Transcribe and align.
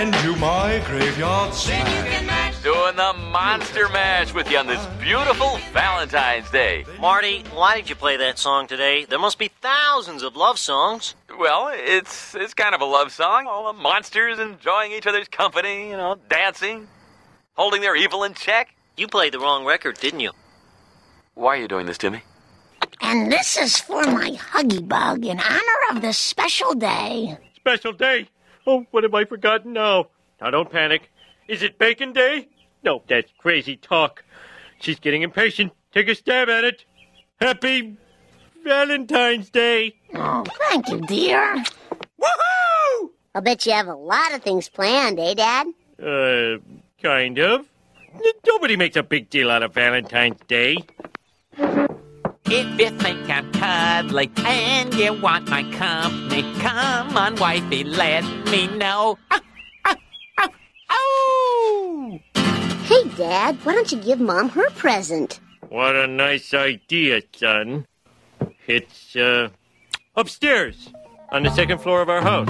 And 0.00 0.14
do 0.22 0.34
my 0.36 0.82
graveyard 0.86 1.52
smash. 1.52 2.62
Doing 2.62 2.96
the 2.96 3.12
Monster 3.30 3.86
Mash 3.90 4.32
with 4.32 4.50
you 4.50 4.56
on 4.56 4.66
this 4.66 4.84
beautiful 4.98 5.58
Valentine's 5.74 6.50
Day. 6.50 6.86
Marty, 6.98 7.44
why 7.52 7.76
did 7.76 7.90
you 7.90 7.94
play 7.94 8.16
that 8.16 8.38
song 8.38 8.66
today? 8.66 9.04
There 9.04 9.18
must 9.18 9.38
be 9.38 9.50
thousands 9.60 10.22
of 10.22 10.36
love 10.36 10.58
songs. 10.58 11.14
Well, 11.38 11.70
it's 11.72 12.34
it's 12.34 12.54
kind 12.54 12.74
of 12.74 12.80
a 12.80 12.86
love 12.86 13.12
song. 13.12 13.46
All 13.46 13.70
the 13.70 13.78
monsters 13.78 14.38
enjoying 14.38 14.92
each 14.92 15.06
other's 15.06 15.28
company, 15.28 15.90
you 15.90 15.96
know, 15.98 16.16
dancing, 16.30 16.88
holding 17.54 17.82
their 17.82 17.96
evil 17.96 18.24
in 18.24 18.32
check. 18.32 18.74
You 18.96 19.06
played 19.06 19.34
the 19.34 19.38
wrong 19.38 19.66
record, 19.66 19.98
didn't 19.98 20.20
you? 20.20 20.32
Why 21.34 21.56
are 21.56 21.60
you 21.60 21.68
doing 21.68 21.84
this 21.84 21.98
to 21.98 22.10
me? 22.10 22.22
And 23.02 23.30
this 23.30 23.58
is 23.58 23.78
for 23.78 24.02
my 24.04 24.30
Huggy 24.30 24.86
Bug 24.86 25.26
in 25.26 25.40
honor 25.40 25.80
of 25.90 26.00
this 26.00 26.16
special 26.16 26.74
day. 26.74 27.36
Special 27.60 27.92
day? 27.92 28.28
Oh, 28.66 28.86
what 28.90 29.04
have 29.04 29.14
I 29.14 29.24
forgotten 29.24 29.74
now? 29.74 30.08
Now 30.40 30.50
don't 30.50 30.70
panic. 30.70 31.10
Is 31.46 31.62
it 31.62 31.78
Bacon 31.78 32.12
Day? 32.12 32.48
No, 32.82 33.02
that's 33.06 33.30
crazy 33.38 33.76
talk. 33.76 34.24
She's 34.80 34.98
getting 34.98 35.22
impatient. 35.22 35.72
Take 35.92 36.08
a 36.08 36.14
stab 36.14 36.48
at 36.48 36.64
it. 36.64 36.84
Happy 37.38 37.96
Valentine's 38.64 39.50
Day. 39.50 39.94
Oh, 40.14 40.44
thank 40.70 40.88
you, 40.88 41.00
dear. 41.02 41.62
Woohoo! 42.20 43.10
I'll 43.34 43.42
bet 43.42 43.66
you 43.66 43.72
have 43.72 43.88
a 43.88 43.94
lot 43.94 44.32
of 44.34 44.42
things 44.42 44.68
planned, 44.68 45.20
eh, 45.20 45.34
Dad? 45.34 45.66
Uh, 46.02 46.58
kind 47.02 47.38
of. 47.38 47.66
Nobody 48.46 48.76
makes 48.76 48.96
a 48.96 49.02
big 49.02 49.28
deal 49.28 49.50
out 49.50 49.62
of 49.62 49.74
Valentine's 49.74 50.40
Day. 50.48 50.76
If 52.46 52.80
you 52.80 52.90
think 52.98 53.28
I'm 53.30 53.52
cuddly 53.52 54.30
and 54.38 54.92
you 54.94 55.12
want 55.14 55.48
my 55.48 55.62
company, 55.72 56.42
come 56.60 57.16
on, 57.16 57.36
wifey, 57.36 57.84
let 57.84 58.24
me 58.50 58.66
know. 58.76 59.18
Ah, 59.30 59.40
ah, 59.84 59.96
ah, 60.38 60.48
oh! 60.90 62.18
Hey, 62.84 63.08
Dad, 63.16 63.56
why 63.64 63.74
don't 63.74 63.92
you 63.92 63.98
give 63.98 64.20
Mom 64.20 64.48
her 64.50 64.68
present? 64.70 65.40
What 65.68 65.94
a 65.94 66.06
nice 66.06 66.52
idea, 66.52 67.22
son. 67.32 67.86
It's, 68.66 69.14
uh, 69.14 69.50
upstairs 70.16 70.92
on 71.30 71.44
the 71.44 71.50
second 71.50 71.78
floor 71.78 72.02
of 72.02 72.08
our 72.08 72.22
house. 72.22 72.48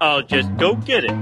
I'll 0.00 0.22
just 0.22 0.54
go 0.56 0.74
get 0.74 1.04
it. 1.04 1.12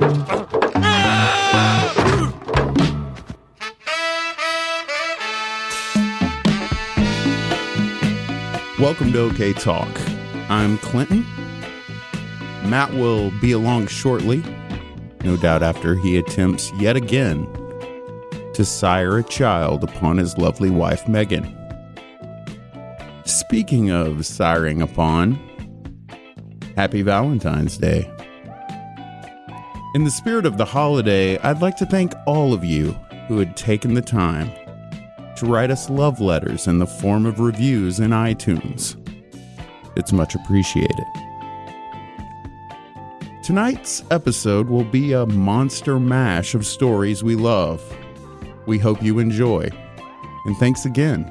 Welcome 8.84 9.14
to 9.14 9.20
OK 9.20 9.54
Talk. 9.54 9.88
I'm 10.50 10.76
Clinton. 10.76 11.24
Matt 12.66 12.92
will 12.92 13.30
be 13.40 13.52
along 13.52 13.86
shortly, 13.86 14.44
no 15.22 15.38
doubt 15.38 15.62
after 15.62 15.94
he 15.94 16.18
attempts 16.18 16.70
yet 16.74 16.94
again 16.94 17.48
to 18.52 18.62
sire 18.62 19.16
a 19.16 19.22
child 19.22 19.84
upon 19.84 20.18
his 20.18 20.36
lovely 20.36 20.68
wife, 20.68 21.08
Megan. 21.08 21.46
Speaking 23.24 23.90
of 23.90 24.16
siring 24.18 24.82
upon, 24.82 25.40
happy 26.76 27.00
Valentine's 27.00 27.78
Day. 27.78 28.12
In 29.94 30.04
the 30.04 30.10
spirit 30.10 30.44
of 30.44 30.58
the 30.58 30.66
holiday, 30.66 31.38
I'd 31.38 31.62
like 31.62 31.78
to 31.78 31.86
thank 31.86 32.12
all 32.26 32.52
of 32.52 32.66
you 32.66 32.92
who 33.28 33.38
had 33.38 33.56
taken 33.56 33.94
the 33.94 34.02
time 34.02 34.50
to 35.36 35.46
write 35.46 35.70
us 35.70 35.90
love 35.90 36.20
letters 36.20 36.66
in 36.66 36.78
the 36.78 36.86
form 36.86 37.26
of 37.26 37.40
reviews 37.40 38.00
in 38.00 38.10
iTunes. 38.10 38.96
It's 39.96 40.12
much 40.12 40.34
appreciated. 40.34 41.04
Tonight's 43.42 44.02
episode 44.10 44.68
will 44.68 44.84
be 44.84 45.12
a 45.12 45.26
monster 45.26 46.00
mash 46.00 46.54
of 46.54 46.64
stories 46.64 47.22
we 47.22 47.36
love. 47.36 47.82
We 48.66 48.78
hope 48.78 49.02
you 49.02 49.18
enjoy. 49.18 49.68
And 50.46 50.56
thanks 50.56 50.86
again 50.86 51.30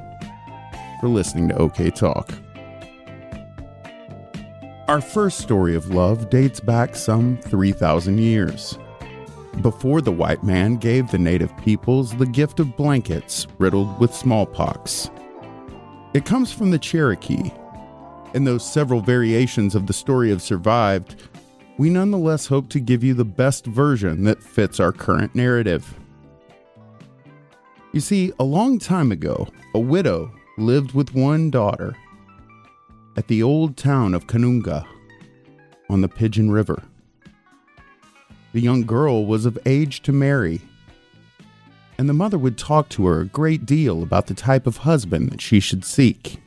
for 1.00 1.08
listening 1.08 1.48
to 1.48 1.56
OK 1.56 1.90
Talk. 1.90 2.32
Our 4.86 5.00
first 5.00 5.38
story 5.38 5.74
of 5.74 5.88
love 5.88 6.30
dates 6.30 6.60
back 6.60 6.94
some 6.94 7.38
3,000 7.38 8.18
years 8.18 8.78
before 9.62 10.00
the 10.00 10.12
white 10.12 10.42
man 10.42 10.76
gave 10.76 11.10
the 11.10 11.18
native 11.18 11.56
peoples 11.56 12.14
the 12.16 12.26
gift 12.26 12.60
of 12.60 12.76
blankets 12.76 13.46
riddled 13.58 13.98
with 13.98 14.14
smallpox. 14.14 15.10
It 16.14 16.24
comes 16.24 16.52
from 16.52 16.70
the 16.70 16.78
Cherokee, 16.78 17.50
and 18.34 18.46
though 18.46 18.58
several 18.58 19.00
variations 19.00 19.74
of 19.74 19.86
the 19.86 19.92
story 19.92 20.30
have 20.30 20.42
survived, 20.42 21.22
we 21.78 21.90
nonetheless 21.90 22.46
hope 22.46 22.68
to 22.70 22.80
give 22.80 23.02
you 23.02 23.14
the 23.14 23.24
best 23.24 23.66
version 23.66 24.24
that 24.24 24.42
fits 24.42 24.78
our 24.78 24.92
current 24.92 25.34
narrative. 25.34 25.98
You 27.92 28.00
see, 28.00 28.32
a 28.38 28.44
long 28.44 28.78
time 28.78 29.12
ago, 29.12 29.48
a 29.74 29.78
widow 29.78 30.32
lived 30.58 30.92
with 30.92 31.14
one 31.14 31.50
daughter 31.50 31.96
at 33.16 33.28
the 33.28 33.42
old 33.42 33.76
town 33.76 34.14
of 34.14 34.26
Kanunga 34.26 34.86
on 35.88 36.00
the 36.00 36.08
Pigeon 36.08 36.50
River. 36.50 36.82
The 38.54 38.60
young 38.60 38.82
girl 38.82 39.26
was 39.26 39.46
of 39.46 39.58
age 39.66 40.00
to 40.02 40.12
marry, 40.12 40.60
and 41.98 42.08
the 42.08 42.12
mother 42.12 42.38
would 42.38 42.56
talk 42.56 42.88
to 42.90 43.04
her 43.06 43.20
a 43.20 43.26
great 43.26 43.66
deal 43.66 44.00
about 44.00 44.28
the 44.28 44.34
type 44.34 44.68
of 44.68 44.76
husband 44.76 45.30
that 45.30 45.40
she 45.40 45.58
should 45.58 45.84
seek. 45.84 46.40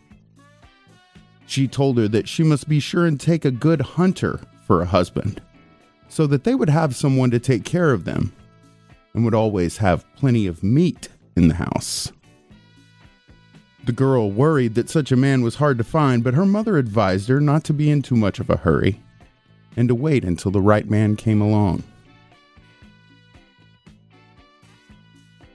She 1.47 1.67
told 1.67 1.97
her 1.97 2.07
that 2.07 2.29
she 2.29 2.43
must 2.43 2.69
be 2.69 2.79
sure 2.79 3.05
and 3.05 3.19
take 3.19 3.43
a 3.43 3.51
good 3.51 3.81
hunter 3.81 4.39
for 4.65 4.81
a 4.81 4.85
husband, 4.85 5.41
so 6.07 6.25
that 6.27 6.45
they 6.45 6.55
would 6.55 6.69
have 6.69 6.95
someone 6.95 7.29
to 7.31 7.39
take 7.39 7.65
care 7.65 7.91
of 7.91 8.05
them 8.05 8.31
and 9.13 9.25
would 9.25 9.35
always 9.35 9.75
have 9.79 10.05
plenty 10.15 10.47
of 10.47 10.63
meat 10.63 11.09
in 11.35 11.49
the 11.49 11.55
house. 11.55 12.13
The 13.83 13.91
girl 13.91 14.31
worried 14.31 14.75
that 14.75 14.89
such 14.89 15.11
a 15.11 15.17
man 15.17 15.41
was 15.41 15.55
hard 15.55 15.77
to 15.77 15.83
find, 15.83 16.23
but 16.23 16.35
her 16.35 16.45
mother 16.45 16.77
advised 16.77 17.27
her 17.27 17.41
not 17.41 17.65
to 17.65 17.73
be 17.73 17.91
in 17.91 18.01
too 18.01 18.15
much 18.15 18.39
of 18.39 18.49
a 18.49 18.55
hurry 18.55 19.01
and 19.75 19.89
to 19.89 19.95
wait 19.95 20.23
until 20.23 20.51
the 20.51 20.61
right 20.61 20.89
man 20.89 21.17
came 21.17 21.41
along. 21.41 21.83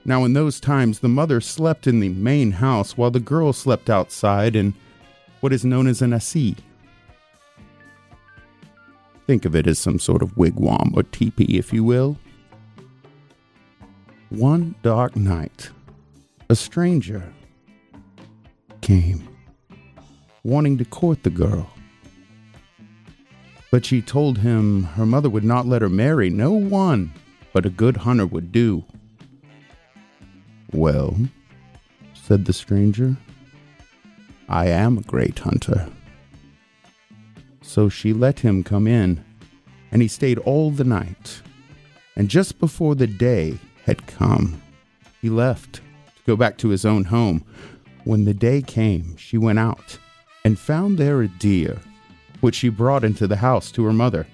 Now, 0.05 0.25
in 0.25 0.33
those 0.33 0.59
times, 0.59 0.99
the 0.99 1.07
mother 1.07 1.39
slept 1.39 1.87
in 1.87 1.99
the 1.99 2.09
main 2.09 2.51
house 2.51 2.97
while 2.97 3.11
the 3.11 3.19
girl 3.19 3.53
slept 3.53 3.89
outside 3.89 4.55
in 4.55 4.73
what 5.39 5.53
is 5.53 5.63
known 5.63 5.87
as 5.87 6.01
an 6.01 6.11
assi. 6.11 6.57
Think 9.25 9.45
of 9.45 9.55
it 9.55 9.67
as 9.67 9.79
some 9.79 9.99
sort 9.99 10.21
of 10.21 10.37
wigwam 10.37 10.93
or 10.95 11.03
teepee, 11.03 11.57
if 11.57 11.71
you 11.71 11.83
will. 11.83 12.17
One 14.29 14.75
dark 14.83 15.15
night, 15.15 15.69
a 16.49 16.55
stranger 16.55 17.33
came, 18.81 19.27
wanting 20.43 20.77
to 20.79 20.85
court 20.85 21.23
the 21.23 21.29
girl. 21.29 21.69
But 23.71 23.85
she 23.85 24.01
told 24.01 24.39
him 24.39 24.83
her 24.83 25.05
mother 25.05 25.29
would 25.29 25.45
not 25.45 25.65
let 25.65 25.81
her 25.81 25.89
marry 25.89 26.29
no 26.29 26.51
one 26.51 27.13
but 27.53 27.65
a 27.65 27.69
good 27.69 27.97
hunter 27.97 28.25
would 28.25 28.51
do. 28.51 28.83
Well, 30.73 31.15
said 32.15 32.45
the 32.45 32.53
stranger, 32.53 33.15
I 34.49 34.69
am 34.69 34.97
a 34.97 35.03
great 35.03 35.37
hunter. 35.37 35.87
So 37.61 37.89
she 37.89 38.11
let 38.11 38.39
him 38.39 38.63
come 38.63 38.87
in, 38.87 39.23
and 39.91 40.01
he 40.01 40.07
stayed 40.07 40.39
all 40.39 40.71
the 40.71 40.83
night. 40.83 41.43
And 42.15 42.27
just 42.27 42.59
before 42.59 42.95
the 42.95 43.05
day 43.05 43.59
had 43.85 44.07
come, 44.07 44.63
he 45.21 45.29
left 45.29 45.75
to 45.75 45.81
go 46.25 46.35
back 46.35 46.57
to 46.57 46.69
his 46.69 46.85
own 46.85 47.03
home. 47.05 47.45
When 48.03 48.25
the 48.25 48.33
day 48.33 48.63
came, 48.63 49.15
she 49.15 49.37
went 49.37 49.59
out 49.59 49.99
and 50.43 50.57
found 50.57 50.97
there 50.97 51.21
a 51.21 51.27
deer, 51.27 51.79
which 52.41 52.55
she 52.55 52.69
brought 52.69 53.03
into 53.03 53.27
the 53.27 53.37
house 53.37 53.71
to 53.73 53.83
her 53.83 53.93
mother, 53.93 54.25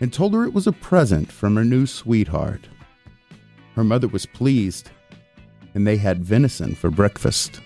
and 0.00 0.12
told 0.12 0.32
her 0.32 0.44
it 0.44 0.54
was 0.54 0.68
a 0.68 0.72
present 0.72 1.32
from 1.32 1.56
her 1.56 1.64
new 1.64 1.86
sweetheart. 1.86 2.68
Her 3.74 3.82
mother 3.84 4.06
was 4.06 4.26
pleased 4.26 4.90
and 5.78 5.86
they 5.86 5.96
had 5.96 6.24
venison 6.24 6.74
for 6.74 6.90
breakfast. 6.90 7.60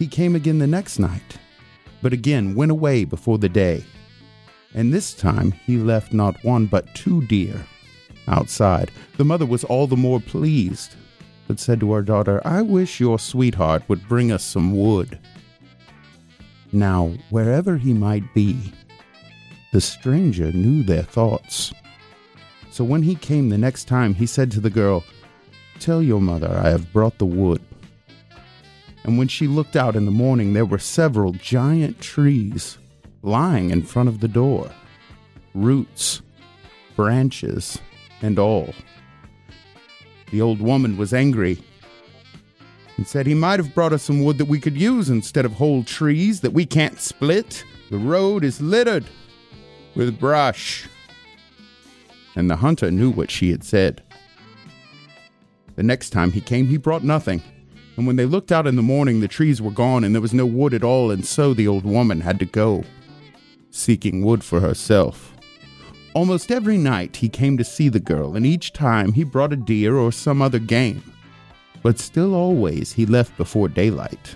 he 0.00 0.06
came 0.06 0.34
again 0.34 0.58
the 0.58 0.66
next 0.66 0.98
night, 0.98 1.38
but 2.00 2.12
again 2.14 2.54
went 2.54 2.70
away 2.70 3.04
before 3.04 3.38
the 3.38 3.50
day. 3.50 3.82
And 4.74 4.92
this 4.92 5.14
time 5.14 5.52
he 5.52 5.78
left 5.78 6.12
not 6.12 6.44
one 6.44 6.66
but 6.66 6.94
two 6.94 7.20
deer 7.26 7.66
outside. 8.26 8.90
The 9.16 9.24
mother 9.26 9.46
was 9.46 9.64
all 9.64 9.86
the 9.86 9.96
more 9.96 10.18
pleased, 10.18 10.96
but 11.46 11.58
said 11.60 11.80
to 11.80 11.92
her 11.92 12.02
daughter, 12.02 12.40
I 12.46 12.60
wish 12.60 13.00
your 13.00 13.18
sweetheart 13.18 13.82
would 13.88 14.08
bring 14.08 14.32
us 14.32 14.42
some 14.42 14.74
wood. 14.74 15.18
Now, 16.72 17.12
wherever 17.28 17.76
he 17.76 17.92
might 17.92 18.34
be, 18.34 18.72
the 19.72 19.80
stranger 19.80 20.50
knew 20.52 20.82
their 20.82 21.04
thoughts. 21.04 21.74
So 22.70 22.84
when 22.84 23.02
he 23.02 23.14
came 23.14 23.48
the 23.48 23.58
next 23.58 23.84
time, 23.84 24.14
he 24.14 24.26
said 24.26 24.50
to 24.52 24.60
the 24.60 24.70
girl, 24.70 25.04
Tell 25.80 26.02
your 26.02 26.20
mother 26.20 26.60
I 26.62 26.68
have 26.68 26.92
brought 26.92 27.18
the 27.18 27.26
wood. 27.26 27.60
And 29.04 29.18
when 29.18 29.28
she 29.28 29.46
looked 29.46 29.76
out 29.76 29.96
in 29.96 30.04
the 30.04 30.10
morning, 30.10 30.52
there 30.52 30.66
were 30.66 30.78
several 30.78 31.32
giant 31.32 32.00
trees 32.00 32.78
lying 33.22 33.70
in 33.70 33.82
front 33.82 34.08
of 34.08 34.20
the 34.20 34.28
door, 34.28 34.70
roots, 35.54 36.22
branches, 36.96 37.78
and 38.22 38.38
all. 38.38 38.74
The 40.30 40.40
old 40.40 40.60
woman 40.60 40.96
was 40.96 41.12
angry 41.12 41.58
and 42.96 43.08
said 43.08 43.26
he 43.26 43.34
might 43.34 43.58
have 43.58 43.74
brought 43.74 43.92
us 43.92 44.02
some 44.02 44.22
wood 44.22 44.38
that 44.38 44.44
we 44.44 44.60
could 44.60 44.76
use 44.76 45.08
instead 45.08 45.44
of 45.44 45.52
whole 45.52 45.82
trees 45.82 46.42
that 46.42 46.52
we 46.52 46.66
can't 46.66 47.00
split. 47.00 47.64
The 47.90 47.98
road 47.98 48.44
is 48.44 48.60
littered 48.60 49.06
with 49.94 50.20
brush. 50.20 50.86
And 52.36 52.48
the 52.48 52.56
hunter 52.56 52.90
knew 52.90 53.10
what 53.10 53.30
she 53.30 53.50
had 53.50 53.64
said. 53.64 54.02
The 55.76 55.82
next 55.82 56.10
time 56.10 56.32
he 56.32 56.40
came, 56.40 56.66
he 56.66 56.76
brought 56.76 57.02
nothing. 57.02 57.42
And 57.96 58.06
when 58.06 58.16
they 58.16 58.26
looked 58.26 58.52
out 58.52 58.66
in 58.66 58.76
the 58.76 58.82
morning, 58.82 59.20
the 59.20 59.28
trees 59.28 59.60
were 59.60 59.70
gone 59.70 60.04
and 60.04 60.14
there 60.14 60.22
was 60.22 60.34
no 60.34 60.46
wood 60.46 60.74
at 60.74 60.84
all, 60.84 61.10
and 61.10 61.24
so 61.24 61.54
the 61.54 61.68
old 61.68 61.84
woman 61.84 62.20
had 62.20 62.38
to 62.38 62.46
go, 62.46 62.84
seeking 63.70 64.24
wood 64.24 64.44
for 64.44 64.60
herself. 64.60 65.36
Almost 66.14 66.50
every 66.50 66.76
night 66.76 67.16
he 67.16 67.28
came 67.28 67.56
to 67.56 67.64
see 67.64 67.88
the 67.88 68.00
girl, 68.00 68.36
and 68.36 68.44
each 68.44 68.72
time 68.72 69.12
he 69.12 69.22
brought 69.22 69.52
a 69.52 69.56
deer 69.56 69.96
or 69.96 70.12
some 70.12 70.42
other 70.42 70.58
game. 70.58 71.02
But 71.82 71.98
still 71.98 72.34
always 72.34 72.92
he 72.92 73.06
left 73.06 73.36
before 73.36 73.68
daylight. 73.68 74.34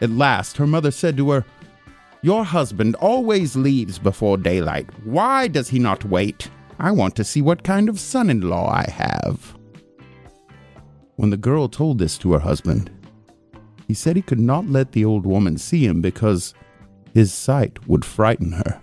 At 0.00 0.10
last 0.10 0.56
her 0.56 0.66
mother 0.66 0.90
said 0.90 1.16
to 1.18 1.30
her, 1.30 1.44
Your 2.22 2.44
husband 2.44 2.96
always 2.96 3.56
leaves 3.56 3.98
before 3.98 4.36
daylight. 4.36 4.88
Why 5.04 5.48
does 5.48 5.68
he 5.68 5.78
not 5.78 6.04
wait? 6.04 6.48
I 6.78 6.90
want 6.90 7.14
to 7.16 7.24
see 7.24 7.40
what 7.40 7.62
kind 7.62 7.88
of 7.88 8.00
son 8.00 8.30
in 8.30 8.40
law 8.40 8.68
I 8.68 8.90
have. 8.90 9.56
When 11.16 11.30
the 11.30 11.36
girl 11.36 11.68
told 11.68 11.98
this 11.98 12.18
to 12.18 12.32
her 12.32 12.40
husband, 12.40 12.90
he 13.86 13.94
said 13.94 14.16
he 14.16 14.22
could 14.22 14.40
not 14.40 14.66
let 14.66 14.92
the 14.92 15.04
old 15.04 15.26
woman 15.26 15.58
see 15.58 15.86
him 15.86 16.00
because 16.00 16.54
his 17.12 17.32
sight 17.32 17.86
would 17.86 18.04
frighten 18.04 18.52
her. 18.52 18.80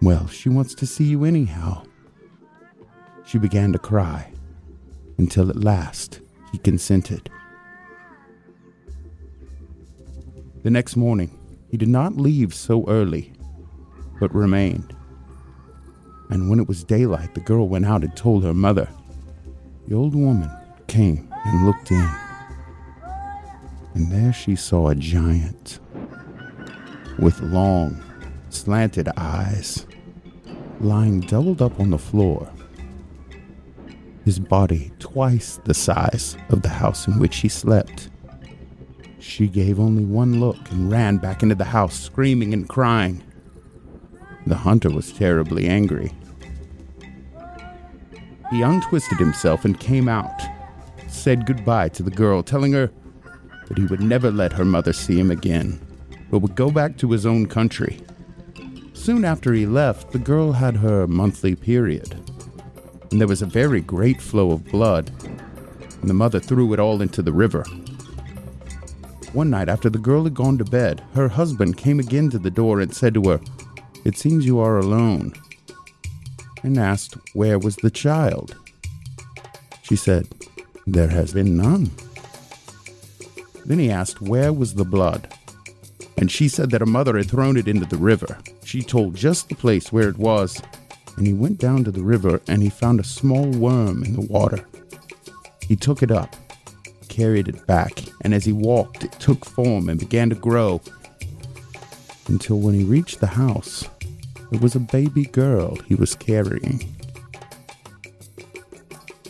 Well, 0.00 0.26
she 0.26 0.48
wants 0.48 0.74
to 0.76 0.86
see 0.86 1.04
you 1.04 1.24
anyhow. 1.24 1.84
She 3.26 3.38
began 3.38 3.72
to 3.72 3.78
cry 3.78 4.32
until 5.18 5.50
at 5.50 5.62
last 5.62 6.20
he 6.50 6.58
consented. 6.58 7.30
The 10.62 10.70
next 10.70 10.96
morning, 10.96 11.38
he 11.70 11.76
did 11.76 11.88
not 11.88 12.16
leave 12.16 12.54
so 12.54 12.88
early, 12.88 13.32
but 14.20 14.34
remained. 14.34 14.94
And 16.32 16.48
when 16.48 16.58
it 16.58 16.66
was 16.66 16.82
daylight, 16.82 17.34
the 17.34 17.40
girl 17.40 17.68
went 17.68 17.84
out 17.84 18.02
and 18.02 18.16
told 18.16 18.42
her 18.42 18.54
mother. 18.54 18.88
The 19.86 19.94
old 19.94 20.14
woman 20.14 20.50
came 20.86 21.28
and 21.44 21.66
looked 21.66 21.90
in, 21.90 22.10
and 23.92 24.10
there 24.10 24.32
she 24.32 24.56
saw 24.56 24.88
a 24.88 24.94
giant 24.94 25.78
with 27.18 27.38
long, 27.42 28.02
slanted 28.48 29.10
eyes 29.18 29.86
lying 30.80 31.20
doubled 31.20 31.60
up 31.60 31.78
on 31.78 31.90
the 31.90 31.98
floor, 31.98 32.50
his 34.24 34.38
body 34.38 34.90
twice 35.00 35.60
the 35.66 35.74
size 35.74 36.38
of 36.48 36.62
the 36.62 36.70
house 36.70 37.06
in 37.06 37.18
which 37.18 37.36
he 37.40 37.48
slept. 37.50 38.08
She 39.18 39.48
gave 39.48 39.78
only 39.78 40.06
one 40.06 40.40
look 40.40 40.70
and 40.70 40.90
ran 40.90 41.18
back 41.18 41.42
into 41.42 41.56
the 41.56 41.64
house, 41.64 42.00
screaming 42.00 42.54
and 42.54 42.66
crying. 42.66 43.22
The 44.46 44.56
hunter 44.56 44.88
was 44.88 45.12
terribly 45.12 45.68
angry. 45.68 46.12
He 48.52 48.60
untwisted 48.60 49.18
himself 49.18 49.64
and 49.64 49.80
came 49.80 50.08
out, 50.08 50.42
said 51.08 51.46
goodbye 51.46 51.88
to 51.88 52.02
the 52.02 52.10
girl, 52.10 52.42
telling 52.42 52.74
her 52.74 52.90
that 53.66 53.78
he 53.78 53.86
would 53.86 54.02
never 54.02 54.30
let 54.30 54.52
her 54.52 54.64
mother 54.64 54.92
see 54.92 55.18
him 55.18 55.30
again, 55.30 55.80
but 56.30 56.40
would 56.40 56.54
go 56.54 56.70
back 56.70 56.98
to 56.98 57.12
his 57.12 57.24
own 57.24 57.46
country. 57.46 58.00
Soon 58.92 59.24
after 59.24 59.54
he 59.54 59.64
left, 59.64 60.12
the 60.12 60.18
girl 60.18 60.52
had 60.52 60.76
her 60.76 61.06
monthly 61.06 61.54
period, 61.54 62.14
and 63.10 63.18
there 63.18 63.26
was 63.26 63.40
a 63.40 63.46
very 63.46 63.80
great 63.80 64.20
flow 64.20 64.50
of 64.50 64.66
blood, 64.66 65.10
and 66.02 66.10
the 66.10 66.14
mother 66.14 66.38
threw 66.38 66.74
it 66.74 66.78
all 66.78 67.00
into 67.00 67.22
the 67.22 67.32
river. 67.32 67.64
One 69.32 69.48
night, 69.48 69.70
after 69.70 69.88
the 69.88 69.96
girl 69.96 70.24
had 70.24 70.34
gone 70.34 70.58
to 70.58 70.64
bed, 70.64 71.02
her 71.14 71.28
husband 71.28 71.78
came 71.78 71.98
again 71.98 72.28
to 72.28 72.38
the 72.38 72.50
door 72.50 72.80
and 72.80 72.94
said 72.94 73.14
to 73.14 73.30
her, 73.30 73.40
It 74.04 74.18
seems 74.18 74.44
you 74.44 74.58
are 74.58 74.76
alone 74.76 75.32
and 76.62 76.78
asked 76.78 77.16
where 77.34 77.58
was 77.58 77.76
the 77.76 77.90
child. 77.90 78.56
She 79.82 79.96
said, 79.96 80.28
There 80.86 81.08
has 81.08 81.32
been 81.32 81.56
none. 81.56 81.90
Then 83.64 83.78
he 83.78 83.90
asked 83.90 84.20
where 84.20 84.52
was 84.52 84.74
the 84.74 84.84
blood, 84.84 85.32
and 86.16 86.30
she 86.30 86.48
said 86.48 86.70
that 86.70 86.80
her 86.80 86.86
mother 86.86 87.16
had 87.16 87.30
thrown 87.30 87.56
it 87.56 87.68
into 87.68 87.86
the 87.86 87.96
river. 87.96 88.38
She 88.64 88.82
told 88.82 89.14
just 89.14 89.48
the 89.48 89.54
place 89.54 89.92
where 89.92 90.08
it 90.08 90.18
was, 90.18 90.60
and 91.16 91.26
he 91.26 91.32
went 91.32 91.58
down 91.58 91.84
to 91.84 91.90
the 91.90 92.02
river 92.02 92.40
and 92.48 92.62
he 92.62 92.70
found 92.70 93.00
a 93.00 93.04
small 93.04 93.50
worm 93.50 94.02
in 94.02 94.14
the 94.14 94.26
water. 94.26 94.64
He 95.66 95.76
took 95.76 96.02
it 96.02 96.10
up, 96.10 96.34
carried 97.08 97.48
it 97.48 97.66
back, 97.66 98.02
and 98.22 98.34
as 98.34 98.44
he 98.44 98.52
walked, 98.52 99.04
it 99.04 99.12
took 99.12 99.44
form 99.44 99.88
and 99.88 99.98
began 99.98 100.30
to 100.30 100.34
grow 100.34 100.80
until 102.28 102.60
when 102.60 102.74
he 102.74 102.84
reached 102.84 103.20
the 103.20 103.26
house, 103.26 103.88
it 104.52 104.60
was 104.60 104.74
a 104.74 104.80
baby 104.80 105.24
girl 105.24 105.76
he 105.86 105.94
was 105.94 106.14
carrying. 106.14 106.94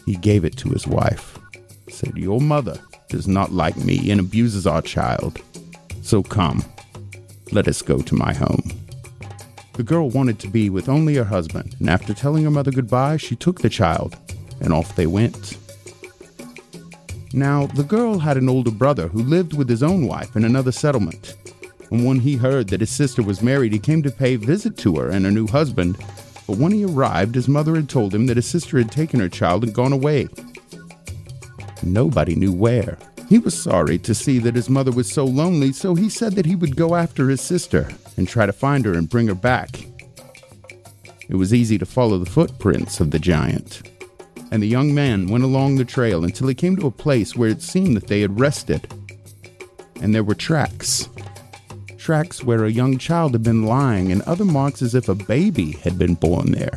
He 0.04 0.16
gave 0.16 0.44
it 0.44 0.56
to 0.58 0.70
his 0.70 0.86
wife, 0.86 1.38
said, 1.88 2.16
Your 2.16 2.40
mother 2.40 2.80
does 3.08 3.28
not 3.28 3.52
like 3.52 3.76
me 3.76 4.10
and 4.10 4.18
abuses 4.18 4.66
our 4.66 4.82
child. 4.82 5.40
So 6.02 6.24
come, 6.24 6.64
let 7.52 7.68
us 7.68 7.82
go 7.82 7.98
to 8.02 8.14
my 8.16 8.34
home. 8.34 8.72
The 9.74 9.84
girl 9.84 10.10
wanted 10.10 10.40
to 10.40 10.48
be 10.48 10.70
with 10.70 10.88
only 10.88 11.14
her 11.14 11.24
husband, 11.24 11.76
and 11.78 11.88
after 11.88 12.12
telling 12.12 12.42
her 12.44 12.50
mother 12.50 12.72
goodbye, 12.72 13.16
she 13.16 13.36
took 13.36 13.60
the 13.60 13.70
child, 13.70 14.16
and 14.60 14.72
off 14.72 14.96
they 14.96 15.06
went. 15.06 15.56
Now, 17.32 17.66
the 17.68 17.84
girl 17.84 18.18
had 18.18 18.36
an 18.36 18.48
older 18.48 18.72
brother 18.72 19.08
who 19.08 19.22
lived 19.22 19.54
with 19.54 19.68
his 19.68 19.82
own 19.82 20.06
wife 20.06 20.34
in 20.34 20.44
another 20.44 20.72
settlement 20.72 21.36
and 21.92 22.06
when 22.06 22.20
he 22.20 22.36
heard 22.36 22.68
that 22.68 22.80
his 22.80 22.88
sister 22.88 23.22
was 23.22 23.42
married, 23.42 23.74
he 23.74 23.78
came 23.78 24.02
to 24.02 24.10
pay 24.10 24.36
visit 24.36 24.78
to 24.78 24.96
her 24.96 25.10
and 25.10 25.26
her 25.26 25.30
new 25.30 25.46
husband. 25.46 25.98
But 26.46 26.56
when 26.56 26.72
he 26.72 26.86
arrived, 26.86 27.34
his 27.34 27.48
mother 27.48 27.74
had 27.74 27.90
told 27.90 28.14
him 28.14 28.26
that 28.26 28.38
his 28.38 28.46
sister 28.46 28.78
had 28.78 28.90
taken 28.90 29.20
her 29.20 29.28
child 29.28 29.62
and 29.62 29.74
gone 29.74 29.92
away. 29.92 30.28
Nobody 31.82 32.34
knew 32.34 32.50
where. 32.50 32.96
He 33.28 33.38
was 33.38 33.60
sorry 33.60 33.98
to 33.98 34.14
see 34.14 34.38
that 34.38 34.54
his 34.54 34.70
mother 34.70 34.90
was 34.90 35.12
so 35.12 35.26
lonely, 35.26 35.70
so 35.70 35.94
he 35.94 36.08
said 36.08 36.32
that 36.32 36.46
he 36.46 36.56
would 36.56 36.76
go 36.76 36.94
after 36.94 37.28
his 37.28 37.42
sister 37.42 37.90
and 38.16 38.26
try 38.26 38.46
to 38.46 38.54
find 38.54 38.86
her 38.86 38.94
and 38.94 39.10
bring 39.10 39.26
her 39.26 39.34
back. 39.34 39.84
It 41.28 41.36
was 41.36 41.52
easy 41.52 41.76
to 41.76 41.84
follow 41.84 42.16
the 42.16 42.30
footprints 42.30 43.00
of 43.00 43.10
the 43.10 43.18
giant. 43.18 43.82
And 44.50 44.62
the 44.62 44.66
young 44.66 44.94
man 44.94 45.26
went 45.26 45.44
along 45.44 45.76
the 45.76 45.84
trail 45.84 46.24
until 46.24 46.48
he 46.48 46.54
came 46.54 46.76
to 46.76 46.86
a 46.86 46.90
place 46.90 47.36
where 47.36 47.50
it 47.50 47.60
seemed 47.60 47.96
that 47.96 48.06
they 48.06 48.22
had 48.22 48.40
rested. 48.40 48.90
And 50.00 50.14
there 50.14 50.24
were 50.24 50.34
tracks 50.34 51.10
tracks 52.02 52.42
where 52.42 52.64
a 52.64 52.70
young 52.70 52.98
child 52.98 53.32
had 53.32 53.44
been 53.44 53.64
lying 53.64 54.10
and 54.10 54.22
other 54.22 54.44
marks 54.44 54.82
as 54.82 54.92
if 54.96 55.08
a 55.08 55.14
baby 55.14 55.70
had 55.84 55.96
been 55.96 56.14
born 56.14 56.50
there. 56.50 56.76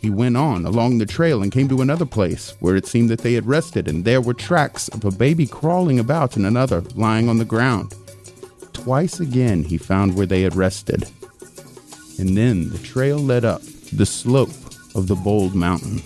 He 0.00 0.10
went 0.10 0.36
on 0.36 0.64
along 0.64 0.98
the 0.98 1.06
trail 1.06 1.42
and 1.42 1.50
came 1.50 1.68
to 1.68 1.82
another 1.82 2.06
place 2.06 2.54
where 2.60 2.76
it 2.76 2.86
seemed 2.86 3.10
that 3.10 3.18
they 3.18 3.32
had 3.32 3.46
rested, 3.46 3.88
and 3.88 4.04
there 4.04 4.20
were 4.20 4.32
tracks 4.32 4.86
of 4.88 5.04
a 5.04 5.10
baby 5.10 5.44
crawling 5.44 5.98
about 5.98 6.36
and 6.36 6.46
another 6.46 6.82
lying 6.94 7.28
on 7.28 7.38
the 7.38 7.44
ground. 7.44 7.94
Twice 8.72 9.18
again 9.18 9.64
he 9.64 9.76
found 9.76 10.16
where 10.16 10.24
they 10.24 10.42
had 10.42 10.54
rested. 10.54 11.08
And 12.20 12.36
then 12.36 12.70
the 12.70 12.78
trail 12.78 13.18
led 13.18 13.44
up 13.44 13.62
the 13.92 14.06
slope 14.06 14.54
of 14.94 15.08
the 15.08 15.16
Bald 15.16 15.56
Mountain. 15.56 16.00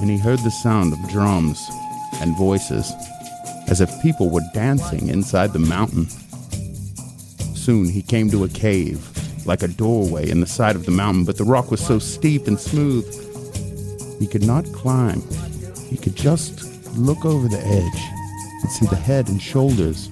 And 0.00 0.10
he 0.10 0.18
heard 0.18 0.40
the 0.40 0.50
sound 0.50 0.92
of 0.92 1.08
drums 1.08 1.64
and 2.14 2.36
voices, 2.36 2.92
as 3.68 3.80
if 3.80 4.02
people 4.02 4.28
were 4.28 4.42
dancing 4.52 5.06
inside 5.06 5.52
the 5.52 5.60
mountain. 5.60 6.08
Soon 7.62 7.88
he 7.88 8.02
came 8.02 8.28
to 8.28 8.42
a 8.42 8.48
cave, 8.48 9.08
like 9.46 9.62
a 9.62 9.68
doorway 9.68 10.28
in 10.28 10.40
the 10.40 10.48
side 10.48 10.74
of 10.74 10.84
the 10.84 10.90
mountain, 10.90 11.24
but 11.24 11.36
the 11.36 11.44
rock 11.44 11.70
was 11.70 11.80
so 11.80 12.00
steep 12.00 12.48
and 12.48 12.58
smooth 12.58 13.06
he 14.18 14.26
could 14.26 14.44
not 14.44 14.64
climb. 14.72 15.22
He 15.88 15.96
could 15.96 16.16
just 16.16 16.64
look 16.96 17.24
over 17.24 17.46
the 17.46 17.64
edge 17.64 18.02
and 18.62 18.70
see 18.72 18.86
the 18.86 18.96
head 18.96 19.28
and 19.28 19.40
shoulders 19.40 20.08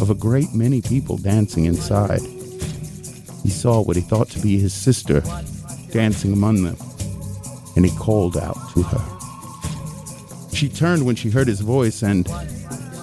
of 0.00 0.10
a 0.10 0.14
great 0.14 0.54
many 0.54 0.80
people 0.80 1.16
dancing 1.16 1.64
inside. 1.64 2.20
He 3.42 3.50
saw 3.50 3.82
what 3.82 3.96
he 3.96 4.02
thought 4.02 4.30
to 4.30 4.38
be 4.38 4.60
his 4.60 4.72
sister 4.72 5.24
dancing 5.90 6.32
among 6.32 6.62
them, 6.62 6.76
and 7.74 7.84
he 7.84 7.90
called 7.98 8.36
out 8.36 8.58
to 8.74 8.82
her. 8.84 10.54
She 10.54 10.68
turned 10.68 11.04
when 11.04 11.16
she 11.16 11.30
heard 11.30 11.48
his 11.48 11.62
voice, 11.62 12.04
and 12.04 12.28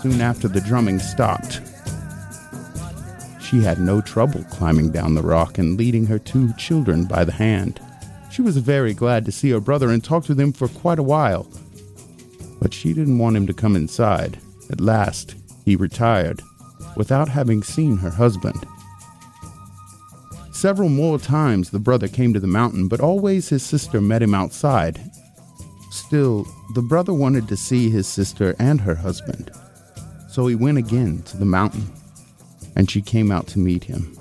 soon 0.02 0.22
after 0.22 0.48
the 0.48 0.62
drumming 0.62 1.00
stopped. 1.00 1.60
She 3.50 3.62
had 3.62 3.80
no 3.80 4.00
trouble 4.00 4.44
climbing 4.44 4.92
down 4.92 5.16
the 5.16 5.24
rock 5.24 5.58
and 5.58 5.76
leading 5.76 6.06
her 6.06 6.20
two 6.20 6.54
children 6.54 7.06
by 7.06 7.26
the 7.26 7.32
hand. 7.32 7.80
She 8.30 8.44
was 8.44 8.58
very 8.58 8.94
glad 8.94 9.26
to 9.26 9.32
see 9.32 9.50
her 9.50 9.60
brother 9.60 9.90
and 9.90 10.04
talked 10.04 10.30
with 10.30 10.40
him 10.40 10.54
for 10.54 10.68
quite 10.68 11.00
a 11.00 11.04
while. 11.04 11.48
But 12.62 12.76
she 12.76 12.94
didn't 12.94 13.18
want 13.18 13.38
him 13.38 13.48
to 13.48 13.54
come 13.56 13.76
inside. 13.76 14.38
At 14.70 14.80
last, 14.80 15.34
he 15.66 15.76
retired 15.76 16.44
without 16.96 17.28
having 17.28 17.64
seen 17.64 17.98
her 17.98 18.12
husband. 18.12 18.64
Several 20.52 20.90
more 20.90 21.18
times 21.18 21.72
the 21.72 21.80
brother 21.80 22.08
came 22.08 22.36
to 22.36 22.40
the 22.40 22.46
mountain, 22.46 22.88
but 22.88 23.00
always 23.00 23.50
his 23.50 23.64
sister 23.64 24.00
met 24.00 24.22
him 24.22 24.36
outside. 24.36 25.02
Still, 25.90 26.46
the 26.76 26.84
brother 26.84 27.14
wanted 27.14 27.48
to 27.48 27.58
see 27.58 27.90
his 27.90 28.06
sister 28.08 28.56
and 28.60 28.82
her 28.82 28.96
husband, 28.96 29.50
so 30.28 30.46
he 30.46 30.54
went 30.54 30.78
again 30.78 31.24
to 31.24 31.38
the 31.38 31.46
mountain, 31.46 31.90
and 32.80 32.90
she 32.90 33.02
came 33.02 33.30
out 33.30 33.46
to 33.46 33.60
meet 33.60 33.84
him. 33.84 34.18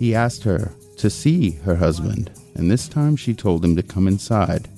He 0.00 0.16
asked 0.16 0.42
her 0.42 0.72
to 0.96 1.08
see 1.08 1.52
her 1.64 1.76
husband, 1.76 2.32
and 2.56 2.68
this 2.68 2.88
time 2.88 3.14
she 3.14 3.34
told 3.34 3.64
him 3.64 3.76
to 3.76 3.84
come 3.84 4.08
inside. 4.08 4.68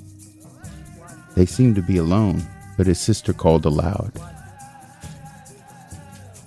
They 1.34 1.46
seemed 1.46 1.76
to 1.76 1.82
be 1.82 1.96
alone, 1.96 2.42
but 2.76 2.87
his 2.87 3.00
sister 3.00 3.32
called 3.32 3.64
aloud. 3.64 4.12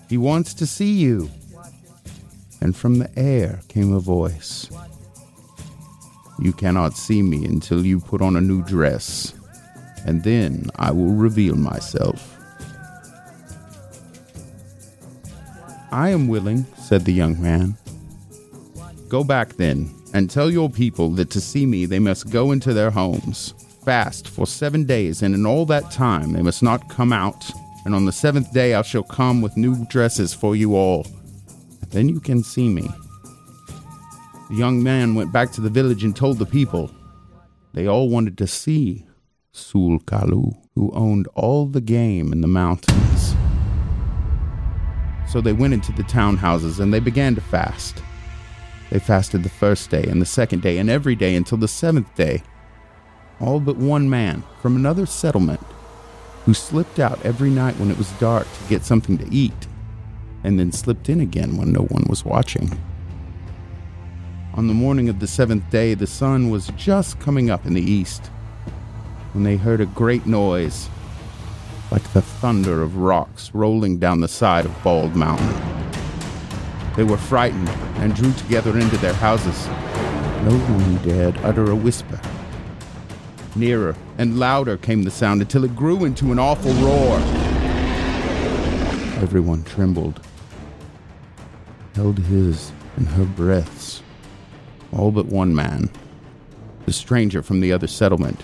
He 0.08 0.16
wants 0.20 0.54
to 0.54 0.68
see 0.68 0.94
you. 0.94 1.28
And 2.62 2.78
from 2.78 3.00
the 3.00 3.10
air 3.18 3.62
came 3.68 3.94
a 3.94 4.00
voice. 4.00 4.70
You 6.38 6.54
cannot 6.54 6.96
see 6.96 7.24
me 7.24 7.46
until 7.46 7.84
you 7.84 8.00
put 8.00 8.22
on 8.22 8.36
a 8.36 8.42
new 8.42 8.62
dress, 8.62 9.34
and 10.06 10.24
then 10.24 10.70
I 10.76 10.92
will 10.92 11.14
reveal 11.14 11.56
myself. 11.56 12.37
I 15.92 16.10
am 16.10 16.28
willing, 16.28 16.66
said 16.78 17.06
the 17.06 17.14
young 17.14 17.42
man. 17.42 17.78
Go 19.08 19.24
back 19.24 19.54
then, 19.54 19.90
and 20.14 20.30
tell 20.30 20.52
your 20.52 20.70
people 20.70 21.10
that 21.12 21.30
to 21.32 21.42
see 21.42 21.66
me 21.66 21.86
they 21.86 22.00
must 22.00 22.30
go 22.30 22.52
into 22.52 22.74
their 22.74 22.92
homes, 22.92 23.54
fast 23.86 24.28
for 24.28 24.46
seven 24.46 24.84
days, 24.84 25.22
and 25.22 25.34
in 25.34 25.46
all 25.46 25.66
that 25.68 25.92
time 25.92 26.34
they 26.34 26.42
must 26.42 26.62
not 26.62 26.90
come 26.90 27.14
out. 27.14 27.50
And 27.86 27.96
on 27.96 28.06
the 28.06 28.12
seventh 28.12 28.52
day 28.52 28.74
I 28.74 28.82
shall 28.82 29.04
come 29.04 29.42
with 29.42 29.56
new 29.56 29.86
dresses 29.86 30.34
for 30.34 30.56
you 30.56 30.76
all. 30.76 31.08
Then 31.90 32.10
you 32.10 32.20
can 32.20 32.44
see 32.44 32.68
me. 32.68 32.90
The 34.50 34.56
young 34.56 34.84
man 34.84 35.16
went 35.16 35.32
back 35.32 35.52
to 35.54 35.62
the 35.62 35.70
village 35.70 36.04
and 36.04 36.16
told 36.16 36.38
the 36.38 36.46
people. 36.46 36.92
They 37.74 37.88
all 37.88 38.10
wanted 38.10 38.38
to 38.40 38.48
see 38.48 39.06
Tsul'kalu, 39.54 40.54
who 40.76 40.92
owned 40.92 41.28
all 41.34 41.66
the 41.66 41.82
game 41.82 42.34
in 42.34 42.42
the 42.42 42.48
mountains. 42.48 43.17
So 45.28 45.42
they 45.42 45.54
went 45.54 45.74
into 45.74 45.92
the 45.92 46.04
townhouses 46.04 46.80
and 46.80 46.94
they 46.94 47.00
began 47.00 47.36
to 47.36 47.42
fast. 47.42 48.02
They 48.90 49.00
fasted 49.00 49.44
the 49.44 49.50
first 49.50 49.90
day 49.90 50.04
and 50.04 50.22
the 50.22 50.26
second 50.26 50.62
day 50.62 50.78
and 50.78 50.90
every 50.90 51.16
day 51.16 51.36
until 51.36 51.58
the 51.58 51.68
seventh 51.68 52.14
day. 52.16 52.44
All 53.40 53.60
but 53.60 53.78
one 53.78 54.10
man 54.10 54.44
from 54.62 54.76
another 54.76 55.06
settlement 55.06 55.62
who 56.46 56.54
slipped 56.54 56.98
out 56.98 57.24
every 57.26 57.50
night 57.50 57.78
when 57.78 57.92
it 57.92 57.98
was 57.98 58.10
dark 58.14 58.48
to 58.52 58.70
get 58.70 58.86
something 58.86 59.18
to 59.18 59.28
eat 59.30 59.68
and 60.44 60.58
then 60.58 60.72
slipped 60.72 61.10
in 61.10 61.20
again 61.20 61.58
when 61.58 61.74
no 61.74 61.82
one 61.82 62.06
was 62.08 62.24
watching. 62.24 62.80
On 64.54 64.68
the 64.68 64.74
morning 64.74 65.10
of 65.10 65.20
the 65.20 65.28
seventh 65.28 65.70
day, 65.70 65.94
the 65.94 66.08
sun 66.08 66.50
was 66.50 66.68
just 66.78 67.20
coming 67.20 67.50
up 67.50 67.66
in 67.66 67.74
the 67.74 67.82
east 67.82 68.28
when 69.34 69.44
they 69.44 69.58
heard 69.58 69.82
a 69.82 69.86
great 69.86 70.26
noise, 70.26 70.90
like 71.92 72.04
the 72.14 72.22
thunder 72.22 72.82
of 72.82 72.98
rocks 72.98 73.52
rolling 73.54 73.98
down 73.98 74.20
the 74.20 74.28
side 74.28 74.66
of 74.66 74.84
Bald 74.84 75.16
Mountain. 75.16 75.56
They 76.96 77.04
were 77.04 77.18
frightened 77.18 77.70
and 77.98 78.16
drew 78.16 78.34
together 78.34 78.78
into 78.78 78.98
their 78.98 79.14
houses. 79.14 79.68
No 80.44 80.58
one 80.58 80.96
dared 81.04 81.38
utter 81.44 81.70
a 81.72 81.76
whisper. 81.76 82.20
Nearer 83.56 83.96
and 84.18 84.40
louder 84.40 84.78
came 84.78 85.04
the 85.04 85.12
sound 85.12 85.42
until 85.42 85.64
it 85.64 85.76
grew 85.76 86.06
into 86.06 86.32
an 86.32 86.40
awful 86.40 86.74
roar. 86.74 87.18
Everyone 89.22 89.64
trembled, 89.64 90.22
held 91.96 92.20
his 92.20 92.72
and 92.96 93.08
her 93.10 93.26
breaths. 93.26 94.04
All 94.92 95.12
but 95.12 95.26
one 95.26 95.56
man, 95.56 95.90
the 96.86 96.94
stranger 96.94 97.42
from 97.42 97.60
the 97.60 97.72
other 97.72 97.88
settlement, 97.88 98.44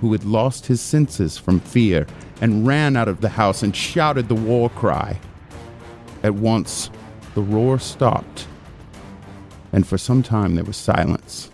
who 0.00 0.12
had 0.12 0.24
lost 0.24 0.66
his 0.66 0.80
senses 0.80 1.38
from 1.38 1.60
fear 1.60 2.06
and 2.40 2.66
ran 2.66 2.96
out 2.96 3.08
of 3.08 3.20
the 3.20 3.28
house 3.30 3.62
and 3.62 3.74
shouted 3.74 4.28
the 4.28 4.34
war 4.34 4.68
cry. 4.70 5.18
At 6.22 6.34
once, 6.34 6.90
the 7.34 7.42
roar 7.42 7.78
stopped, 7.78 8.46
and 9.72 9.86
for 9.86 9.98
some 9.98 10.22
time 10.22 10.54
there 10.54 10.64
was 10.64 10.76
silence. 10.76 11.50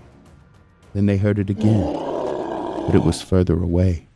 Then 0.94 1.06
they 1.06 1.16
heard 1.16 1.38
it 1.38 1.50
again, 1.50 1.92
but 2.86 2.94
it 2.94 3.02
was 3.04 3.22
further 3.22 3.60
away, 3.60 4.06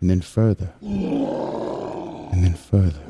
and 0.00 0.10
then 0.10 0.20
further, 0.20 0.72
and 0.80 2.44
then 2.44 2.54
further, 2.54 3.02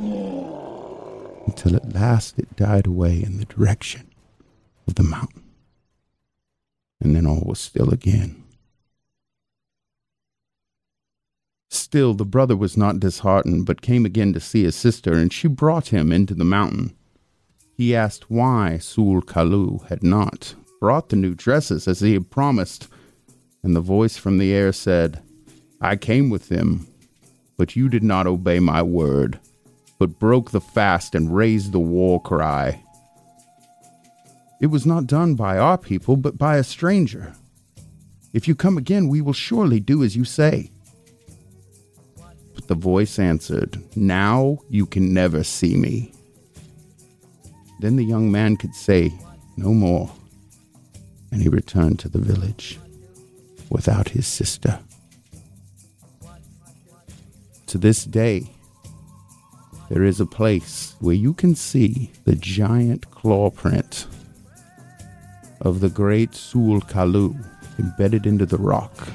until 1.46 1.76
at 1.76 1.94
last 1.94 2.38
it 2.38 2.56
died 2.56 2.86
away 2.86 3.22
in 3.22 3.38
the 3.38 3.44
direction 3.44 4.10
of 4.86 4.94
the 4.94 5.02
mountain. 5.02 5.42
And 7.00 7.14
then 7.14 7.26
all 7.26 7.42
was 7.44 7.58
still 7.58 7.92
again. 7.92 8.42
Still, 11.68 12.14
the 12.14 12.24
brother 12.24 12.56
was 12.56 12.76
not 12.76 13.00
disheartened, 13.00 13.66
but 13.66 13.82
came 13.82 14.06
again 14.06 14.32
to 14.32 14.40
see 14.40 14.62
his 14.62 14.76
sister, 14.76 15.14
and 15.14 15.32
she 15.32 15.48
brought 15.48 15.88
him 15.88 16.12
into 16.12 16.34
the 16.34 16.44
mountain. 16.44 16.96
He 17.74 17.94
asked 17.94 18.30
why 18.30 18.78
Tsul'kalu 18.80 19.86
had 19.88 20.02
not 20.02 20.54
brought 20.80 21.08
the 21.08 21.16
new 21.16 21.34
dresses 21.34 21.88
as 21.88 22.00
he 22.00 22.14
had 22.14 22.30
promised, 22.30 22.88
and 23.62 23.74
the 23.74 23.80
voice 23.80 24.16
from 24.16 24.38
the 24.38 24.52
air 24.52 24.72
said, 24.72 25.22
I 25.80 25.96
came 25.96 26.30
with 26.30 26.48
them, 26.48 26.86
but 27.56 27.76
you 27.76 27.88
did 27.88 28.04
not 28.04 28.26
obey 28.26 28.60
my 28.60 28.82
word, 28.82 29.40
but 29.98 30.18
broke 30.18 30.50
the 30.50 30.60
fast 30.60 31.14
and 31.14 31.34
raised 31.34 31.72
the 31.72 31.80
war 31.80 32.20
cry. 32.20 32.82
It 34.60 34.66
was 34.66 34.86
not 34.86 35.06
done 35.06 35.34
by 35.34 35.58
our 35.58 35.76
people, 35.76 36.16
but 36.16 36.38
by 36.38 36.56
a 36.56 36.64
stranger. 36.64 37.34
If 38.32 38.48
you 38.48 38.54
come 38.54 38.78
again, 38.78 39.08
we 39.08 39.20
will 39.20 39.32
surely 39.32 39.80
do 39.80 40.02
as 40.02 40.16
you 40.16 40.24
say. 40.24 40.70
The 42.66 42.74
voice 42.74 43.18
answered, 43.18 43.80
Now 43.94 44.58
you 44.68 44.86
can 44.86 45.14
never 45.14 45.44
see 45.44 45.76
me. 45.76 46.12
Then 47.80 47.96
the 47.96 48.04
young 48.04 48.32
man 48.32 48.56
could 48.56 48.74
say 48.74 49.12
no 49.56 49.72
more, 49.72 50.10
and 51.30 51.42
he 51.42 51.48
returned 51.48 51.98
to 52.00 52.08
the 52.08 52.18
village 52.18 52.78
without 53.70 54.08
his 54.10 54.26
sister. 54.26 54.80
To 57.66 57.78
this 57.78 58.04
day, 58.04 58.50
there 59.88 60.04
is 60.04 60.20
a 60.20 60.26
place 60.26 60.96
where 60.98 61.14
you 61.14 61.34
can 61.34 61.54
see 61.54 62.10
the 62.24 62.34
giant 62.34 63.10
claw 63.10 63.50
print 63.50 64.06
of 65.60 65.80
the 65.80 65.88
great 65.88 66.32
Tsul'kalu 66.32 67.44
embedded 67.78 68.26
into 68.26 68.46
the 68.46 68.58
rock. 68.58 69.08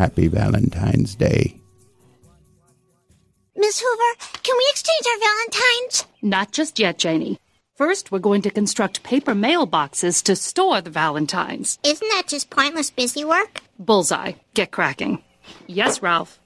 Happy 0.00 0.28
Valentine's 0.28 1.14
Day. 1.14 1.60
Miss 3.54 3.82
Hoover, 3.84 4.24
can 4.42 4.56
we 4.56 4.66
exchange 4.70 5.04
our 5.04 5.20
Valentines? 5.28 6.06
Not 6.22 6.52
just 6.52 6.78
yet, 6.78 6.96
Janie. 6.96 7.38
First, 7.74 8.10
we're 8.10 8.18
going 8.18 8.40
to 8.40 8.50
construct 8.50 9.02
paper 9.02 9.34
mailboxes 9.34 10.22
to 10.22 10.36
store 10.36 10.80
the 10.80 10.88
Valentines. 10.88 11.78
Isn't 11.84 12.08
that 12.12 12.28
just 12.28 12.48
pointless 12.48 12.88
busy 12.88 13.26
work? 13.26 13.60
Bullseye. 13.78 14.32
Get 14.54 14.70
cracking. 14.70 15.22
Yes, 15.66 16.00
Ralph. 16.00 16.40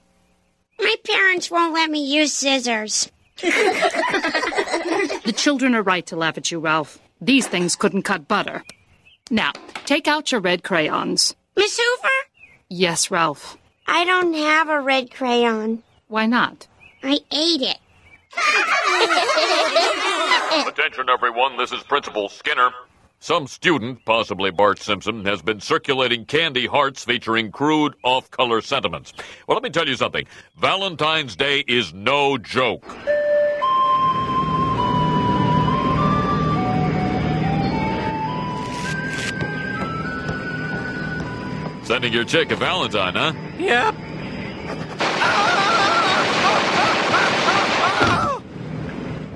My 0.77 0.95
parents 1.05 1.49
won't 1.49 1.73
let 1.73 1.89
me 1.89 2.13
use 2.13 2.33
scissors. 2.33 3.09
The 3.41 5.33
children 5.33 5.75
are 5.75 5.81
right 5.81 6.05
to 6.07 6.17
laugh 6.17 6.37
at 6.37 6.51
you, 6.51 6.59
Ralph. 6.59 6.99
These 7.21 7.47
things 7.47 7.77
couldn't 7.77 8.03
cut 8.03 8.27
butter. 8.27 8.65
Now, 9.31 9.53
take 9.85 10.09
out 10.09 10.33
your 10.33 10.41
red 10.41 10.61
crayons. 10.61 11.33
Miss 11.55 11.79
Hoover? 11.79 12.34
Yes, 12.77 13.09
Ralph. 13.09 13.57
I 13.87 14.03
don't 14.03 14.33
have 14.33 14.67
a 14.67 14.81
red 14.81 15.09
crayon. 15.09 15.81
Why 16.09 16.25
not? 16.25 16.67
I 17.01 17.21
ate 17.31 17.61
it. 17.61 17.77
Attention, 20.67 21.05
everyone. 21.09 21.55
This 21.55 21.71
is 21.71 21.83
Principal 21.83 22.27
Skinner. 22.27 22.71
Some 23.21 23.47
student, 23.47 24.03
possibly 24.03 24.51
Bart 24.51 24.81
Simpson, 24.81 25.23
has 25.23 25.41
been 25.41 25.61
circulating 25.61 26.25
candy 26.25 26.67
hearts 26.67 27.05
featuring 27.05 27.49
crude, 27.49 27.93
off 28.03 28.29
color 28.29 28.59
sentiments. 28.59 29.13
Well, 29.47 29.55
let 29.55 29.63
me 29.63 29.69
tell 29.69 29.87
you 29.87 29.95
something 29.95 30.25
Valentine's 30.57 31.37
Day 31.37 31.63
is 31.69 31.93
no 31.93 32.37
joke. 32.37 32.83
Sending 41.85 42.11
your 42.11 42.23
chick 42.23 42.49
a 42.49 42.55
Valentine, 42.55 43.13
huh? 43.13 43.31
Yep. 43.59 43.95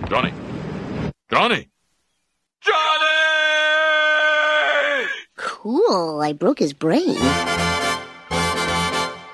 Johnny. 0.09 0.33
Johnny! 1.29 1.69
Johnny! 2.59 3.05
Cool, 5.37 6.21
I 6.21 6.33
broke 6.33 6.57
his 6.57 6.73
brain. 6.73 7.17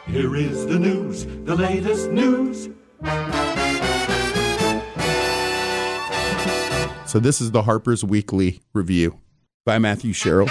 Here 0.08 0.36
is 0.36 0.66
the 0.66 0.78
news, 0.78 1.26
the 1.46 1.56
latest 1.56 2.12
news. 2.12 2.68
So, 7.10 7.20
this 7.20 7.40
is 7.40 7.52
the 7.52 7.62
Harper's 7.62 8.04
Weekly 8.04 8.60
Review 8.74 9.22
by 9.66 9.80
Matthew 9.80 10.12
Sherrill. 10.12 10.50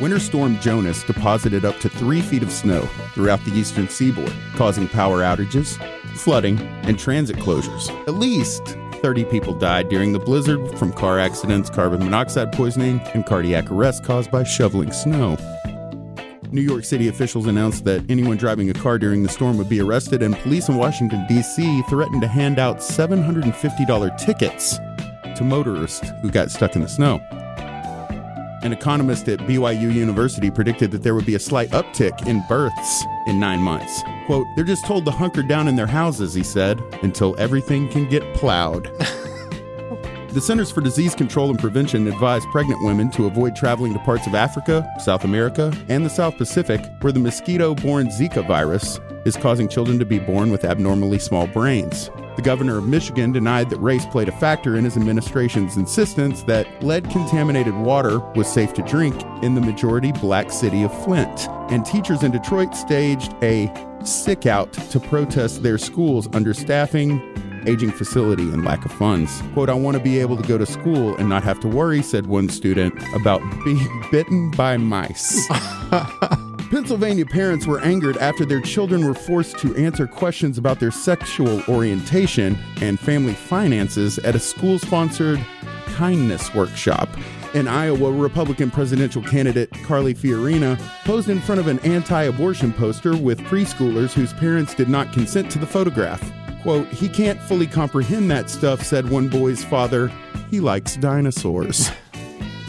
Winter 0.00 0.20
Storm 0.20 0.60
Jonas 0.60 1.02
deposited 1.02 1.64
up 1.64 1.76
to 1.80 1.88
three 1.88 2.20
feet 2.20 2.44
of 2.44 2.52
snow 2.52 2.82
throughout 3.14 3.44
the 3.44 3.52
eastern 3.52 3.88
seaboard, 3.88 4.32
causing 4.54 4.86
power 4.86 5.22
outages, 5.22 5.76
flooding, 6.16 6.60
and 6.84 6.96
transit 6.96 7.36
closures. 7.36 7.90
At 8.06 8.14
least 8.14 8.76
30 9.02 9.24
people 9.24 9.54
died 9.54 9.88
during 9.88 10.12
the 10.12 10.20
blizzard 10.20 10.78
from 10.78 10.92
car 10.92 11.18
accidents, 11.18 11.68
carbon 11.68 11.98
monoxide 11.98 12.52
poisoning, 12.52 13.00
and 13.12 13.26
cardiac 13.26 13.72
arrest 13.72 14.04
caused 14.04 14.30
by 14.30 14.44
shoveling 14.44 14.92
snow. 14.92 15.36
New 16.52 16.62
York 16.62 16.84
City 16.84 17.08
officials 17.08 17.46
announced 17.46 17.84
that 17.84 18.08
anyone 18.08 18.36
driving 18.36 18.70
a 18.70 18.74
car 18.74 18.98
during 18.98 19.24
the 19.24 19.28
storm 19.28 19.58
would 19.58 19.68
be 19.68 19.80
arrested, 19.80 20.22
and 20.22 20.36
police 20.38 20.68
in 20.68 20.76
Washington, 20.76 21.26
D.C. 21.28 21.82
threatened 21.90 22.22
to 22.22 22.28
hand 22.28 22.60
out 22.60 22.78
$750 22.78 24.18
tickets 24.18 24.78
to 25.36 25.44
motorists 25.44 26.08
who 26.22 26.30
got 26.30 26.52
stuck 26.52 26.76
in 26.76 26.82
the 26.82 26.88
snow. 26.88 27.20
An 28.62 28.72
economist 28.72 29.28
at 29.28 29.38
BYU 29.40 29.92
University 29.94 30.50
predicted 30.50 30.90
that 30.90 31.04
there 31.04 31.14
would 31.14 31.26
be 31.26 31.36
a 31.36 31.38
slight 31.38 31.70
uptick 31.70 32.26
in 32.26 32.42
births 32.48 33.04
in 33.28 33.38
nine 33.38 33.60
months. 33.60 34.02
Quote, 34.26 34.46
they're 34.56 34.64
just 34.64 34.84
told 34.84 35.04
to 35.04 35.12
hunker 35.12 35.44
down 35.44 35.68
in 35.68 35.76
their 35.76 35.86
houses, 35.86 36.34
he 36.34 36.42
said, 36.42 36.82
until 37.02 37.38
everything 37.38 37.88
can 37.88 38.08
get 38.08 38.34
plowed. 38.34 38.84
the 40.32 40.40
Centers 40.40 40.72
for 40.72 40.80
Disease 40.80 41.14
Control 41.14 41.50
and 41.50 41.58
Prevention 41.58 42.08
advise 42.08 42.42
pregnant 42.46 42.84
women 42.84 43.10
to 43.12 43.26
avoid 43.26 43.54
traveling 43.54 43.92
to 43.92 44.00
parts 44.00 44.26
of 44.26 44.34
Africa, 44.34 44.92
South 44.98 45.22
America, 45.22 45.72
and 45.88 46.04
the 46.04 46.10
South 46.10 46.36
Pacific 46.36 46.84
where 47.00 47.12
the 47.12 47.20
mosquito 47.20 47.76
borne 47.76 48.08
Zika 48.08 48.44
virus 48.44 48.98
is 49.24 49.36
causing 49.36 49.68
children 49.68 50.00
to 50.00 50.04
be 50.04 50.18
born 50.18 50.50
with 50.50 50.64
abnormally 50.64 51.20
small 51.20 51.46
brains. 51.46 52.10
The 52.38 52.42
governor 52.42 52.78
of 52.78 52.86
Michigan 52.86 53.32
denied 53.32 53.68
that 53.70 53.80
race 53.80 54.06
played 54.06 54.28
a 54.28 54.32
factor 54.32 54.76
in 54.76 54.84
his 54.84 54.96
administration's 54.96 55.76
insistence 55.76 56.44
that 56.44 56.84
lead 56.84 57.10
contaminated 57.10 57.74
water 57.74 58.20
was 58.36 58.46
safe 58.46 58.72
to 58.74 58.82
drink 58.82 59.20
in 59.42 59.56
the 59.56 59.60
majority 59.60 60.12
black 60.12 60.52
city 60.52 60.84
of 60.84 61.02
Flint. 61.02 61.48
And 61.68 61.84
teachers 61.84 62.22
in 62.22 62.30
Detroit 62.30 62.76
staged 62.76 63.34
a 63.42 63.72
sick 64.04 64.46
out 64.46 64.72
to 64.72 65.00
protest 65.00 65.64
their 65.64 65.78
school's 65.78 66.28
understaffing, 66.28 67.18
aging 67.66 67.90
facility, 67.90 68.44
and 68.44 68.64
lack 68.64 68.84
of 68.84 68.92
funds. 68.92 69.42
Quote, 69.52 69.68
I 69.68 69.74
want 69.74 69.96
to 69.96 70.02
be 70.02 70.20
able 70.20 70.36
to 70.36 70.46
go 70.46 70.56
to 70.56 70.64
school 70.64 71.16
and 71.16 71.28
not 71.28 71.42
have 71.42 71.58
to 71.58 71.68
worry, 71.68 72.02
said 72.02 72.26
one 72.26 72.48
student, 72.48 72.94
about 73.16 73.40
being 73.64 74.04
bitten 74.12 74.52
by 74.52 74.76
mice. 74.76 75.48
Pennsylvania 76.70 77.24
parents 77.24 77.66
were 77.66 77.80
angered 77.80 78.18
after 78.18 78.44
their 78.44 78.60
children 78.60 79.06
were 79.06 79.14
forced 79.14 79.56
to 79.58 79.74
answer 79.76 80.06
questions 80.06 80.58
about 80.58 80.78
their 80.78 80.90
sexual 80.90 81.62
orientation 81.66 82.58
and 82.82 83.00
family 83.00 83.32
finances 83.32 84.18
at 84.18 84.34
a 84.34 84.38
school 84.38 84.78
sponsored 84.78 85.40
kindness 85.86 86.52
workshop. 86.54 87.08
In 87.54 87.66
Iowa, 87.66 88.12
Republican 88.12 88.70
presidential 88.70 89.22
candidate 89.22 89.70
Carly 89.84 90.14
Fiorina 90.14 90.78
posed 91.04 91.30
in 91.30 91.40
front 91.40 91.58
of 91.58 91.68
an 91.68 91.78
anti 91.80 92.24
abortion 92.24 92.74
poster 92.74 93.16
with 93.16 93.40
preschoolers 93.40 94.12
whose 94.12 94.34
parents 94.34 94.74
did 94.74 94.90
not 94.90 95.10
consent 95.14 95.50
to 95.52 95.58
the 95.58 95.66
photograph. 95.66 96.22
Quote, 96.60 96.88
he 96.88 97.08
can't 97.08 97.40
fully 97.40 97.66
comprehend 97.66 98.30
that 98.30 98.50
stuff, 98.50 98.82
said 98.82 99.08
one 99.08 99.28
boy's 99.28 99.64
father. 99.64 100.12
He 100.50 100.60
likes 100.60 100.96
dinosaurs. 100.96 101.90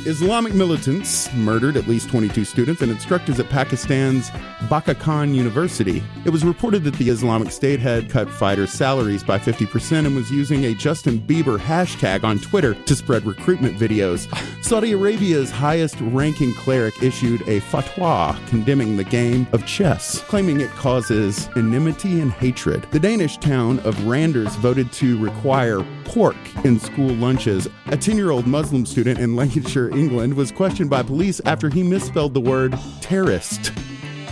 Islamic 0.05 0.53
militants 0.53 1.31
murdered 1.33 1.75
at 1.75 1.87
least 1.87 2.09
22 2.09 2.45
students 2.45 2.81
and 2.81 2.89
instructors 2.89 3.37
at 3.37 3.49
Pakistan's 3.49 4.31
Bacha 4.69 4.95
Khan 4.95 5.33
University. 5.33 6.01
It 6.25 6.29
was 6.29 6.45
reported 6.45 6.85
that 6.85 6.93
the 6.95 7.09
Islamic 7.09 7.51
State 7.51 7.81
had 7.81 8.09
cut 8.09 8.29
fighters' 8.29 8.71
salaries 8.71 9.23
by 9.23 9.37
50% 9.37 10.05
and 10.05 10.15
was 10.15 10.31
using 10.31 10.65
a 10.65 10.73
Justin 10.73 11.19
Bieber 11.19 11.59
hashtag 11.59 12.23
on 12.23 12.39
Twitter 12.39 12.75
to 12.75 12.95
spread 12.95 13.25
recruitment 13.25 13.77
videos. 13.77 14.27
Saudi 14.63 14.93
Arabia's 14.93 15.51
highest 15.51 15.99
ranking 15.99 16.53
cleric 16.53 17.03
issued 17.03 17.41
a 17.41 17.59
fatwa 17.61 18.35
condemning 18.47 18.95
the 18.95 19.03
game 19.03 19.47
of 19.51 19.65
chess, 19.65 20.21
claiming 20.23 20.61
it 20.61 20.69
causes 20.71 21.49
enmity 21.57 22.21
and 22.21 22.31
hatred. 22.31 22.87
The 22.91 22.99
Danish 22.99 23.37
town 23.37 23.79
of 23.79 24.05
Randers 24.05 24.55
voted 24.57 24.91
to 24.93 25.17
require 25.19 25.83
pork 26.05 26.37
in 26.65 26.79
school 26.79 27.13
lunches. 27.15 27.67
A 27.87 27.97
10 27.97 28.17
year 28.17 28.31
old 28.31 28.47
Muslim 28.47 28.85
student 28.85 29.19
in 29.19 29.35
Lancashire, 29.35 29.89
England, 29.99 30.33
was 30.33 30.51
questioned 30.51 30.89
by 30.89 31.03
police 31.03 31.41
after 31.45 31.69
he 31.69 31.83
misspelled 31.83 32.33
the 32.33 32.39
word 32.39 32.77
terrorist. 33.01 33.73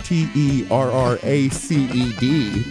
T 0.02 0.28
E 0.34 0.66
R 0.70 0.90
R 0.90 1.18
A 1.22 1.50
C 1.50 1.84
E 1.84 2.12
D 2.18 2.64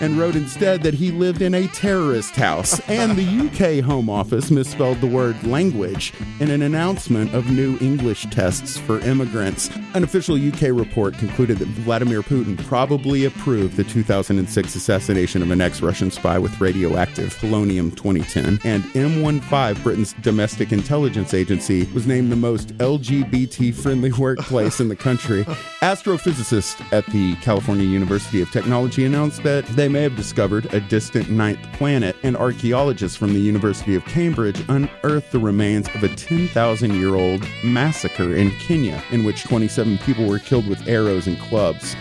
and 0.00 0.18
wrote 0.18 0.36
instead 0.36 0.82
that 0.82 0.94
he 0.94 1.10
lived 1.10 1.42
in 1.42 1.54
a 1.54 1.66
terrorist 1.68 2.34
house. 2.36 2.80
And 2.88 3.16
the 3.16 3.46
UK 3.46 3.84
Home 3.84 4.10
Office 4.10 4.50
misspelled 4.50 5.00
the 5.00 5.06
word 5.06 5.42
language 5.44 6.12
in 6.40 6.50
an 6.50 6.62
announcement 6.62 7.34
of 7.34 7.50
new 7.50 7.78
English 7.80 8.26
tests 8.30 8.78
for 8.78 9.00
immigrants. 9.00 9.70
An 9.94 10.04
official 10.04 10.36
UK 10.36 10.62
report 10.76 11.14
concluded 11.14 11.58
that 11.58 11.68
Vladimir 11.68 12.22
Putin 12.22 12.58
probably 12.64 13.24
approved 13.24 13.76
the 13.76 13.84
2006 13.84 14.74
assassination 14.74 15.42
of 15.42 15.50
an 15.50 15.60
ex 15.60 15.80
Russian 15.80 16.10
spy 16.10 16.38
with 16.38 16.60
radioactive 16.60 17.34
polonium 17.36 17.94
2010. 17.96 18.60
And 18.64 18.84
MI5, 18.94 19.82
Britain's 19.82 20.12
domestic 20.14 20.72
intelligence 20.72 21.34
agency, 21.34 21.84
was 21.92 22.06
named 22.06 22.30
the 22.30 22.36
most 22.36 22.68
LGBT 22.78 23.74
friendly 23.74 24.12
workplace 24.12 24.80
in 24.80 24.88
the 24.88 24.96
country. 24.96 25.44
Astrophysicists 25.80 26.80
at 26.92 27.06
the 27.06 27.34
California 27.36 27.86
University 27.86 28.40
of 28.40 28.50
Technology 28.50 29.04
announced 29.04 29.42
that 29.42 29.64
they 29.68 29.85
may 29.88 30.02
have 30.02 30.16
discovered 30.16 30.72
a 30.74 30.80
distant 30.80 31.28
ninth 31.30 31.60
planet, 31.74 32.16
and 32.22 32.36
archaeologists 32.36 33.16
from 33.16 33.32
the 33.32 33.40
University 33.40 33.94
of 33.94 34.04
Cambridge 34.04 34.62
unearthed 34.68 35.32
the 35.32 35.38
remains 35.38 35.88
of 35.94 36.02
a 36.02 36.08
10,000 36.08 36.94
year 36.94 37.14
old 37.14 37.46
massacre 37.64 38.34
in 38.34 38.50
Kenya, 38.52 39.02
in 39.10 39.24
which 39.24 39.44
27 39.44 39.98
people 39.98 40.26
were 40.26 40.38
killed 40.38 40.66
with 40.66 40.88
arrows 40.88 41.26
and 41.26 41.38
clubs. 41.40 41.96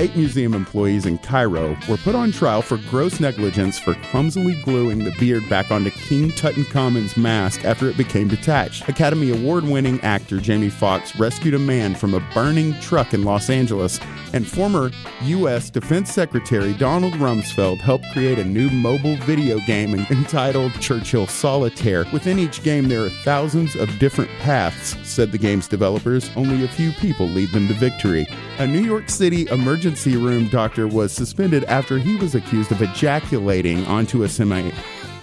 Eight 0.00 0.16
museum 0.16 0.54
employees 0.54 1.06
in 1.06 1.18
Cairo 1.18 1.76
were 1.88 1.96
put 1.98 2.16
on 2.16 2.32
trial 2.32 2.62
for 2.62 2.78
gross 2.90 3.20
negligence 3.20 3.78
for 3.78 3.94
clumsily 3.94 4.60
gluing 4.62 5.04
the 5.04 5.14
beard 5.20 5.48
back 5.48 5.70
onto 5.70 5.90
King 5.90 6.30
Tutankhamun's 6.30 7.16
mask 7.16 7.64
after 7.64 7.88
it 7.88 7.96
became 7.96 8.26
detached. 8.26 8.88
Academy 8.88 9.30
Award 9.30 9.62
winning 9.62 10.00
actor 10.00 10.40
Jamie 10.40 10.68
Foxx 10.68 11.16
rescued 11.16 11.54
a 11.54 11.60
man 11.60 11.94
from 11.94 12.12
a 12.12 12.20
burning 12.34 12.74
truck 12.80 13.14
in 13.14 13.22
Los 13.22 13.48
Angeles, 13.48 14.00
and 14.32 14.44
former 14.44 14.90
U.S. 15.22 15.70
Defense 15.70 16.12
Secretary 16.12 16.72
Donald 16.74 17.14
Rumsfeld 17.14 17.78
helped 17.78 18.06
create 18.12 18.40
a 18.40 18.44
new 18.44 18.70
mobile 18.70 19.14
video 19.18 19.60
game 19.60 19.94
entitled 20.10 20.72
Churchill 20.80 21.28
Solitaire. 21.28 22.04
Within 22.12 22.40
each 22.40 22.64
game, 22.64 22.88
there 22.88 23.04
are 23.04 23.10
thousands 23.22 23.76
of 23.76 23.96
different 24.00 24.30
paths, 24.40 24.96
said 25.08 25.30
the 25.30 25.38
game's 25.38 25.68
developers. 25.68 26.30
Only 26.34 26.64
a 26.64 26.68
few 26.68 26.90
people 26.94 27.26
lead 27.28 27.52
them 27.52 27.68
to 27.68 27.74
victory. 27.74 28.26
A 28.58 28.66
New 28.66 28.80
York 28.80 29.08
City 29.08 29.46
emergency 29.50 29.83
room 29.84 30.48
doctor 30.48 30.88
was 30.88 31.12
suspended 31.12 31.62
after 31.64 31.98
he 31.98 32.16
was 32.16 32.34
accused 32.34 32.72
of 32.72 32.80
ejaculating 32.80 33.84
onto 33.84 34.22
a 34.22 34.28
semi 34.28 34.70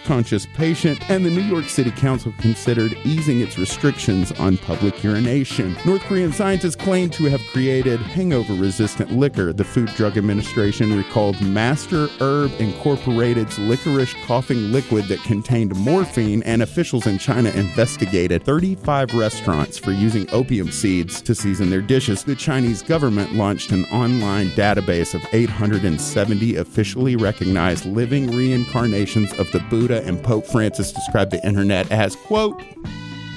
conscious 0.04 0.46
patient, 0.46 1.10
and 1.10 1.26
the 1.26 1.30
New 1.30 1.42
York 1.42 1.66
City 1.66 1.92
Council 1.92 2.34
considered 2.40 2.98
easing 3.04 3.42
its 3.42 3.58
restrictions 3.58 4.32
on 4.34 4.58
public 4.58 5.04
urination. 5.04 5.76
North 5.86 6.02
Korean 6.02 6.32
scientists 6.32 6.76
claim 6.76 7.10
to 7.12 7.26
have 7.26 7.42
created 7.52 8.00
hangover 8.00 8.54
resistant 8.54 9.12
liquor. 9.12 9.54
The 9.54 9.64
Food 9.64 9.90
Drug 9.96 10.18
Administration 10.18 10.96
recalled 10.96 11.40
Master 11.42 12.08
Herb 12.20 12.52
Incorporated's 12.60 13.60
licorice 13.60 14.14
coughing 14.26 14.72
liquid 14.72 15.06
that 15.06 15.22
contained 15.24 15.76
morphine, 15.76 16.44
and 16.44 16.62
officials 16.62 17.08
in 17.08 17.18
China 17.18 17.50
investigated 17.52 18.44
35 18.44 19.14
restaurants 19.14 19.78
for 19.78 19.92
using 19.92 20.30
opium 20.32 20.72
seeds 20.72 21.22
to 21.22 21.36
season 21.36 21.70
their 21.70 21.82
dishes. 21.82 22.24
The 22.24 22.36
Chinese 22.36 22.82
government 22.82 23.34
launched 23.34 23.72
an 23.72 23.86
online 23.86 24.50
database 24.52 25.14
of 25.14 25.22
870 25.34 26.56
officially 26.56 27.16
recognized 27.16 27.86
living 27.86 28.32
reincarnations 28.32 29.32
of 29.34 29.52
the 29.52 29.60
Buddha 29.70 29.91
Buddha 29.92 30.08
and 30.08 30.24
Pope 30.24 30.46
Francis 30.46 30.94
described 30.94 31.32
the 31.32 31.46
internet 31.46 31.92
as, 31.92 32.16
quote, 32.16 32.64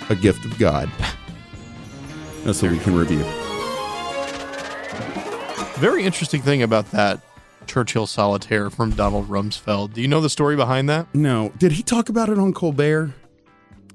a 0.08 0.14
gift 0.14 0.44
of 0.44 0.56
God. 0.56 0.88
That's 2.44 2.62
what 2.62 2.70
we 2.70 2.78
can 2.78 2.94
review. 2.94 3.24
Very 5.80 6.04
interesting 6.04 6.42
thing 6.42 6.62
about 6.62 6.88
that 6.92 7.20
Churchill 7.66 8.06
Solitaire 8.06 8.70
from 8.70 8.92
Donald 8.92 9.28
Rumsfeld. 9.28 9.94
Do 9.94 10.00
you 10.00 10.06
know 10.06 10.20
the 10.20 10.30
story 10.30 10.54
behind 10.54 10.88
that? 10.90 11.12
No. 11.12 11.52
Did 11.58 11.72
he 11.72 11.82
talk 11.82 12.08
about 12.08 12.28
it 12.28 12.38
on 12.38 12.52
Colbert? 12.52 13.12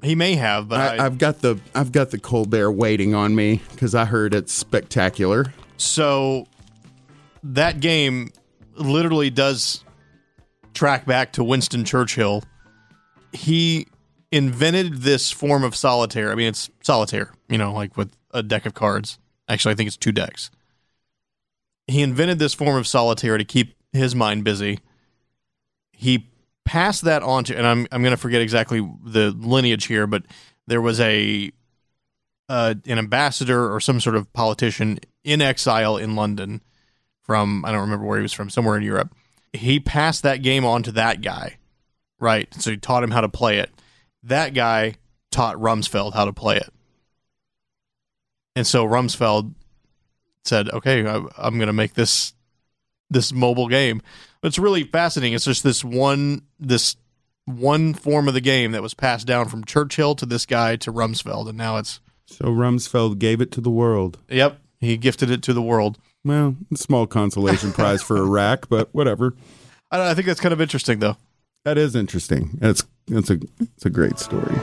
He 0.04 0.16
may 0.16 0.36
have, 0.36 0.68
but 0.68 0.80
I, 0.82 0.98
I, 0.98 1.06
I've 1.06 1.18
got 1.18 1.40
the 1.40 1.60
I've 1.76 1.92
got 1.94 2.12
the 2.12 2.20
Colbert 2.20 2.72
waiting 2.72 3.14
on 3.14 3.36
me 3.36 3.62
because 3.72 3.96
I 3.96 4.06
heard 4.06 4.34
it's 4.34 4.54
spectacular. 4.54 5.54
So 5.78 6.46
that 7.44 7.80
game 7.80 8.32
literally 8.76 9.30
does 9.30 9.84
track 10.74 11.06
back 11.06 11.34
to 11.34 11.44
Winston 11.44 11.84
Churchill. 11.84 12.44
He 13.34 13.88
invented 14.32 15.02
this 15.02 15.32
form 15.32 15.64
of 15.64 15.76
solitaire. 15.76 16.32
I 16.32 16.36
mean, 16.36 16.48
it's 16.48 16.70
solitaire, 16.84 17.32
you 17.48 17.58
know, 17.58 17.74
like 17.74 17.98
with 17.98 18.16
a 18.32 18.44
deck 18.44 18.66
of 18.66 18.74
cards. 18.74 19.18
Actually, 19.48 19.74
I 19.74 19.76
think 19.76 19.88
it's 19.88 19.98
two 19.98 20.12
decks. 20.12 20.52
He 21.88 22.02
invented 22.02 22.38
this 22.38 22.54
form 22.54 22.78
of 22.78 22.86
solitaire 22.86 23.38
to 23.38 23.44
keep 23.46 23.76
his 23.92 24.14
mind 24.14 24.44
busy. 24.44 24.80
He 25.92 26.30
passed 26.66 27.04
that 27.04 27.24
on 27.24 27.44
to, 27.46 27.58
and 27.58 27.66
I'm 27.66 27.88
I'm 27.92 28.04
going 28.04 28.12
to 28.12 28.18
forget 28.18 28.42
exactly 28.42 28.88
the 29.04 29.32
lineage 29.32 29.86
here, 29.86 30.06
but 30.06 30.24
there 30.68 30.82
was 30.82 31.00
a 31.00 31.52
uh, 32.48 32.76
an 32.86 32.98
ambassador 32.98 33.74
or 33.74 33.80
some 33.80 34.00
sort 34.00 34.16
of 34.16 34.32
politician 34.34 35.00
in 35.24 35.42
exile 35.42 35.98
in 35.98 36.16
London 36.16 36.62
from 37.22 37.64
I 37.66 37.72
don't 37.72 37.82
remember 37.82 38.06
where 38.06 38.18
he 38.18 38.24
was 38.24 38.34
from, 38.34 38.50
somewhere 38.50 38.78
in 38.78 38.84
Europe. 38.84 39.14
He 39.54 39.80
passed 39.80 40.24
that 40.24 40.44
game 40.44 40.66
on 40.66 40.84
to 40.84 40.92
that 40.94 41.22
guy, 41.22 41.58
right? 42.20 42.48
So 42.56 42.72
he 42.72 42.78
taught 42.78 43.04
him 43.04 43.12
how 43.12 43.22
to 43.22 43.30
play 43.30 43.60
it. 43.60 43.70
That 44.24 44.54
guy 44.54 44.96
taught 45.32 45.56
Rumsfeld 45.58 46.14
how 46.14 46.26
to 46.26 46.34
play 46.34 46.58
it, 46.58 46.72
and 48.56 48.66
so 48.68 48.86
Rumsfeld 48.86 49.54
said, 50.46 50.70
"Okay, 50.70 51.06
I, 51.08 51.22
I'm 51.38 51.56
going 51.58 51.68
to 51.68 51.74
make 51.74 51.94
this 51.94 52.34
this 53.10 53.32
mobile 53.32 53.68
game." 53.68 54.02
But 54.42 54.50
it's 54.50 54.60
really 54.60 54.84
fascinating. 54.84 55.34
It's 55.34 55.46
just 55.46 55.64
this 55.64 55.84
one 55.84 56.44
this 56.60 56.96
one 57.46 57.94
form 57.94 58.28
of 58.28 58.34
the 58.34 58.42
game 58.42 58.72
that 58.74 58.82
was 58.82 58.94
passed 58.94 59.26
down 59.26 59.48
from 59.48 59.64
Churchill 59.66 60.16
to 60.16 60.26
this 60.26 60.46
guy 60.46 60.76
to 60.78 60.92
Rumsfeld, 60.92 61.50
and 61.50 61.58
now 61.58 61.78
it's 61.78 62.00
So 62.26 62.46
Rumsfeld 62.46 63.20
gave 63.20 63.42
it 63.42 63.52
to 63.54 63.62
the 63.62 63.72
world. 63.72 64.20
Yep, 64.30 64.60
he 64.80 64.98
gifted 64.98 65.30
it 65.32 65.42
to 65.44 65.54
the 65.54 65.62
world. 65.62 65.98
Well, 66.24 66.56
small 66.76 67.08
consolation 67.08 67.72
prize 67.72 68.04
for 68.04 68.18
Iraq, 68.24 68.68
but 68.70 68.90
whatever. 68.94 69.36
I, 69.92 70.12
I 70.12 70.14
think 70.14 70.28
that's 70.28 70.42
kind 70.42 70.54
of 70.54 70.62
interesting, 70.62 71.00
though. 71.00 71.18
That 71.70 71.78
is 71.78 71.96
interesting. 71.96 72.58
It's 72.64 72.84
it's 73.12 73.30
a 73.30 73.38
it's 73.60 73.86
a 73.86 73.92
great 73.92 74.18
story. 74.18 74.56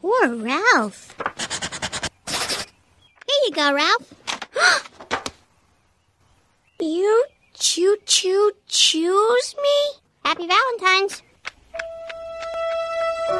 Poor 0.00 0.36
Ralph. 0.36 1.14
Here 3.26 3.42
you 3.44 3.50
go, 3.52 3.74
Ralph. 3.74 4.14
you 6.80 7.26
choo 7.52 7.98
choo 8.06 8.52
choose 8.68 9.54
me? 9.62 10.00
Happy 10.24 10.46
Valentine's. 10.46 11.22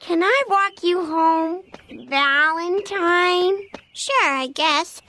Can 0.00 0.22
I 0.22 0.42
walk 0.48 0.82
you 0.82 1.04
home, 1.04 1.62
Valentine? 2.08 3.58
Sure, 3.92 4.26
I 4.26 4.46
guess. 4.54 5.02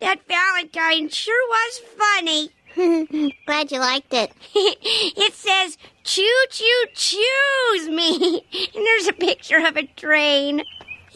That 0.00 0.26
Valentine 0.26 1.08
sure 1.08 1.48
was 1.48 1.80
funny. 1.96 2.50
Glad 3.46 3.70
you 3.70 3.78
liked 3.78 4.12
it. 4.12 4.32
it 4.54 5.34
says, 5.34 5.78
choo 6.02 6.26
choo 6.50 6.86
choose 6.94 7.88
me. 7.88 8.44
And 8.74 8.84
there's 8.84 9.06
a 9.06 9.12
picture 9.12 9.64
of 9.64 9.76
a 9.76 9.86
train. 9.86 10.64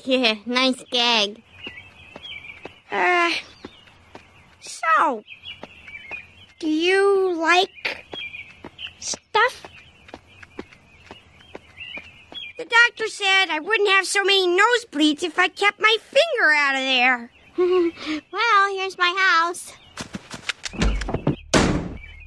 Yeah, 0.04 0.36
nice 0.46 0.84
gag. 0.92 1.42
Uh, 2.92 3.32
so, 4.60 5.24
do 6.60 6.70
you 6.70 7.34
like 7.34 8.05
stuff? 9.06 9.66
The 12.58 12.64
doctor 12.64 13.08
said 13.08 13.50
I 13.50 13.60
wouldn't 13.60 13.90
have 13.90 14.06
so 14.06 14.24
many 14.24 14.48
nosebleeds 14.48 15.22
if 15.22 15.38
I 15.38 15.48
kept 15.48 15.78
my 15.80 15.96
finger 16.00 16.52
out 16.54 16.74
of 16.74 16.80
there. 16.80 17.30
well, 18.32 18.74
here's 18.74 18.96
my 18.98 19.14
house. 19.42 19.72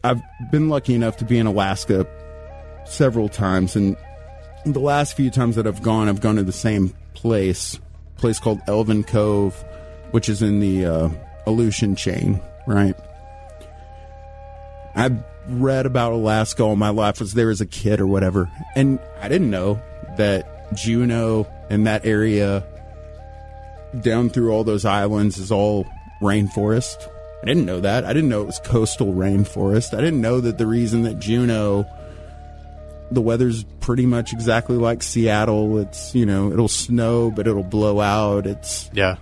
I've 0.04 0.22
been 0.52 0.70
lucky 0.70 0.96
enough 0.96 1.18
to 1.18 1.26
be 1.26 1.38
in 1.38 1.46
Alaska 1.46 2.08
several 2.86 3.28
times, 3.28 3.76
and 3.76 3.98
the 4.66 4.80
last 4.80 5.16
few 5.16 5.30
times 5.30 5.56
that 5.56 5.68
I've 5.68 5.82
gone, 5.82 6.08
I've 6.08 6.22
gone 6.22 6.36
to 6.36 6.44
the 6.44 6.52
same 6.52 6.94
place, 7.14 7.80
place 8.18 8.40
called 8.40 8.62
Elfin 8.68 9.04
Cove, 9.04 9.56
which 10.12 10.30
is 10.30 10.42
in 10.42 10.60
the 10.60 10.86
uh, 10.86 11.10
Aleutian 11.46 11.96
chain, 11.96 12.40
right? 12.66 12.96
I've 14.96 15.24
read 15.50 15.86
about 15.86 16.14
Alaska 16.14 16.64
all 16.64 16.76
my 16.76 16.90
life, 16.90 17.20
was 17.20 17.34
there 17.34 17.50
as 17.50 17.62
a 17.62 17.66
kid 17.66 18.00
or 18.00 18.08
whatever, 18.08 18.50
and 18.76 19.00
I 19.22 19.28
didn't 19.28 19.50
know 19.50 19.82
that 20.18 20.74
Juneau 20.76 21.48
and 21.70 21.88
that 21.88 22.06
area 22.06 22.64
down 24.02 24.30
through 24.30 24.52
all 24.52 24.64
those 24.64 24.86
islands 24.86 25.38
is 25.38 25.52
all 25.52 25.88
rainforest. 26.22 27.08
I 27.42 27.46
didn't 27.46 27.66
know 27.66 27.80
that. 27.80 28.06
I 28.06 28.14
didn't 28.14 28.30
know 28.30 28.42
it 28.42 28.48
was 28.48 28.60
coastal 28.60 29.14
rainforest. 29.14 29.98
I 29.98 30.02
didn't 30.02 30.22
know 30.22 30.42
that 30.42 30.58
the 30.58 30.68
reason 30.68 31.04
that 31.04 31.20
Juneau, 31.20 31.86
the 33.12 33.22
weather's 33.22 33.64
pretty 33.80 34.06
much 34.06 34.34
exactly 34.34 34.76
like 34.76 35.02
Seattle. 35.02 35.78
It's, 35.80 36.14
you 36.14 36.26
know, 36.26 36.52
it'll 36.52 36.68
snow, 36.68 37.32
but 37.32 37.48
it'll 37.48 37.64
blow 37.64 38.02
out. 38.02 38.46
It's, 38.46 38.90
yeah. 38.94 39.16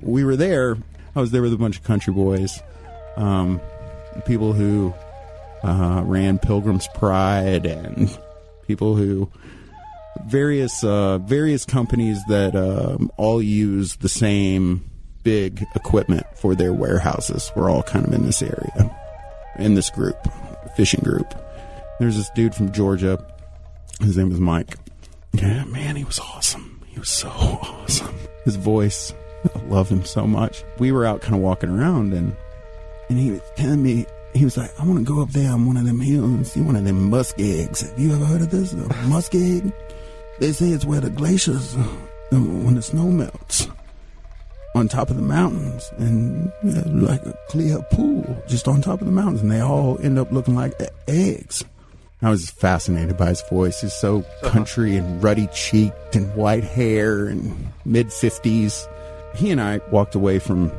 We 0.00 0.24
were 0.24 0.36
there. 0.36 0.76
I 1.14 1.20
was 1.20 1.30
there 1.30 1.42
with 1.42 1.52
a 1.52 1.56
bunch 1.56 1.78
of 1.78 1.84
country 1.84 2.12
boys, 2.12 2.60
um, 3.16 3.60
people 4.26 4.52
who 4.52 4.92
uh, 5.62 6.02
ran 6.04 6.38
Pilgrim's 6.38 6.88
Pride 6.94 7.66
and 7.66 8.16
people 8.66 8.96
who 8.96 9.30
various 10.26 10.82
uh, 10.84 11.18
various 11.18 11.64
companies 11.64 12.22
that 12.28 12.54
um, 12.54 13.10
all 13.16 13.42
use 13.42 13.96
the 13.96 14.08
same 14.08 14.88
big 15.22 15.64
equipment 15.74 16.26
for 16.36 16.54
their 16.54 16.72
warehouses. 16.72 17.50
We're 17.54 17.70
all 17.70 17.82
kind 17.82 18.06
of 18.06 18.12
in 18.12 18.24
this 18.24 18.42
area, 18.42 18.96
in 19.58 19.74
this 19.74 19.90
group, 19.90 20.16
fishing 20.76 21.00
group. 21.00 21.34
There's 21.98 22.16
this 22.16 22.30
dude 22.30 22.54
from 22.54 22.72
Georgia. 22.72 23.24
His 24.00 24.16
name 24.16 24.30
was 24.30 24.40
Mike. 24.40 24.76
Yeah, 25.32 25.64
man, 25.64 25.96
he 25.96 26.04
was 26.04 26.18
awesome. 26.18 26.82
He 26.86 26.98
was 26.98 27.10
so 27.10 27.28
awesome. 27.28 28.14
His 28.44 28.56
voice, 28.56 29.12
I 29.54 29.58
loved 29.66 29.90
him 29.90 30.04
so 30.04 30.26
much. 30.26 30.64
We 30.78 30.92
were 30.92 31.04
out 31.04 31.20
kind 31.20 31.34
of 31.34 31.40
walking 31.40 31.70
around, 31.70 32.14
and 32.14 32.34
and 33.08 33.18
he 33.18 33.32
was 33.32 33.42
telling 33.56 33.82
me 33.82 34.06
he 34.34 34.44
was 34.44 34.56
like, 34.56 34.78
I 34.78 34.84
want 34.84 34.98
to 34.98 35.04
go 35.04 35.22
up 35.22 35.30
there 35.30 35.50
on 35.52 35.66
one 35.66 35.76
of 35.76 35.84
them 35.84 36.00
hills 36.00 36.24
and 36.24 36.46
see 36.46 36.60
one 36.60 36.76
of 36.76 36.84
them 36.84 37.10
muskegs. 37.10 37.80
Have 37.82 37.98
you 37.98 38.12
ever 38.14 38.24
heard 38.24 38.42
of 38.42 38.50
this? 38.50 38.72
A 38.72 38.76
muskeg? 39.08 39.72
They 40.38 40.52
say 40.52 40.70
it's 40.70 40.84
where 40.84 41.00
the 41.00 41.10
glaciers, 41.10 41.76
uh, 41.76 41.80
when 42.30 42.74
the 42.74 42.82
snow 42.82 43.04
melts 43.04 43.68
on 44.74 44.88
top 44.88 45.10
of 45.10 45.16
the 45.16 45.22
mountains 45.22 45.90
and 45.98 46.52
like 47.02 47.20
a 47.26 47.36
clear 47.48 47.82
pool 47.90 48.24
just 48.46 48.68
on 48.68 48.80
top 48.80 49.00
of 49.00 49.06
the 49.06 49.12
mountains 49.12 49.42
and 49.42 49.50
they 49.50 49.60
all 49.60 49.98
end 50.00 50.18
up 50.18 50.30
looking 50.30 50.54
like 50.54 50.72
eggs. 51.08 51.64
I 52.22 52.30
was 52.30 52.50
fascinated 52.50 53.16
by 53.16 53.30
his 53.30 53.42
voice. 53.48 53.80
He's 53.80 53.94
so 53.94 54.24
country 54.42 54.96
and 54.96 55.22
ruddy 55.22 55.48
cheeked 55.48 56.14
and 56.14 56.32
white 56.34 56.64
hair 56.64 57.26
and 57.26 57.72
mid 57.84 58.08
50s. 58.08 58.86
He 59.34 59.50
and 59.50 59.60
I 59.60 59.80
walked 59.90 60.14
away 60.14 60.38
from 60.38 60.70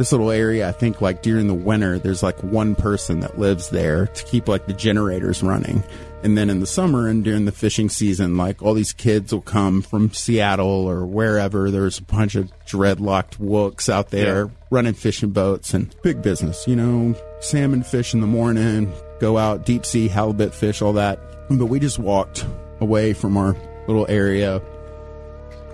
this 0.00 0.12
little 0.12 0.30
area. 0.30 0.66
I 0.66 0.72
think 0.72 1.02
like 1.02 1.20
during 1.20 1.46
the 1.46 1.52
winter, 1.54 1.98
there's 1.98 2.22
like 2.22 2.42
one 2.42 2.74
person 2.74 3.20
that 3.20 3.38
lives 3.38 3.68
there 3.68 4.06
to 4.06 4.24
keep 4.24 4.48
like 4.48 4.64
the 4.66 4.72
generators 4.72 5.42
running. 5.42 5.84
And 6.22 6.38
then 6.38 6.48
in 6.48 6.60
the 6.60 6.66
summer 6.66 7.06
and 7.06 7.22
during 7.22 7.44
the 7.44 7.52
fishing 7.52 7.90
season, 7.90 8.38
like 8.38 8.62
all 8.62 8.72
these 8.72 8.94
kids 8.94 9.30
will 9.30 9.42
come 9.42 9.82
from 9.82 10.10
Seattle 10.14 10.66
or 10.88 11.04
wherever. 11.04 11.70
There's 11.70 11.98
a 11.98 12.02
bunch 12.02 12.34
of 12.34 12.50
dreadlocked 12.64 13.38
wooks 13.38 13.90
out 13.90 14.08
there 14.08 14.44
Yeah. 14.46 14.50
running 14.70 14.94
fishing 14.94 15.30
boats 15.30 15.74
and 15.74 15.94
big 16.02 16.22
business, 16.22 16.64
you 16.66 16.76
know, 16.76 17.14
salmon 17.40 17.82
fish 17.82 18.14
in 18.14 18.22
the 18.22 18.26
morning, 18.26 18.90
go 19.20 19.36
out, 19.36 19.66
deep 19.66 19.84
sea, 19.84 20.08
halibut 20.08 20.54
fish, 20.54 20.80
all 20.80 20.94
that. 20.94 21.20
But 21.50 21.66
we 21.66 21.78
just 21.78 21.98
walked 21.98 22.46
away 22.80 23.12
from 23.12 23.36
our 23.36 23.54
little 23.86 24.06
area, 24.08 24.62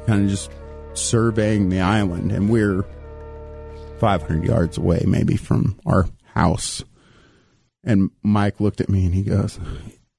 kind 0.08 0.24
of 0.24 0.30
just 0.30 0.50
surveying 0.94 1.68
the 1.68 1.80
island. 1.80 2.32
And 2.32 2.48
we're 2.48 2.84
500 3.98 4.44
yards 4.44 4.78
away, 4.78 5.02
maybe 5.06 5.36
from 5.36 5.78
our 5.86 6.08
house. 6.34 6.84
And 7.84 8.10
Mike 8.22 8.60
looked 8.60 8.80
at 8.80 8.88
me 8.88 9.04
and 9.06 9.14
he 9.14 9.22
goes, 9.22 9.58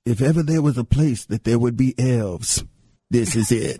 if 0.05 0.21
ever 0.21 0.41
there 0.41 0.61
was 0.61 0.77
a 0.77 0.83
place 0.83 1.25
that 1.25 1.43
there 1.43 1.59
would 1.59 1.75
be 1.77 1.93
elves, 1.99 2.63
this 3.09 3.35
is 3.35 3.51
it. 3.51 3.79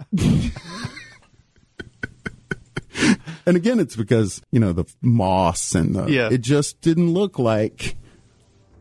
and 3.45 3.55
again, 3.55 3.79
it's 3.79 3.95
because, 3.95 4.41
you 4.51 4.59
know, 4.59 4.73
the 4.73 4.85
moss 5.01 5.73
and 5.75 5.95
the, 5.95 6.07
Yeah. 6.07 6.29
it 6.31 6.41
just 6.41 6.81
didn't 6.81 7.13
look 7.13 7.39
like 7.39 7.95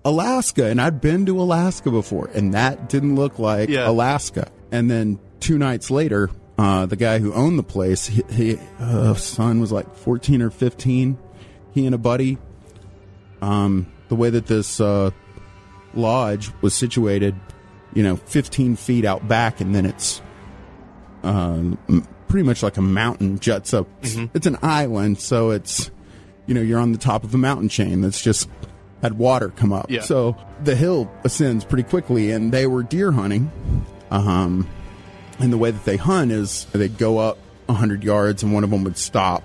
Alaska. 0.04 0.66
And 0.66 0.80
I'd 0.80 1.00
been 1.00 1.26
to 1.26 1.40
Alaska 1.40 1.90
before 1.90 2.28
and 2.34 2.52
that 2.54 2.88
didn't 2.88 3.14
look 3.14 3.38
like 3.38 3.68
Yeah. 3.68 3.88
Alaska. 3.88 4.50
And 4.72 4.90
then 4.90 5.18
two 5.40 5.58
nights 5.58 5.90
later, 5.90 6.30
uh, 6.58 6.86
the 6.86 6.96
guy 6.96 7.18
who 7.18 7.32
owned 7.32 7.58
the 7.58 7.62
place, 7.62 8.06
he, 8.06 8.22
he 8.30 8.58
uh, 8.78 9.14
son 9.14 9.60
was 9.60 9.72
like 9.72 9.94
14 9.96 10.42
or 10.42 10.50
15. 10.50 11.18
He 11.72 11.86
and 11.86 11.94
a 11.94 11.98
buddy, 11.98 12.38
um, 13.42 13.92
the 14.08 14.16
way 14.16 14.30
that 14.30 14.46
this, 14.46 14.80
uh, 14.80 15.10
lodge 15.96 16.50
was 16.60 16.74
situated, 16.74 17.34
you 17.94 18.02
know, 18.02 18.16
15 18.16 18.76
feet 18.76 19.04
out 19.04 19.26
back, 19.26 19.60
and 19.60 19.74
then 19.74 19.86
it's 19.86 20.20
um, 21.22 21.78
pretty 22.28 22.46
much 22.46 22.62
like 22.62 22.76
a 22.76 22.82
mountain 22.82 23.38
juts 23.38 23.74
up. 23.74 23.88
It's 24.34 24.46
an 24.46 24.58
island, 24.62 25.20
so 25.20 25.50
it's, 25.50 25.90
you 26.46 26.54
know, 26.54 26.60
you're 26.60 26.78
on 26.78 26.92
the 26.92 26.98
top 26.98 27.24
of 27.24 27.34
a 27.34 27.38
mountain 27.38 27.68
chain 27.68 28.02
that's 28.02 28.22
just 28.22 28.48
had 29.02 29.18
water 29.18 29.48
come 29.50 29.72
up. 29.72 29.90
Yeah. 29.90 30.02
So 30.02 30.36
the 30.62 30.76
hill 30.76 31.10
ascends 31.24 31.64
pretty 31.64 31.88
quickly, 31.88 32.30
and 32.30 32.52
they 32.52 32.66
were 32.66 32.82
deer 32.82 33.12
hunting. 33.12 33.50
Um, 34.10 34.68
and 35.38 35.52
the 35.52 35.58
way 35.58 35.70
that 35.70 35.84
they 35.84 35.96
hunt 35.96 36.32
is 36.32 36.64
they'd 36.72 36.98
go 36.98 37.18
up 37.18 37.38
100 37.66 38.04
yards, 38.04 38.42
and 38.42 38.52
one 38.52 38.64
of 38.64 38.70
them 38.70 38.84
would 38.84 38.96
stop, 38.96 39.42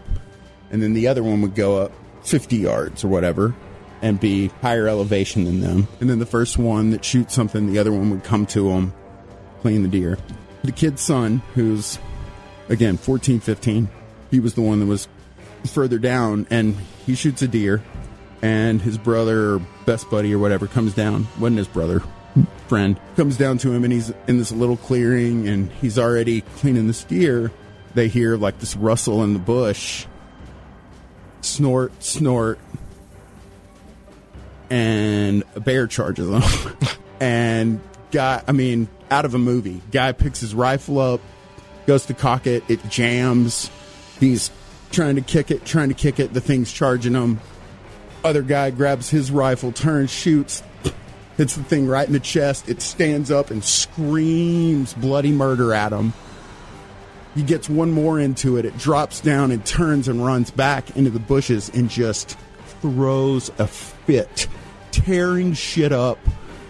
and 0.72 0.82
then 0.82 0.94
the 0.94 1.08
other 1.08 1.24
one 1.24 1.42
would 1.42 1.56
go 1.56 1.78
up 1.78 1.92
50 2.24 2.58
yards 2.58 3.04
or 3.04 3.08
whatever 3.08 3.54
and 4.02 4.20
be 4.20 4.48
higher 4.62 4.88
elevation 4.88 5.44
than 5.46 5.62
them. 5.62 5.88
And 6.00 6.10
then 6.10 6.20
the 6.20 6.26
first 6.26 6.58
one 6.58 6.92
that 6.92 7.06
shoots 7.06 7.34
something, 7.34 7.72
the 7.72 7.80
other 7.80 7.92
one 7.92 8.10
would 8.10 8.24
come 8.24 8.46
to 8.48 8.70
them, 8.70 8.94
clean 9.62 9.84
the 9.84 9.88
deer. 9.88 10.18
The 10.64 10.72
kid's 10.72 11.02
son, 11.02 11.42
who's 11.54 12.00
again 12.70 12.98
14, 12.98 13.40
15, 13.40 13.90
he 14.32 14.40
was 14.40 14.54
the 14.54 14.62
one 14.62 14.80
that 14.80 14.86
was 14.86 15.08
further 15.66 16.00
down 16.00 16.48
and 16.50 16.76
he 17.06 17.16
shoots 17.16 17.42
a 17.42 17.48
deer. 17.48 17.84
And 18.42 18.82
his 18.82 18.98
brother 18.98 19.56
or 19.56 19.60
best 19.86 20.10
buddy 20.10 20.34
or 20.34 20.40
whatever 20.40 20.66
comes 20.66 20.96
down, 20.96 21.28
wasn't 21.40 21.60
his 21.60 21.68
brother, 21.68 22.02
friend, 22.72 22.98
comes 23.18 23.36
down 23.36 23.58
to 23.58 23.70
him 23.70 23.84
and 23.84 23.92
he's 23.92 24.14
in 24.30 24.38
this 24.38 24.54
little 24.54 24.78
clearing 24.78 25.46
and 25.46 25.70
he's 25.82 26.00
already 26.00 26.40
cleaning 26.56 26.88
this 26.88 27.04
deer. 27.04 27.52
They 27.96 28.08
hear 28.08 28.38
like 28.38 28.60
this 28.60 28.78
rustle 28.78 29.26
in 29.26 29.34
the 29.34 29.40
bush, 29.40 30.06
snort, 31.42 31.92
snort, 32.02 32.60
and 34.70 35.44
a 35.54 35.60
bear 35.60 35.86
charges 35.86 36.30
him. 36.30 36.78
and 37.20 37.82
guy, 38.10 38.42
I 38.48 38.54
mean, 38.54 38.88
out 39.10 39.26
of 39.26 39.36
a 39.36 39.38
movie, 39.38 39.82
guy 39.92 40.14
picks 40.14 40.40
his 40.40 40.56
rifle 40.56 40.98
up, 40.98 41.20
goes 41.88 42.06
to 42.06 42.14
cock 42.14 42.48
it, 42.48 42.64
it 42.70 42.80
jams. 42.88 43.70
He's 44.18 44.50
trying 44.92 45.18
to 45.18 45.22
kick 45.22 45.52
it, 45.52 45.66
trying 45.66 45.90
to 45.90 45.96
kick 45.96 46.22
it. 46.22 46.34
The 46.34 46.40
thing's 46.40 46.72
charging 46.72 47.16
him. 47.16 47.42
Other 48.24 48.44
guy 48.44 48.72
grabs 48.72 49.10
his 49.10 49.30
rifle, 49.30 49.74
turns, 49.74 50.10
shoots, 50.10 50.64
hits 51.42 51.56
the 51.56 51.64
thing 51.64 51.88
right 51.88 52.06
in 52.06 52.14
the 52.14 52.20
chest. 52.20 52.70
It 52.70 52.84
stands 52.84 53.32
up 53.32 53.50
and 53.50 53.64
screams 53.64 54.94
bloody 54.94 55.32
murder 55.32 55.74
at 55.74 55.92
him. 55.92 56.14
He 57.34 57.42
gets 57.42 57.68
one 57.68 57.92
more 57.92 58.20
into 58.20 58.58
it. 58.58 58.66
It 58.66 58.78
drops 58.78 59.22
down 59.22 59.50
and 59.50 59.66
turns 59.66 60.08
and 60.08 60.24
runs 60.24 60.52
back 60.52 60.96
into 60.96 61.10
the 61.10 61.20
bushes 61.20 61.70
and 61.70 61.90
just 61.90 62.38
throws 62.80 63.50
a 63.58 63.66
fit, 63.66 64.48
tearing 64.92 65.54
shit 65.54 65.92
up. 65.92 66.20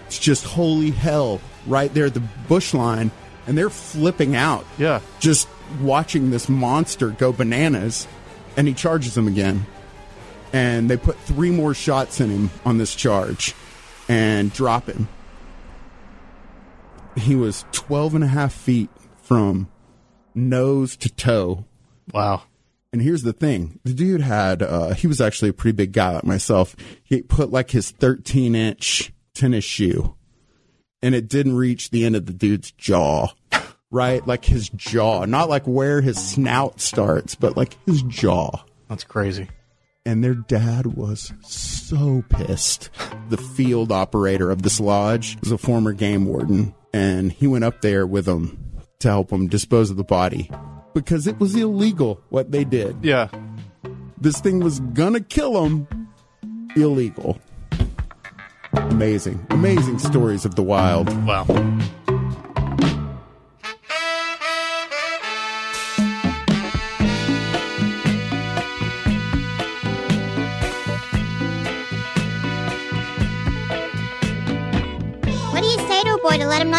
It's 0.08 0.18
just 0.18 0.46
holy 0.46 0.92
hell 0.92 1.42
right 1.68 1.94
there 1.94 2.06
at 2.06 2.14
the 2.14 2.24
bush 2.48 2.74
line. 2.74 3.12
And 3.48 3.58
they're 3.58 3.70
flipping 3.70 4.38
out. 4.38 4.66
Yeah. 4.78 5.02
Just 5.20 5.50
watching 5.82 6.30
this 6.30 6.48
monster 6.48 7.10
go 7.10 7.34
bananas. 7.34 8.08
And 8.56 8.70
he 8.70 8.74
charges 8.74 9.16
them 9.16 9.28
again. 9.28 9.66
And 10.54 10.90
they 10.90 10.96
put 10.96 11.18
three 11.18 11.52
more 11.52 11.74
shots 11.74 12.22
in 12.22 12.30
him 12.30 12.52
on 12.64 12.78
this 12.78 12.96
charge 12.96 13.54
and 14.12 14.52
drop 14.52 14.88
him. 14.88 15.08
He 17.16 17.34
was 17.34 17.64
12 17.72 18.16
and 18.16 18.24
a 18.26 18.28
half 18.28 18.54
feet 18.54 18.90
from 19.22 19.70
nose 20.36 20.98
to 20.98 21.10
toe. 21.10 21.64
Wow. 22.14 22.44
And 22.92 23.02
here's 23.02 23.24
the 23.24 23.32
thing. 23.32 23.80
The 23.86 23.94
dude 23.94 24.20
had, 24.20 24.62
uh, 24.62 24.96
he 24.96 25.08
was 25.08 25.22
actually 25.22 25.50
a 25.50 25.54
pretty 25.54 25.78
big 25.78 25.94
guy 25.94 26.12
like 26.12 26.26
myself. 26.26 26.76
He 27.04 27.22
put 27.22 27.52
like 27.52 27.72
his 27.72 27.92
13 27.92 28.54
inch 28.54 29.14
tennis 29.34 29.64
shoe 29.64 30.14
and 31.02 31.16
it 31.16 31.30
didn't 31.30 31.56
reach 31.56 31.90
the 31.90 32.04
end 32.04 32.18
of 32.18 32.26
the 32.26 32.34
dude's 32.34 32.72
jaw, 32.74 33.30
right? 33.92 34.28
Like 34.28 34.44
his 34.44 34.68
jaw, 34.70 35.24
not 35.24 35.48
like 35.48 35.66
where 35.66 36.02
his 36.02 36.18
snout 36.18 36.82
starts, 36.82 37.36
but 37.36 37.56
like 37.56 37.78
his 37.86 38.02
jaw. 38.04 38.66
That's 38.90 39.06
crazy. 39.06 39.48
And 40.06 40.24
their 40.24 40.34
dad 40.34 40.88
was 40.88 41.32
so 41.42 42.24
pissed. 42.30 42.90
The 43.30 43.38
field 43.38 43.92
operator 43.92 44.50
of 44.50 44.64
this 44.64 44.80
lodge 44.80 45.38
was 45.42 45.52
a 45.52 45.58
former 45.58 45.94
game 45.94 46.26
warden 46.26 46.74
and 46.94 47.32
he 47.32 47.48
went 47.48 47.64
up 47.64 47.82
there 47.82 48.06
with 48.06 48.26
them 48.26 48.58
to 49.00 49.10
help 49.10 49.30
them 49.30 49.48
dispose 49.48 49.90
of 49.90 49.98
the 49.98 50.04
body 50.04 50.50
because 50.94 51.28
it 51.28 51.40
was 51.40 51.56
illegal 51.56 52.22
what 52.30 52.52
they 52.52 52.64
did. 52.64 52.98
Yeah. 53.04 53.30
This 54.20 54.40
thing 54.40 54.60
was 54.60 54.80
gonna 54.80 55.22
kill 55.22 55.66
him. 55.66 55.88
Illegal. 56.76 57.40
Amazing. 58.74 59.46
Amazing 59.50 60.00
stories 60.00 60.46
of 60.46 60.56
the 60.56 60.64
wild. 60.64 61.10
Wow. 61.26 61.46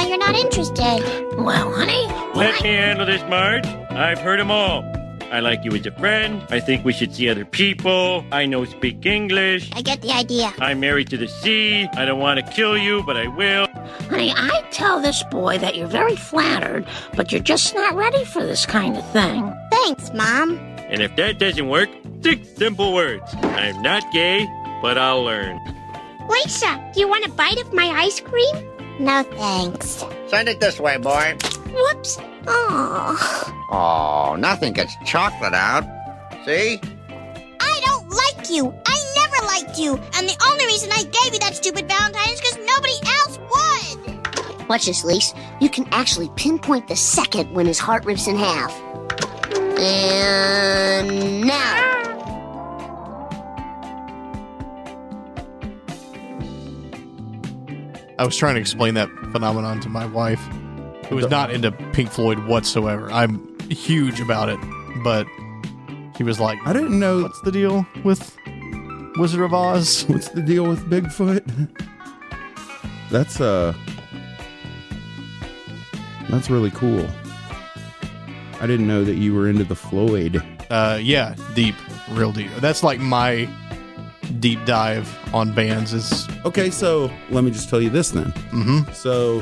Boy 0.02 0.18
to 0.18 0.18
let 0.18 0.18
him 0.18 0.18
know 0.18 0.18
you're 0.18 0.18
not 0.18 0.34
interested? 0.34 1.36
Well, 1.38 1.72
honey, 1.72 2.06
Let 2.34 2.62
me 2.62 2.68
handle 2.68 3.06
this, 3.06 3.22
Marge. 3.28 3.66
I've 3.90 4.18
heard 4.18 4.40
them 4.40 4.50
all. 4.50 4.84
I 5.32 5.40
like 5.40 5.64
you 5.64 5.72
as 5.72 5.86
a 5.86 5.92
friend. 5.92 6.44
I 6.50 6.60
think 6.60 6.84
we 6.84 6.92
should 6.92 7.14
see 7.14 7.30
other 7.30 7.46
people. 7.46 8.22
I 8.32 8.44
know 8.44 8.66
speak 8.66 9.06
English. 9.06 9.70
I 9.72 9.80
get 9.80 10.02
the 10.02 10.10
idea. 10.10 10.52
I'm 10.58 10.80
married 10.80 11.08
to 11.10 11.16
the 11.16 11.26
sea. 11.28 11.88
I 11.94 12.04
don't 12.04 12.20
want 12.20 12.44
to 12.44 12.52
kill 12.52 12.76
you, 12.76 13.02
but 13.04 13.16
I 13.16 13.28
will. 13.28 13.66
honey, 14.10 14.32
I 14.36 14.62
tell 14.70 15.00
this 15.00 15.22
boy 15.30 15.56
that 15.58 15.74
you're 15.74 15.88
very 15.88 16.16
flattered, 16.16 16.86
but 17.16 17.32
you're 17.32 17.40
just 17.40 17.74
not 17.74 17.94
ready 17.94 18.24
for 18.26 18.42
this 18.42 18.66
kind 18.66 18.94
of 18.96 19.10
thing. 19.10 19.54
Thanks, 19.70 20.12
Mom. 20.12 20.58
And 20.90 21.00
if 21.00 21.16
that 21.16 21.38
doesn't 21.38 21.68
work, 21.70 21.88
six 22.22 22.46
simple 22.50 22.92
words. 22.92 23.24
I'm 23.42 23.80
not 23.80 24.02
gay, 24.12 24.46
but 24.82 24.98
I'll 24.98 25.24
learn. 25.24 25.58
Lisa, 26.28 26.90
do 26.92 27.00
you 27.00 27.08
want 27.08 27.24
a 27.24 27.30
bite 27.30 27.58
of 27.58 27.72
my 27.72 27.86
ice 27.86 28.20
cream? 28.20 28.71
No, 29.02 29.24
thanks. 29.24 30.04
Send 30.28 30.48
it 30.48 30.60
this 30.60 30.78
way, 30.78 30.96
boy. 30.96 31.36
Whoops. 31.72 32.18
Oh. 32.46 33.66
Oh, 33.68 34.36
nothing 34.36 34.72
gets 34.74 34.94
chocolate 35.04 35.54
out. 35.54 35.82
See? 36.44 36.80
I 37.58 37.80
don't 37.84 38.08
like 38.08 38.48
you. 38.48 38.72
I 38.86 39.04
never 39.16 39.46
liked 39.46 39.76
you. 39.76 39.94
And 40.14 40.28
the 40.28 40.40
only 40.48 40.66
reason 40.66 40.90
I 40.92 41.02
gave 41.02 41.32
you 41.34 41.40
that 41.40 41.56
stupid 41.56 41.88
Valentine 41.88 42.28
is 42.30 42.40
because 42.40 42.58
nobody 42.58 42.94
else 43.18 43.38
would. 43.50 44.68
Watch 44.68 44.86
this, 44.86 45.04
Lise. 45.04 45.34
You 45.60 45.68
can 45.68 45.88
actually 45.90 46.30
pinpoint 46.36 46.86
the 46.86 46.94
second 46.94 47.52
when 47.52 47.66
his 47.66 47.80
heart 47.80 48.04
rips 48.04 48.28
in 48.28 48.36
half. 48.36 48.72
And 49.80 51.40
now. 51.44 52.21
I 58.18 58.24
was 58.24 58.36
trying 58.36 58.54
to 58.54 58.60
explain 58.60 58.94
that 58.94 59.08
phenomenon 59.32 59.80
to 59.80 59.88
my 59.88 60.06
wife, 60.06 60.40
who 61.08 61.16
was 61.16 61.28
not 61.28 61.50
into 61.50 61.72
Pink 61.92 62.10
Floyd 62.10 62.38
whatsoever. 62.46 63.10
I'm 63.10 63.58
huge 63.68 64.20
about 64.20 64.48
it, 64.48 64.58
but 65.02 65.26
he 66.16 66.24
was 66.24 66.38
like, 66.38 66.58
I 66.66 66.72
didn't 66.72 66.98
know. 66.98 67.22
"What's 67.22 67.40
the 67.40 67.52
deal 67.52 67.86
with 68.04 68.36
Wizard 69.16 69.40
of 69.42 69.54
Oz? 69.54 70.04
What's 70.08 70.28
the 70.28 70.42
deal 70.42 70.66
with 70.66 70.88
Bigfoot? 70.88 71.42
That's 73.10 73.40
uh 73.40 73.74
That's 76.30 76.48
really 76.50 76.70
cool. 76.70 77.08
I 78.60 78.66
didn't 78.66 78.86
know 78.86 79.04
that 79.04 79.16
you 79.16 79.34
were 79.34 79.48
into 79.48 79.64
the 79.64 79.74
Floyd. 79.74 80.42
Uh, 80.70 80.98
yeah, 81.02 81.34
deep, 81.54 81.74
real 82.12 82.32
deep. 82.32 82.48
That's 82.58 82.82
like 82.82 83.00
my 83.00 83.48
deep 84.40 84.64
dive 84.64 85.08
on 85.34 85.54
bands. 85.54 85.92
Is 85.92 86.28
Okay, 86.44 86.70
so 86.70 87.10
let 87.30 87.44
me 87.44 87.50
just 87.50 87.68
tell 87.68 87.80
you 87.80 87.90
this 87.90 88.10
then. 88.10 88.32
mm-hmm. 88.50 88.92
So 88.92 89.40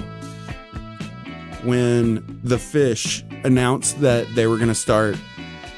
when 1.64 2.40
the 2.42 2.56
Phish 2.56 3.24
announced 3.44 4.00
that 4.00 4.26
they 4.34 4.46
were 4.46 4.56
going 4.56 4.68
to 4.68 4.74
start 4.74 5.16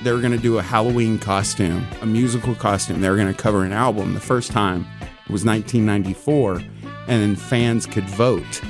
they 0.02 0.12
were 0.12 0.20
going 0.20 0.32
to 0.32 0.38
do 0.38 0.58
a 0.58 0.62
Halloween 0.62 1.16
costume, 1.16 1.86
a 2.00 2.06
musical 2.06 2.56
costume. 2.56 3.00
They 3.00 3.08
were 3.08 3.14
going 3.14 3.32
to 3.32 3.40
cover 3.40 3.64
an 3.64 3.72
album. 3.72 4.14
The 4.14 4.20
first 4.20 4.50
time 4.50 4.84
was 5.30 5.44
1994 5.44 6.56
and 6.56 6.66
then 7.06 7.36
fans 7.36 7.86
could 7.86 8.08
vote 8.10 8.62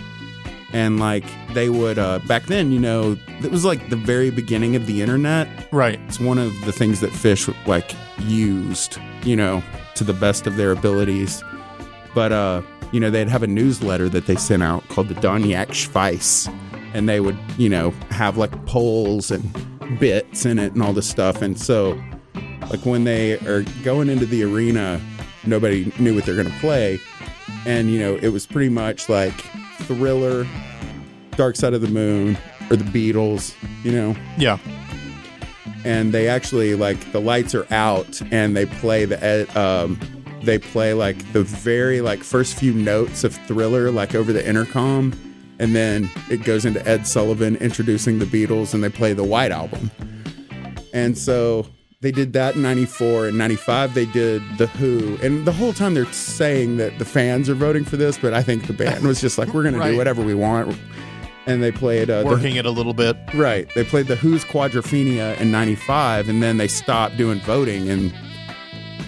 and 0.73 0.99
like 0.99 1.25
they 1.53 1.69
would 1.69 1.99
uh, 1.99 2.19
back 2.21 2.45
then, 2.47 2.73
you 2.73 2.79
know, 2.79 3.17
it 3.43 3.51
was 3.51 3.65
like 3.65 3.91
the 3.91 3.97
very 3.97 4.31
beginning 4.31 4.75
of 4.75 4.87
the 4.87 5.03
internet. 5.03 5.49
Right. 5.73 6.01
It's 6.07 6.19
one 6.19 6.39
of 6.39 6.53
the 6.65 6.73
things 6.73 7.01
that 7.01 7.11
Phish 7.11 7.55
like 7.67 7.95
used, 8.19 8.99
you 9.23 9.37
know, 9.37 9.63
to 9.97 10.05
the 10.05 10.15
best 10.15 10.47
of 10.47 10.57
their 10.57 10.73
abilities. 10.73 11.43
But 12.15 12.33
uh, 12.33 12.63
you 12.93 13.01
know, 13.01 13.11
they'd 13.11 13.29
have 13.29 13.43
a 13.43 13.47
newsletter 13.47 14.09
that 14.11 14.27
they 14.27 14.37
sent 14.37 14.63
out 14.63 14.87
called 14.89 15.09
the 15.09 15.15
Doniac 15.15 15.69
Schvice, 15.69 16.53
and 16.95 17.09
they 17.09 17.21
would, 17.21 17.39
you 17.57 17.69
know, 17.69 17.91
have 18.11 18.37
like 18.37 18.67
polls 18.67 19.31
and 19.31 19.99
bits 19.99 20.45
in 20.45 20.59
it 20.59 20.75
and 20.75 20.83
all 20.83 20.93
this 20.93 21.09
stuff. 21.09 21.43
And 21.43 21.59
so, 21.59 22.01
like 22.71 22.85
when 22.85 23.05
they 23.05 23.39
are 23.41 23.63
going 23.83 24.09
into 24.09 24.27
the 24.27 24.45
arena, 24.45 25.01
nobody 25.45 25.91
knew 25.99 26.15
what 26.15 26.25
they're 26.25 26.37
going 26.37 26.51
to 26.51 26.59
play, 26.59 27.01
and 27.67 27.91
you 27.91 27.99
know, 27.99 28.17
it 28.17 28.29
was 28.29 28.47
pretty 28.47 28.69
much 28.69 29.09
like 29.09 29.35
Thriller, 29.83 30.47
Dark 31.33 31.57
Side 31.57 31.75
of 31.75 31.81
the 31.81 31.89
Moon, 31.89 32.37
or 32.71 32.77
the 32.77 32.85
Beatles, 32.85 33.55
you 33.85 33.93
know. 33.93 34.15
Yeah. 34.37 34.59
And 35.85 36.13
they 36.13 36.29
actually 36.29 36.75
like 36.75 37.13
the 37.13 37.21
lights 37.21 37.55
are 37.55 37.67
out, 37.73 38.21
and 38.31 38.57
they 38.57 38.67
play 38.67 39.05
the 39.05 39.23
ed- 39.23 39.57
um, 39.57 39.99
they 40.43 40.59
play 40.59 40.93
like 40.95 41.33
the 41.33 41.43
very 41.43 42.01
like 42.01 42.23
first 42.23 42.55
few 42.59 42.73
notes 42.73 43.25
of 43.25 43.35
Thriller 43.47 43.91
like 43.91 44.15
over 44.15 44.33
the 44.33 44.47
intercom, 44.49 45.13
and 45.59 45.75
then 45.75 46.09
it 46.31 46.45
goes 46.45 46.65
into 46.65 46.87
Ed 46.89 47.07
Sullivan 47.07 47.57
introducing 47.57 48.19
the 48.21 48.27
Beatles, 48.27 48.75
and 48.75 48.83
they 48.85 48.89
play 48.91 49.13
the 49.13 49.25
White 49.25 49.51
Album. 49.53 49.91
And 50.95 51.17
so 51.19 51.67
they 52.01 52.11
did 52.13 52.33
that 52.35 52.57
in 52.57 52.63
94 52.63 53.29
and 53.29 53.39
95 53.39 53.95
they 53.95 54.07
did 54.07 54.43
the 54.59 54.67
who 54.67 55.17
and 55.23 55.47
the 55.47 55.53
whole 55.53 55.73
time 55.73 55.95
they're 55.95 56.05
saying 56.13 56.77
that 56.79 56.99
the 56.99 57.05
fans 57.05 57.49
are 57.49 57.55
voting 57.55 57.85
for 57.85 57.97
this 57.97 58.19
but 58.19 58.35
i 58.35 58.43
think 58.43 58.67
the 58.67 58.73
band 58.73 59.05
was 59.07 59.21
just 59.21 59.39
like 59.39 59.55
we're 59.55 59.63
gonna 59.63 59.79
Right. 59.79 59.93
do 59.93 59.97
whatever 59.97 60.21
we 60.21 60.35
want 60.35 60.77
and 61.47 61.63
they 61.63 61.73
played 61.73 62.11
uh, 62.11 62.23
the- 62.23 62.29
Working 62.29 62.57
it 62.57 62.67
a 62.67 62.71
little 62.71 62.95
bit. 62.95 63.17
Right. 63.35 63.69
They 63.75 63.85
played 63.85 64.07
the 64.07 64.17
Who's 64.17 64.45
Quadrophenia 64.45 65.39
in 65.41 65.51
95, 65.51 66.29
and 66.29 66.43
then 66.43 66.57
they 66.57 66.69
stopped 66.69 67.17
doing 67.17 67.41
voting, 67.41 67.89
and 67.91 68.13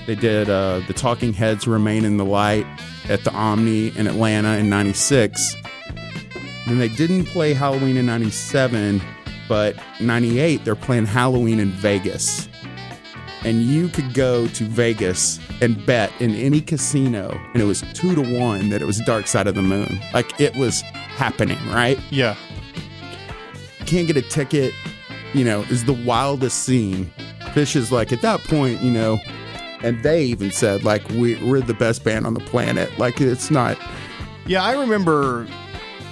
they 0.06 0.14
did 0.14 0.50
uh, 0.50 0.80
the 0.86 0.92
Talking 0.92 1.32
Heads 1.32 1.66
Remain 1.66 2.04
in 2.04 2.16
the 2.16 2.24
Light 2.24 2.66
at 3.08 3.24
the 3.24 3.32
Omni 3.32 3.96
in 3.96 4.06
Atlanta 4.06 4.56
in 4.56 4.68
96. 4.68 5.56
Then 6.66 6.78
they 6.78 6.88
didn't 6.88 7.26
play 7.26 7.52
Halloween 7.52 7.96
in 7.96 8.06
97, 8.06 9.00
but 9.48 9.76
98, 10.00 10.64
they're 10.64 10.74
playing 10.74 11.04
Halloween 11.06 11.60
in 11.60 11.70
Vegas. 11.70 12.48
And 13.44 13.62
you 13.62 13.88
could 13.88 14.14
go 14.14 14.46
to 14.48 14.64
Vegas 14.64 15.38
and 15.60 15.84
bet 15.84 16.10
in 16.20 16.34
any 16.34 16.60
casino, 16.62 17.38
and 17.52 17.62
it 17.62 17.66
was 17.66 17.82
two 17.92 18.14
to 18.14 18.38
one 18.40 18.70
that 18.70 18.80
it 18.80 18.86
was 18.86 18.98
Dark 19.00 19.26
Side 19.26 19.46
of 19.46 19.54
the 19.54 19.62
Moon. 19.62 20.00
Like 20.14 20.40
it 20.40 20.56
was 20.56 20.80
happening, 20.80 21.58
right? 21.68 21.98
Yeah. 22.10 22.36
can't 23.86 24.06
get 24.06 24.16
a 24.16 24.22
ticket, 24.22 24.72
you 25.34 25.44
know, 25.44 25.60
is 25.64 25.84
the 25.84 25.92
wildest 25.92 26.64
scene. 26.64 27.12
Phish 27.52 27.76
is 27.76 27.92
like 27.92 28.12
at 28.12 28.22
that 28.22 28.40
point, 28.44 28.80
you 28.80 28.90
know, 28.90 29.18
and 29.82 30.02
they 30.02 30.24
even 30.24 30.50
said 30.50 30.82
like 30.82 31.06
we 31.10 31.36
we're 31.44 31.60
the 31.60 31.74
best 31.74 32.02
band 32.02 32.26
on 32.26 32.32
the 32.34 32.40
planet. 32.40 32.98
Like 32.98 33.20
it's 33.20 33.50
not 33.50 33.78
Yeah, 34.46 34.62
I 34.64 34.72
remember. 34.80 35.46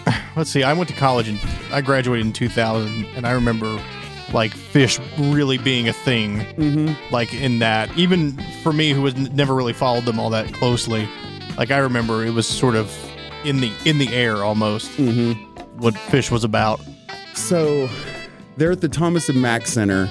Let's 0.37 0.51
see. 0.51 0.63
I 0.63 0.73
went 0.75 0.89
to 0.91 0.95
college 0.97 1.29
and 1.29 1.41
I 1.73 1.81
graduated 1.81 2.27
in 2.27 2.33
2000, 2.33 3.07
and 3.17 3.27
I 3.27 3.33
remember 3.33 3.83
like 4.33 4.53
Phish 4.53 5.01
really 5.35 5.59
being 5.59 5.89
a 5.89 5.93
thing. 5.93 6.41
Mm-hmm. 6.41 7.15
Like 7.15 7.33
in 7.35 7.59
that, 7.61 7.97
even 7.97 8.39
for 8.63 8.73
me 8.73 8.91
who 8.91 9.03
was 9.03 9.15
never 9.15 9.55
really 9.55 9.73
followed 9.73 10.05
them 10.05 10.19
all 10.19 10.31
that 10.31 10.53
closely, 10.55 11.09
like 11.57 11.71
I 11.71 11.79
remember 11.79 12.25
it 12.25 12.31
was 12.31 12.47
sort 12.47 12.75
of 12.75 12.93
in 13.45 13.61
the 13.61 13.73
in 13.85 13.99
the 13.99 14.15
air 14.15 14.37
almost. 14.37 14.91
Mm-hmm. 14.93 15.41
What 15.79 15.95
Phish 15.95 16.31
was 16.31 16.45
about. 16.45 16.81
So 17.35 17.89
they're 18.57 18.73
at 18.73 18.81
the 18.81 18.89
Thomas 18.89 19.29
and 19.29 19.41
Mack 19.41 19.67
Center 19.67 20.09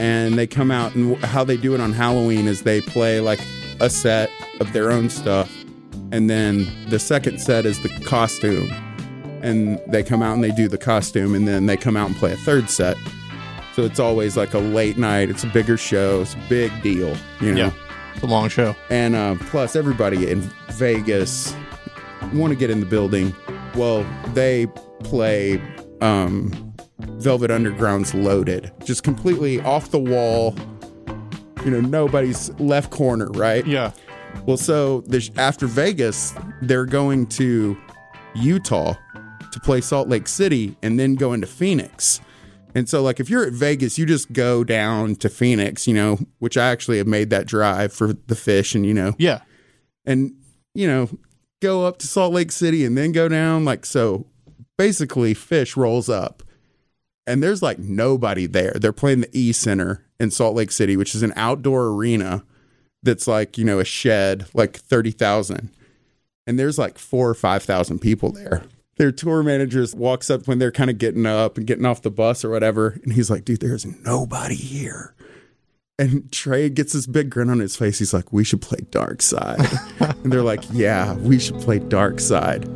and 0.00 0.36
they 0.36 0.46
come 0.46 0.70
out 0.70 0.94
and 0.94 1.16
how 1.24 1.44
they 1.44 1.56
do 1.56 1.74
it 1.74 1.80
on 1.80 1.92
Halloween 1.92 2.46
is 2.46 2.62
they 2.62 2.80
play 2.80 3.20
like 3.20 3.40
a 3.80 3.88
set 3.88 4.30
of 4.60 4.72
their 4.72 4.90
own 4.90 5.08
stuff 5.08 5.50
and 6.10 6.28
then 6.28 6.66
the 6.88 6.98
second 6.98 7.40
set 7.40 7.64
is 7.64 7.80
the 7.82 7.88
costume 8.04 8.70
and 9.42 9.80
they 9.88 10.02
come 10.02 10.22
out 10.22 10.34
and 10.34 10.44
they 10.44 10.50
do 10.50 10.68
the 10.68 10.78
costume 10.78 11.34
and 11.34 11.48
then 11.48 11.66
they 11.66 11.76
come 11.76 11.96
out 11.96 12.08
and 12.08 12.16
play 12.16 12.32
a 12.32 12.36
third 12.36 12.70
set. 12.70 12.96
So 13.74 13.82
it's 13.84 13.98
always 13.98 14.36
like 14.36 14.52
a 14.54 14.58
late 14.58 14.98
night, 14.98 15.30
it's 15.30 15.44
a 15.44 15.48
bigger 15.48 15.76
show, 15.76 16.20
it's 16.22 16.34
a 16.34 16.44
big 16.48 16.70
deal, 16.82 17.16
you 17.40 17.54
know. 17.54 17.66
Yeah, 17.66 17.72
it's 18.14 18.22
a 18.22 18.26
long 18.26 18.48
show. 18.48 18.76
And 18.90 19.14
uh, 19.14 19.36
plus, 19.40 19.76
everybody 19.76 20.30
in 20.30 20.40
Vegas 20.72 21.54
want 22.34 22.52
to 22.52 22.56
get 22.56 22.70
in 22.70 22.80
the 22.80 22.86
building. 22.86 23.34
Well, 23.74 24.06
they 24.34 24.66
play 25.04 25.60
um, 26.02 26.74
Velvet 26.98 27.50
Underground's 27.50 28.14
Loaded, 28.14 28.70
just 28.84 29.02
completely 29.02 29.60
off 29.62 29.90
the 29.90 29.98
wall. 29.98 30.54
You 31.64 31.70
know, 31.70 31.80
nobody's 31.80 32.50
left 32.60 32.90
corner, 32.90 33.28
right? 33.30 33.66
Yeah. 33.66 33.92
Well, 34.46 34.56
so 34.56 35.02
there's, 35.02 35.30
after 35.36 35.66
Vegas, 35.66 36.34
they're 36.60 36.86
going 36.86 37.26
to 37.28 37.76
Utah 38.34 38.94
to 39.52 39.60
play 39.60 39.80
Salt 39.80 40.08
Lake 40.08 40.26
City 40.26 40.76
and 40.82 40.98
then 40.98 41.14
go 41.14 41.32
into 41.32 41.46
Phoenix. 41.46 42.20
And 42.74 42.88
so, 42.88 43.02
like, 43.02 43.20
if 43.20 43.28
you're 43.28 43.44
at 43.44 43.52
Vegas, 43.52 43.98
you 43.98 44.06
just 44.06 44.32
go 44.32 44.64
down 44.64 45.16
to 45.16 45.28
Phoenix, 45.28 45.86
you 45.86 45.94
know, 45.94 46.18
which 46.38 46.56
I 46.56 46.70
actually 46.70 46.98
have 46.98 47.06
made 47.06 47.30
that 47.30 47.46
drive 47.46 47.92
for 47.92 48.08
the 48.14 48.34
Phish 48.34 48.74
and, 48.74 48.86
you 48.86 48.94
know, 48.94 49.14
Yeah. 49.18 49.40
and, 50.06 50.34
you 50.74 50.86
know, 50.86 51.10
go 51.60 51.86
up 51.86 51.98
to 51.98 52.06
Salt 52.06 52.32
Lake 52.32 52.50
City 52.50 52.84
and 52.84 52.96
then 52.96 53.12
go 53.12 53.28
down. 53.28 53.64
Like, 53.64 53.84
so 53.84 54.26
basically, 54.78 55.34
Phish 55.34 55.76
rolls 55.76 56.08
up 56.08 56.42
and 57.26 57.42
there's 57.42 57.62
like 57.62 57.78
nobody 57.78 58.46
there. 58.46 58.72
They're 58.80 58.92
playing 58.92 59.20
the 59.20 59.30
E 59.38 59.52
Center 59.52 60.04
in 60.18 60.30
Salt 60.30 60.54
Lake 60.56 60.72
City, 60.72 60.96
which 60.96 61.14
is 61.14 61.22
an 61.22 61.32
outdoor 61.36 61.88
arena 61.88 62.42
that's 63.02 63.26
like, 63.26 63.58
you 63.58 63.64
know, 63.64 63.80
a 63.80 63.84
shed, 63.84 64.46
like 64.54 64.76
30,000. 64.76 65.68
And 66.46 66.58
there's 66.58 66.78
like 66.78 66.98
four 66.98 67.28
or 67.28 67.34
5,000 67.34 67.98
people 68.00 68.32
there. 68.32 68.62
Their 68.96 69.12
tour 69.12 69.42
managers 69.42 69.94
walks 69.94 70.30
up 70.30 70.46
when 70.46 70.58
they're 70.58 70.72
kind 70.72 70.90
of 70.90 70.98
getting 70.98 71.26
up 71.26 71.56
and 71.56 71.66
getting 71.66 71.86
off 71.86 72.02
the 72.02 72.10
bus 72.10 72.44
or 72.44 72.50
whatever. 72.50 73.00
And 73.02 73.12
he's 73.12 73.30
like, 73.30 73.44
dude, 73.44 73.60
there's 73.60 73.86
nobody 73.86 74.54
here. 74.54 75.14
And 75.98 76.30
Trey 76.32 76.68
gets 76.68 76.92
this 76.92 77.06
big 77.06 77.30
grin 77.30 77.48
on 77.48 77.58
his 77.58 77.76
face. 77.76 77.98
He's 77.98 78.12
like, 78.12 78.32
we 78.32 78.44
should 78.44 78.60
play 78.60 78.80
Dark 78.90 79.22
Side. 79.22 79.60
and 80.00 80.32
they're 80.32 80.42
like, 80.42 80.62
yeah, 80.72 81.14
we 81.14 81.38
should 81.38 81.58
play 81.60 81.78
Dark 81.78 82.20
Side. 82.20 82.68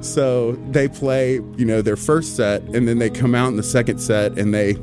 So 0.00 0.52
they 0.70 0.88
play, 0.88 1.34
you 1.34 1.64
know, 1.64 1.80
their 1.80 1.96
first 1.96 2.36
set, 2.36 2.62
and 2.62 2.88
then 2.88 2.98
they 2.98 3.08
come 3.08 3.34
out 3.34 3.48
in 3.48 3.56
the 3.56 3.62
second 3.62 4.00
set 4.00 4.36
and 4.36 4.52
they 4.52 4.76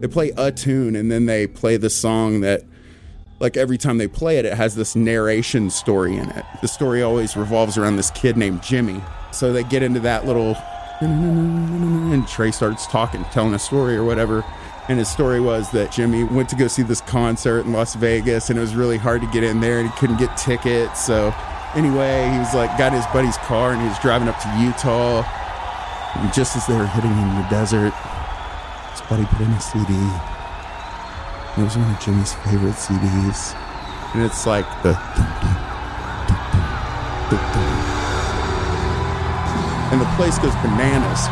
they 0.00 0.06
play 0.06 0.30
a 0.36 0.52
tune, 0.52 0.94
and 0.94 1.10
then 1.10 1.26
they 1.26 1.48
play 1.48 1.76
the 1.76 1.90
song 1.90 2.40
that, 2.42 2.62
like 3.40 3.56
every 3.56 3.76
time 3.76 3.98
they 3.98 4.06
play 4.06 4.38
it, 4.38 4.44
it 4.44 4.54
has 4.54 4.76
this 4.76 4.94
narration 4.94 5.70
story 5.70 6.16
in 6.16 6.30
it. 6.30 6.44
The 6.62 6.68
story 6.68 7.02
always 7.02 7.36
revolves 7.36 7.76
around 7.76 7.96
this 7.96 8.12
kid 8.12 8.36
named 8.36 8.62
Jimmy. 8.62 9.02
So 9.30 9.52
they 9.52 9.62
get 9.64 9.82
into 9.82 10.00
that 10.00 10.26
little, 10.26 10.56
and 11.00 12.26
Trey 12.26 12.50
starts 12.50 12.86
talking, 12.86 13.24
telling 13.26 13.54
a 13.54 13.58
story 13.58 13.96
or 13.96 14.04
whatever. 14.04 14.44
And 14.88 14.98
his 14.98 15.08
story 15.08 15.38
was 15.38 15.70
that 15.72 15.92
Jimmy 15.92 16.24
went 16.24 16.48
to 16.48 16.56
go 16.56 16.66
see 16.66 16.82
this 16.82 17.02
concert 17.02 17.66
in 17.66 17.72
Las 17.72 17.94
Vegas, 17.94 18.48
and 18.48 18.58
it 18.58 18.62
was 18.62 18.74
really 18.74 18.96
hard 18.96 19.20
to 19.20 19.26
get 19.28 19.44
in 19.44 19.60
there, 19.60 19.80
and 19.80 19.90
he 19.90 19.96
couldn't 19.98 20.16
get 20.16 20.34
tickets. 20.38 21.04
So 21.04 21.34
anyway, 21.74 22.30
he 22.32 22.38
was 22.38 22.54
like, 22.54 22.76
got 22.78 22.92
his 22.94 23.04
buddy's 23.12 23.36
car, 23.38 23.72
and 23.72 23.82
he 23.82 23.88
was 23.88 23.98
driving 23.98 24.28
up 24.28 24.40
to 24.40 24.48
Utah. 24.58 25.22
And 26.14 26.32
just 26.32 26.56
as 26.56 26.66
they 26.66 26.74
were 26.74 26.86
hitting 26.86 27.10
in 27.10 27.34
the 27.36 27.46
desert, 27.50 27.92
his 28.92 29.02
buddy 29.02 29.26
put 29.26 29.42
in 29.42 29.52
a 29.52 29.60
CD. 29.60 29.92
It 31.58 31.64
was 31.64 31.76
one 31.76 31.92
of 31.92 32.00
Jimmy's 32.00 32.32
favorite 32.34 32.74
CDs, 32.74 33.54
and 34.14 34.22
it's 34.24 34.46
like 34.46 34.64
the. 34.82 34.94
And 39.90 40.00
the 40.00 40.06
place 40.16 40.38
goes 40.38 40.54
bananas. 40.56 41.28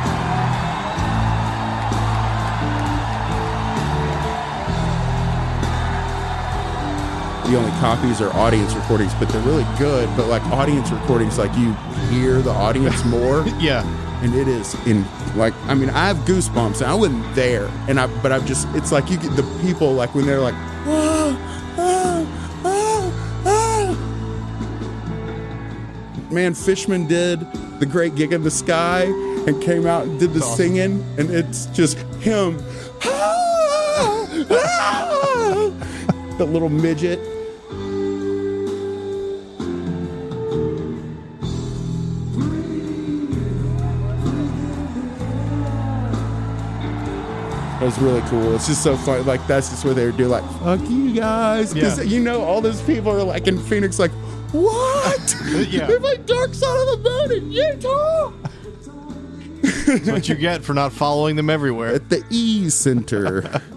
the 7.47 7.57
only 7.57 7.71
copies 7.79 8.21
are 8.21 8.33
audience 8.35 8.75
recordings, 8.75 9.15
but 9.15 9.29
they're 9.29 9.43
really 9.43 9.67
good. 9.79 10.09
But 10.17 10.27
like 10.27 10.43
audience 10.47 10.91
recordings, 10.91 11.39
like 11.39 11.57
you 11.57 11.73
hear 12.11 12.43
the 12.43 12.51
audience 12.51 13.05
more. 13.17 13.47
yeah. 13.59 13.85
And 14.23 14.35
it 14.35 14.49
is 14.49 14.75
in 14.87 15.05
like 15.37 15.55
I 15.67 15.75
mean 15.75 15.91
I 15.91 16.09
have 16.09 16.17
goosebumps. 16.19 16.81
And 16.81 16.91
I 16.91 16.95
wasn't 16.95 17.35
there, 17.35 17.71
and 17.89 18.01
I 18.01 18.07
but 18.23 18.33
I've 18.33 18.47
just 18.47 18.67
it's 18.75 18.91
like 18.91 19.11
you 19.11 19.19
get 19.19 19.37
the 19.37 19.43
people 19.61 19.93
like 19.93 20.15
when 20.15 20.27
they're 20.27 20.41
like. 20.41 20.55
"Ah, 20.87 21.37
ah, 21.79 22.27
ah, 22.65 23.13
ah." 23.47 23.97
Man, 26.31 26.55
Fishman 26.55 27.07
did 27.07 27.47
the 27.79 27.87
great 27.87 28.15
gig 28.15 28.33
in 28.33 28.43
the 28.43 28.51
sky 28.51 29.03
and 29.47 29.63
came 29.63 29.87
out 29.87 30.05
and 30.05 30.19
did 30.19 30.33
the 30.33 30.41
awesome. 30.41 30.57
singing 30.57 31.05
and 31.19 31.31
it's 31.31 31.67
just 31.67 31.99
him 32.21 32.59
ah, 33.05 34.29
ah. 34.51 35.71
the 36.39 36.45
little 36.45 36.69
midget 36.69 37.19
It 47.77 47.85
was 47.85 47.99
really 47.99 48.23
cool. 48.23 48.55
It's 48.55 48.67
just 48.67 48.83
so 48.83 48.97
fun. 48.97 49.27
Like 49.27 49.47
that's 49.47 49.69
just 49.69 49.85
where 49.85 49.93
they 49.93 50.07
would 50.07 50.17
do 50.17 50.29
like, 50.29 50.43
"Fuck 50.61 50.81
you 50.89 51.13
guys," 51.13 51.75
because 51.75 51.99
yeah. 51.99 52.05
you 52.05 52.21
know 52.21 52.43
all 52.43 52.63
those 52.63 52.81
people 52.81 53.13
are 53.13 53.23
like 53.23 53.47
in 53.47 53.59
Phoenix, 53.59 53.99
like, 53.99 54.13
"What?" 54.53 55.16
Yeah. 55.47 55.87
They're 55.87 55.99
like 56.01 56.27
Dark 56.27 56.55
Side 56.55 56.89
of 56.89 57.03
the 57.03 57.29
Moon 57.29 57.33
in 57.39 57.53
Utah." 57.53 58.33
That's 59.87 60.07
what 60.09 60.29
you 60.29 60.35
get 60.35 60.65
for 60.65 60.75
not 60.75 60.93
following 60.93 61.37
them 61.37 61.51
everywhere. 61.51 61.95
At 61.95 62.09
the 62.09 62.25
E 62.31 62.69
Center. 62.71 63.61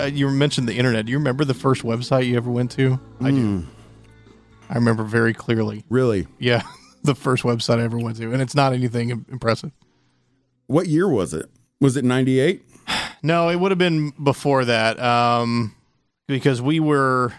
Uh, 0.00 0.04
you 0.06 0.26
mentioned 0.30 0.66
the 0.66 0.78
internet. 0.78 1.04
Do 1.04 1.12
you 1.12 1.18
remember 1.18 1.44
the 1.44 1.52
first 1.52 1.82
website 1.82 2.26
you 2.26 2.34
ever 2.38 2.50
went 2.50 2.70
to? 2.70 2.98
I 3.20 3.30
do. 3.32 3.66
I 4.70 4.74
remember 4.76 5.04
very 5.04 5.34
clearly. 5.34 5.84
Really? 5.90 6.26
Yeah, 6.38 6.62
the 7.02 7.14
first 7.14 7.42
website 7.42 7.80
I 7.80 7.82
ever 7.82 7.98
went 7.98 8.16
to, 8.16 8.32
and 8.32 8.40
it's 8.40 8.54
not 8.54 8.72
anything 8.72 9.10
impressive. 9.10 9.72
What 10.68 10.86
year 10.86 11.06
was 11.06 11.34
it? 11.34 11.50
Was 11.80 11.96
it 11.98 12.04
98? 12.04 12.62
No, 13.22 13.50
it 13.50 13.56
would 13.56 13.70
have 13.70 13.76
been 13.78 14.14
before 14.22 14.64
that, 14.64 14.98
um, 14.98 15.74
because 16.26 16.62
we 16.62 16.80
were 16.80 17.34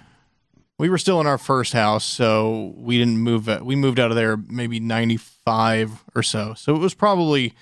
we 0.81 0.89
were 0.89 0.97
still 0.97 1.21
in 1.21 1.27
our 1.27 1.37
first 1.37 1.73
house, 1.73 2.03
so 2.03 2.73
we 2.75 2.97
didn't 2.97 3.19
move. 3.19 3.47
uh, 3.47 3.59
We 3.61 3.75
moved 3.75 3.99
out 3.99 4.09
of 4.09 4.15
there 4.17 4.35
maybe 4.35 4.79
ninety 4.79 5.17
five 5.17 6.03
or 6.15 6.23
so. 6.23 6.53
So 6.55 6.75
it 6.75 6.79
was 6.79 6.93
probably 6.95 7.53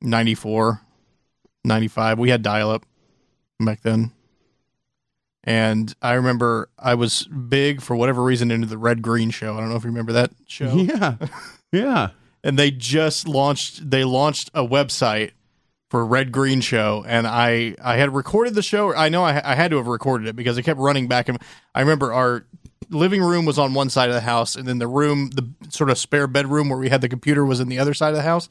94, 0.00 0.80
95. 1.64 2.18
We 2.18 2.30
had 2.30 2.42
dial 2.42 2.70
up 2.70 2.84
back 3.60 3.82
then. 3.82 4.12
And 5.44 5.94
I 6.02 6.12
remember 6.14 6.68
I 6.78 6.94
was 6.94 7.24
big 7.24 7.80
for 7.80 7.96
whatever 7.96 8.22
reason 8.22 8.50
into 8.50 8.66
the 8.66 8.76
Red 8.78 9.02
Green 9.02 9.30
show. 9.30 9.56
I 9.56 9.60
don't 9.60 9.68
know 9.70 9.76
if 9.76 9.84
you 9.84 9.90
remember 9.90 10.12
that 10.12 10.30
show. 10.46 10.74
Yeah. 10.74 11.16
Yeah. 11.70 12.10
and 12.42 12.58
they 12.58 12.70
just 12.70 13.28
launched 13.28 13.90
they 13.90 14.02
launched 14.02 14.48
a 14.54 14.62
website 14.66 15.32
for 15.88 16.04
Red 16.04 16.32
Green 16.32 16.60
Show, 16.60 17.04
and 17.06 17.26
I 17.26 17.74
I 17.82 17.96
had 17.96 18.14
recorded 18.14 18.54
the 18.54 18.62
show. 18.62 18.94
I 18.94 19.08
know 19.08 19.24
I, 19.24 19.40
I 19.44 19.54
had 19.54 19.70
to 19.70 19.78
have 19.78 19.86
recorded 19.86 20.28
it 20.28 20.36
because 20.36 20.58
it 20.58 20.62
kept 20.62 20.78
running 20.78 21.08
back. 21.08 21.28
And 21.28 21.38
I 21.74 21.80
remember 21.80 22.12
our 22.12 22.44
living 22.90 23.22
room 23.22 23.44
was 23.44 23.58
on 23.58 23.74
one 23.74 23.90
side 23.90 24.08
of 24.08 24.14
the 24.14 24.20
house, 24.20 24.54
and 24.54 24.66
then 24.68 24.78
the 24.78 24.86
room, 24.86 25.30
the 25.30 25.48
sort 25.70 25.90
of 25.90 25.98
spare 25.98 26.26
bedroom 26.26 26.68
where 26.68 26.78
we 26.78 26.90
had 26.90 27.00
the 27.00 27.08
computer, 27.08 27.44
was 27.44 27.60
in 27.60 27.68
the 27.68 27.78
other 27.78 27.94
side 27.94 28.10
of 28.10 28.16
the 28.16 28.22
house. 28.22 28.48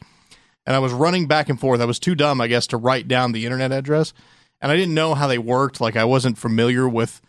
And 0.66 0.76
I 0.76 0.80
was 0.80 0.92
running 0.92 1.28
back 1.28 1.48
and 1.48 1.60
forth. 1.60 1.80
I 1.80 1.86
was 1.86 2.00
too 2.00 2.16
dumb, 2.16 2.42
I 2.42 2.48
guess, 2.48 2.68
to 2.68 2.78
write 2.78 3.08
down 3.08 3.32
the 3.32 3.46
internet 3.46 3.72
address, 3.72 4.14
and 4.60 4.72
I 4.72 4.76
didn't 4.76 4.96
know 4.96 5.14
how 5.14 5.28
they 5.28 5.38
worked. 5.38 5.80
Like 5.80 5.96
I 5.96 6.06
wasn't 6.06 6.38
familiar 6.38 6.90
with 6.90 7.22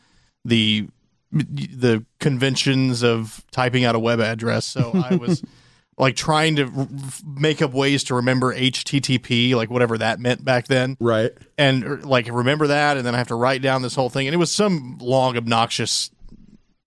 the 0.44 0.88
the 1.30 2.06
conventions 2.18 3.02
of 3.02 3.44
typing 3.50 3.84
out 3.84 3.94
a 3.94 3.98
web 3.98 4.20
address, 4.20 4.64
so 4.64 4.92
I 4.94 5.16
was. 5.16 5.42
like 5.98 6.14
trying 6.16 6.56
to 6.56 6.64
r- 6.76 6.88
make 7.26 7.60
up 7.60 7.72
ways 7.72 8.04
to 8.04 8.14
remember 8.14 8.54
HTTP, 8.54 9.54
like 9.54 9.68
whatever 9.68 9.98
that 9.98 10.20
meant 10.20 10.44
back 10.44 10.66
then. 10.68 10.96
Right. 11.00 11.32
And 11.58 11.84
er, 11.84 11.96
like 12.02 12.28
remember 12.32 12.68
that, 12.68 12.96
and 12.96 13.04
then 13.04 13.14
I 13.14 13.18
have 13.18 13.28
to 13.28 13.34
write 13.34 13.62
down 13.62 13.82
this 13.82 13.94
whole 13.94 14.08
thing. 14.08 14.26
And 14.26 14.34
it 14.34 14.38
was 14.38 14.52
some 14.52 14.98
long, 15.00 15.36
obnoxious 15.36 16.10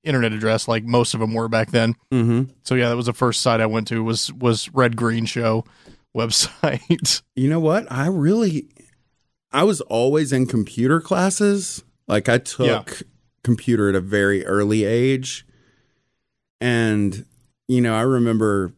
internet 0.03 0.32
address, 0.32 0.68
like 0.68 0.84
most 0.84 1.14
of 1.14 1.20
them 1.20 1.34
were 1.34 1.47
back 1.47 1.72
then. 1.72 1.93
Mm-hmm. 2.12 2.51
So 2.64 2.74
yeah, 2.76 2.89
that 2.89 2.95
was 2.97 3.05
the 3.05 3.14
first 3.14 3.41
site 3.41 3.62
I 3.62 3.66
went 3.68 3.88
to 3.89 4.03
was 4.03 4.32
was 4.34 4.70
Red 4.74 4.95
Green 4.95 5.26
Show 5.26 5.66
website. 6.16 7.22
You 7.36 7.49
know 7.49 7.59
what? 7.59 7.91
I 7.91 8.07
really, 8.07 8.68
I 9.51 9.64
was 9.64 9.82
always 9.82 10.32
in 10.34 10.45
computer 10.47 11.01
classes. 11.01 11.84
Like 12.07 12.30
I 12.30 12.38
took 12.39 12.68
Yeah. 12.68 13.07
computer 13.43 13.89
at 13.89 13.95
a 13.95 14.01
very 14.01 14.45
early 14.45 14.86
age. 14.86 15.45
And, 16.59 17.26
you 17.68 17.82
know, 17.82 17.95
I 17.95 18.01
remember 18.01 18.74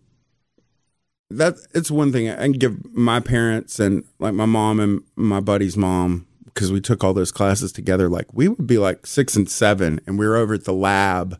that 1.29 1.55
it's 1.73 1.89
one 1.91 2.11
thing 2.11 2.29
I 2.29 2.35
can 2.35 2.51
give 2.53 2.93
my 2.93 3.19
parents 3.19 3.79
and 3.79 4.03
like 4.19 4.33
my 4.33 4.45
mom 4.45 4.79
and 4.79 5.01
my 5.15 5.39
buddy's 5.39 5.75
mom, 5.77 6.27
because 6.45 6.71
we 6.71 6.79
took 6.81 7.03
all 7.03 7.13
those 7.13 7.31
classes 7.31 7.71
together. 7.71 8.09
Like 8.09 8.27
we 8.33 8.47
would 8.47 8.67
be 8.67 8.77
like 8.77 9.07
six 9.07 9.35
and 9.35 9.49
seven, 9.49 9.99
and 10.05 10.19
we 10.19 10.27
were 10.27 10.35
over 10.35 10.53
at 10.53 10.65
the 10.65 10.73
lab, 10.73 11.39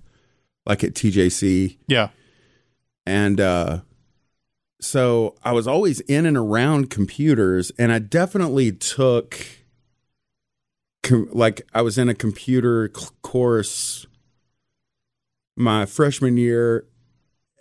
like 0.66 0.84
at 0.84 0.94
TJC. 0.94 1.78
yeah, 1.88 2.10
And 3.06 3.40
uh, 3.40 3.82
so 4.82 5.36
I 5.44 5.52
was 5.52 5.68
always 5.68 6.00
in 6.02 6.26
and 6.26 6.38
around 6.38 6.90
computers, 6.90 7.72
and 7.78 7.92
I 7.92 8.00
definitely 8.00 8.72
took, 8.72 9.38
com- 11.04 11.30
like, 11.32 11.62
I 11.74 11.82
was 11.82 11.98
in 11.98 12.10
a 12.10 12.14
computer 12.16 12.90
c- 12.96 13.08
course 13.22 14.06
my 15.56 15.86
freshman 15.86 16.36
year 16.38 16.88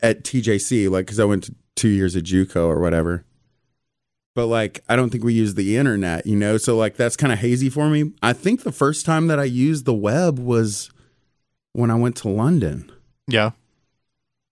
at 0.00 0.24
TJC, 0.24 0.90
like, 0.90 1.06
because 1.06 1.20
I 1.20 1.24
went 1.24 1.44
to 1.44 1.54
two 1.82 1.88
years 1.88 2.14
at 2.14 2.22
JUCO 2.22 2.64
or 2.68 2.80
whatever. 2.80 3.24
But 4.34 4.46
like, 4.46 4.84
I 4.88 4.94
don't 4.94 5.10
think 5.10 5.24
we 5.24 5.34
used 5.34 5.56
the 5.56 5.76
internet, 5.76 6.26
you 6.26 6.36
know? 6.36 6.56
So, 6.56 6.76
like, 6.76 6.96
that's 6.96 7.16
kind 7.16 7.32
of 7.32 7.40
hazy 7.40 7.68
for 7.68 7.90
me. 7.90 8.12
I 8.22 8.32
think 8.32 8.62
the 8.62 8.72
first 8.72 9.04
time 9.04 9.26
that 9.26 9.38
I 9.40 9.44
used 9.44 9.84
the 9.84 9.92
web 9.92 10.38
was 10.38 10.90
when 11.72 11.90
I 11.90 11.96
went 11.96 12.16
to 12.18 12.28
London. 12.28 12.90
yeah, 13.26 13.50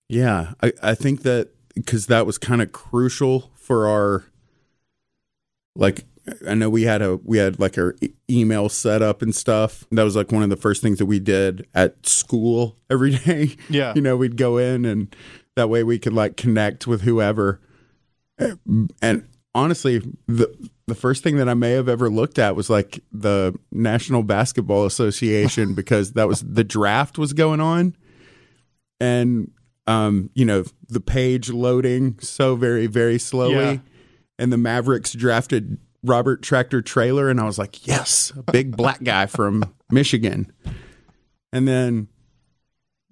Yeah, 0.08 0.54
I, 0.60 0.72
I 0.82 0.94
think 0.94 1.22
that 1.22 1.50
because 1.74 2.06
that 2.06 2.26
was 2.26 2.36
kind 2.36 2.60
of 2.60 2.72
crucial 2.72 3.52
for 3.54 3.86
our 3.86 4.24
like 5.76 6.04
I 6.46 6.54
know 6.54 6.68
we 6.68 6.82
had 6.82 7.00
a 7.00 7.16
we 7.16 7.38
had 7.38 7.58
like 7.58 7.78
our 7.78 7.94
e- 8.00 8.10
email 8.28 8.68
set 8.68 9.02
up 9.02 9.22
and 9.22 9.34
stuff. 9.34 9.84
That 9.92 10.02
was 10.02 10.16
like 10.16 10.32
one 10.32 10.42
of 10.42 10.50
the 10.50 10.56
first 10.56 10.82
things 10.82 10.98
that 10.98 11.06
we 11.06 11.20
did 11.20 11.66
at 11.74 12.06
school 12.06 12.76
every 12.90 13.12
day. 13.24 13.56
Yeah. 13.68 13.94
you 13.94 14.02
know, 14.02 14.16
we'd 14.16 14.36
go 14.36 14.58
in 14.58 14.84
and 14.84 15.14
that 15.57 15.68
way 15.68 15.82
we 15.82 15.98
could 15.98 16.12
like 16.12 16.36
connect 16.36 16.86
with 16.86 17.03
whoever. 17.03 17.61
Uh, 18.38 18.57
And 19.03 19.28
honestly, 19.55 20.03
the 20.26 20.70
the 20.86 20.94
first 20.94 21.22
thing 21.22 21.36
that 21.36 21.48
I 21.48 21.55
may 21.55 21.72
have 21.72 21.88
ever 21.88 22.11
looked 22.11 22.38
at 22.38 22.57
was 22.57 22.68
like 22.68 23.01
the 23.12 23.57
National 23.70 24.22
Basketball 24.22 24.86
Association 24.86 25.74
because 25.76 26.12
that 26.14 26.26
was 26.28 26.40
the 26.40 26.64
draft 26.64 27.18
was 27.18 27.32
going 27.32 27.61
on 27.61 27.96
and 29.01 29.51
um, 29.86 30.30
you 30.34 30.44
know, 30.44 30.64
the 30.88 31.01
page 31.01 31.51
loading 31.51 32.18
so 32.20 32.55
very, 32.55 32.86
very 32.86 33.18
slowly. 33.18 33.55
Yeah. 33.55 33.78
And 34.38 34.53
the 34.53 34.59
Mavericks 34.59 35.12
drafted 35.12 35.78
Robert 36.03 36.42
Tractor 36.42 36.80
Traylor, 36.80 37.28
and 37.28 37.40
I 37.40 37.44
was 37.44 37.59
like, 37.59 37.86
yes, 37.86 38.32
a 38.36 38.53
big 38.53 38.76
black 38.76 39.03
guy 39.03 39.26
from 39.26 39.74
Michigan. 39.90 40.51
And 41.53 41.66
then 41.66 42.09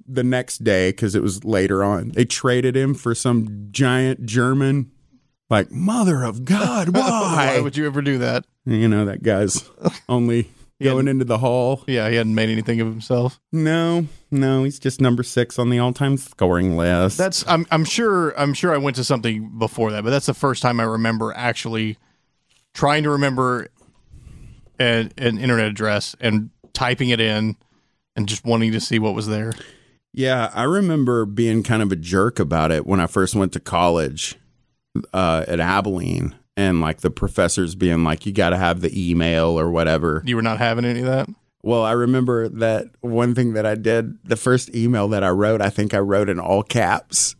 the 0.08 0.24
next 0.24 0.64
day, 0.64 0.90
because 0.90 1.14
it 1.14 1.22
was 1.22 1.44
later 1.44 1.84
on, 1.84 2.10
they 2.10 2.24
traded 2.24 2.76
him 2.76 2.94
for 2.94 3.14
some 3.14 3.68
giant 3.70 4.26
German. 4.26 4.90
Like, 5.50 5.70
mother 5.70 6.24
of 6.24 6.44
God, 6.44 6.88
why? 6.94 7.54
Why 7.56 7.60
would 7.60 7.76
you 7.76 7.86
ever 7.86 8.02
do 8.02 8.18
that? 8.18 8.44
you 8.64 8.88
know, 8.88 9.06
that 9.06 9.22
guy's 9.22 9.68
only 10.08 10.50
going 10.82 11.08
into 11.08 11.24
the 11.24 11.38
hall. 11.38 11.84
Yeah, 11.86 12.08
he 12.08 12.16
hadn't 12.16 12.34
made 12.34 12.50
anything 12.50 12.80
of 12.80 12.86
himself. 12.86 13.40
No, 13.52 14.06
no, 14.30 14.64
he's 14.64 14.78
just 14.78 15.00
number 15.00 15.22
six 15.22 15.58
on 15.58 15.70
the 15.70 15.78
all-time 15.78 16.16
scoring 16.16 16.76
list. 16.76 17.18
That's 17.18 17.46
I'm 17.48 17.66
I'm 17.70 17.84
sure 17.84 18.38
I'm 18.38 18.54
sure 18.54 18.74
I 18.74 18.78
went 18.78 18.96
to 18.96 19.04
something 19.04 19.58
before 19.58 19.90
that, 19.92 20.04
but 20.04 20.10
that's 20.10 20.26
the 20.26 20.34
first 20.34 20.62
time 20.62 20.80
I 20.80 20.84
remember 20.84 21.32
actually 21.34 21.96
trying 22.74 23.02
to 23.04 23.10
remember 23.10 23.68
an, 24.78 25.12
an 25.18 25.38
internet 25.38 25.66
address 25.66 26.14
and 26.20 26.50
typing 26.72 27.08
it 27.08 27.20
in 27.20 27.56
and 28.14 28.28
just 28.28 28.44
wanting 28.44 28.72
to 28.72 28.80
see 28.80 28.98
what 28.98 29.14
was 29.14 29.26
there. 29.26 29.52
Yeah, 30.12 30.50
I 30.54 30.64
remember 30.64 31.24
being 31.24 31.62
kind 31.62 31.82
of 31.82 31.92
a 31.92 31.96
jerk 31.96 32.38
about 32.38 32.72
it 32.72 32.86
when 32.86 33.00
I 33.00 33.06
first 33.06 33.34
went 33.34 33.52
to 33.52 33.60
college 33.60 34.36
uh, 35.12 35.44
at 35.46 35.60
Abilene, 35.60 36.34
and 36.56 36.80
like 36.80 37.00
the 37.00 37.10
professors 37.10 37.74
being 37.74 38.04
like, 38.04 38.26
"You 38.26 38.32
got 38.32 38.50
to 38.50 38.56
have 38.56 38.80
the 38.80 39.10
email 39.10 39.58
or 39.58 39.70
whatever." 39.70 40.22
You 40.24 40.36
were 40.36 40.42
not 40.42 40.58
having 40.58 40.84
any 40.84 41.00
of 41.00 41.06
that. 41.06 41.28
Well, 41.62 41.82
I 41.84 41.92
remember 41.92 42.48
that 42.48 42.86
one 43.00 43.34
thing 43.34 43.52
that 43.52 43.66
I 43.66 43.74
did. 43.74 44.16
The 44.24 44.36
first 44.36 44.74
email 44.74 45.08
that 45.08 45.22
I 45.24 45.30
wrote, 45.30 45.60
I 45.60 45.70
think 45.70 45.92
I 45.92 45.98
wrote 45.98 46.28
in 46.28 46.40
all 46.40 46.62
caps, 46.62 47.36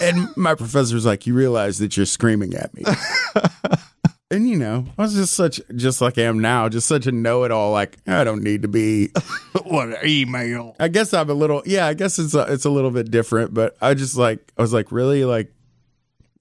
and 0.00 0.28
my 0.36 0.54
professor 0.54 0.94
was 0.94 1.06
like, 1.06 1.26
"You 1.26 1.34
realize 1.34 1.78
that 1.78 1.96
you're 1.96 2.06
screaming 2.06 2.54
at 2.54 2.72
me." 2.74 2.84
And 4.32 4.48
you 4.48 4.56
know, 4.56 4.86
I 4.96 5.02
was 5.02 5.12
just 5.12 5.34
such, 5.34 5.60
just 5.76 6.00
like 6.00 6.16
I 6.16 6.22
am 6.22 6.38
now, 6.38 6.70
just 6.70 6.88
such 6.88 7.06
a 7.06 7.12
know-it-all. 7.12 7.70
Like 7.70 7.98
I 8.06 8.24
don't 8.24 8.42
need 8.42 8.62
to 8.62 8.68
be 8.68 9.10
what 9.64 10.02
email? 10.06 10.74
I 10.80 10.88
guess 10.88 11.12
I'm 11.12 11.28
a 11.28 11.34
little 11.34 11.62
yeah, 11.66 11.86
I 11.86 11.92
guess 11.92 12.18
it's 12.18 12.34
a, 12.34 12.50
it's 12.50 12.64
a 12.64 12.70
little 12.70 12.90
bit 12.90 13.10
different, 13.10 13.52
but 13.52 13.76
I 13.82 13.92
just 13.92 14.16
like 14.16 14.50
I 14.56 14.62
was 14.62 14.72
like 14.72 14.90
really 14.90 15.26
like 15.26 15.52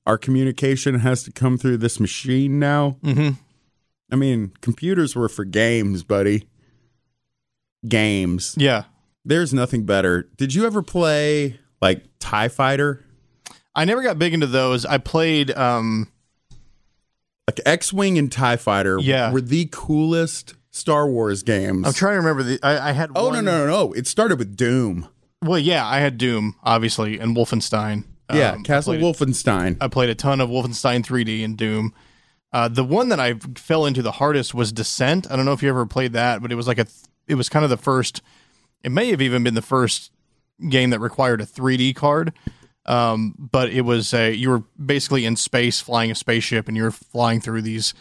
our 0.07 0.17
communication 0.17 0.99
has 0.99 1.23
to 1.23 1.33
come 1.33 1.57
through 1.57 1.77
this 1.77 1.99
machine 1.99 2.59
now. 2.59 2.95
Mm-hmm. 3.03 3.31
I 4.09 4.15
mean, 4.15 4.53
computers 4.61 5.13
were 5.13 5.27
for 5.27 5.43
games, 5.43 6.03
buddy. 6.03 6.47
Games. 7.85 8.55
Yeah. 8.57 8.85
There's 9.25 9.53
nothing 9.53 9.83
better. 9.83 10.29
Did 10.37 10.53
you 10.53 10.65
ever 10.65 10.81
play 10.81 11.59
like 11.81 12.05
TIE 12.19 12.47
Fighter? 12.47 13.05
I 13.75 13.83
never 13.83 14.01
got 14.01 14.17
big 14.17 14.33
into 14.33 14.47
those. 14.47 14.85
I 14.85 14.97
played 14.97 15.51
um 15.51 16.07
Like 17.47 17.59
X-Wing 17.65 18.17
and 18.17 18.31
TIE 18.31 18.55
Fighter 18.55 18.97
Yeah. 18.99 19.31
were 19.31 19.41
the 19.41 19.67
coolest 19.71 20.55
Star 20.69 21.09
Wars 21.09 21.43
games. 21.43 21.85
I'm 21.85 21.93
trying 21.93 22.13
to 22.13 22.17
remember 22.19 22.43
the 22.43 22.59
I, 22.63 22.89
I 22.89 22.91
had 22.93 23.09
oh 23.15 23.29
one, 23.29 23.43
no, 23.45 23.51
no, 23.51 23.65
no, 23.65 23.71
no. 23.87 23.93
It 23.93 24.07
started 24.07 24.39
with 24.39 24.55
Doom. 24.55 25.07
Well, 25.43 25.59
yeah, 25.59 25.85
I 25.85 25.99
had 25.99 26.17
Doom, 26.17 26.55
obviously, 26.63 27.19
and 27.19 27.35
Wolfenstein. 27.35 28.05
Yeah, 28.31 28.51
Um, 28.53 28.63
Castle 28.63 28.93
played- 28.93 29.03
Wolfenstein. 29.03 29.77
I 29.81 29.87
played 29.89 30.09
a 30.09 30.15
ton 30.15 30.39
of 30.39 30.49
Wolfenstein 30.49 31.03
3D 31.05 31.43
and 31.43 31.57
Doom. 31.57 31.93
Uh, 32.53 32.67
the 32.67 32.83
one 32.83 33.09
that 33.09 33.19
I 33.19 33.33
fell 33.55 33.85
into 33.85 34.01
the 34.01 34.11
hardest 34.13 34.53
was 34.53 34.71
Descent. 34.71 35.29
I 35.31 35.35
don't 35.35 35.45
know 35.45 35.53
if 35.53 35.63
you 35.63 35.69
ever 35.69 35.85
played 35.85 36.13
that, 36.13 36.41
but 36.41 36.51
it 36.51 36.55
was 36.55 36.67
like 36.67 36.77
a, 36.79 36.85
it 37.27 37.35
was 37.35 37.49
kind 37.49 37.63
of 37.65 37.69
the 37.69 37.77
first. 37.77 38.21
It 38.83 38.91
may 38.91 39.09
have 39.09 39.21
even 39.21 39.43
been 39.43 39.53
the 39.55 39.61
first 39.61 40.11
game 40.69 40.89
that 40.91 40.99
required 40.99 41.41
a 41.41 41.45
3D 41.45 41.95
card. 41.95 42.33
Um, 42.85 43.35
but 43.37 43.69
it 43.69 43.81
was 43.81 44.13
a, 44.13 44.33
you 44.33 44.49
were 44.49 44.63
basically 44.83 45.25
in 45.25 45.35
space 45.35 45.79
flying 45.79 46.11
a 46.11 46.15
spaceship, 46.15 46.67
and 46.67 46.75
you're 46.75 46.91
flying 46.91 47.39
through 47.39 47.61
these 47.61 47.93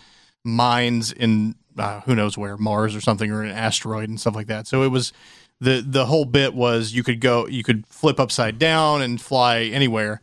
mines 0.45 1.12
in 1.12 1.55
uh, 1.78 2.01
who 2.01 2.14
knows 2.14 2.37
where 2.37 2.57
Mars 2.57 2.97
or 2.97 3.01
something 3.01 3.31
or 3.31 3.43
an 3.43 3.51
asteroid 3.51 4.09
and 4.09 4.20
stuff 4.20 4.35
like 4.35 4.47
that. 4.49 4.66
So 4.66 4.83
it 4.83 4.89
was 4.89 5.12
the 5.61 5.85
the 5.87 6.07
whole 6.07 6.24
bit 6.24 6.55
was 6.55 6.93
you 6.93 7.03
could 7.03 7.20
go 7.20 7.47
you 7.47 7.62
could 7.62 7.87
flip 7.87 8.18
upside 8.18 8.59
down 8.59 9.03
and 9.03 9.20
fly 9.20 9.61
anywhere, 9.64 10.20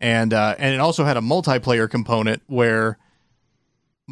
and 0.00 0.34
uh, 0.34 0.56
and 0.58 0.74
it 0.74 0.80
also 0.80 1.04
had 1.04 1.16
a 1.16 1.20
multiplayer 1.20 1.88
component 1.88 2.42
where 2.46 2.98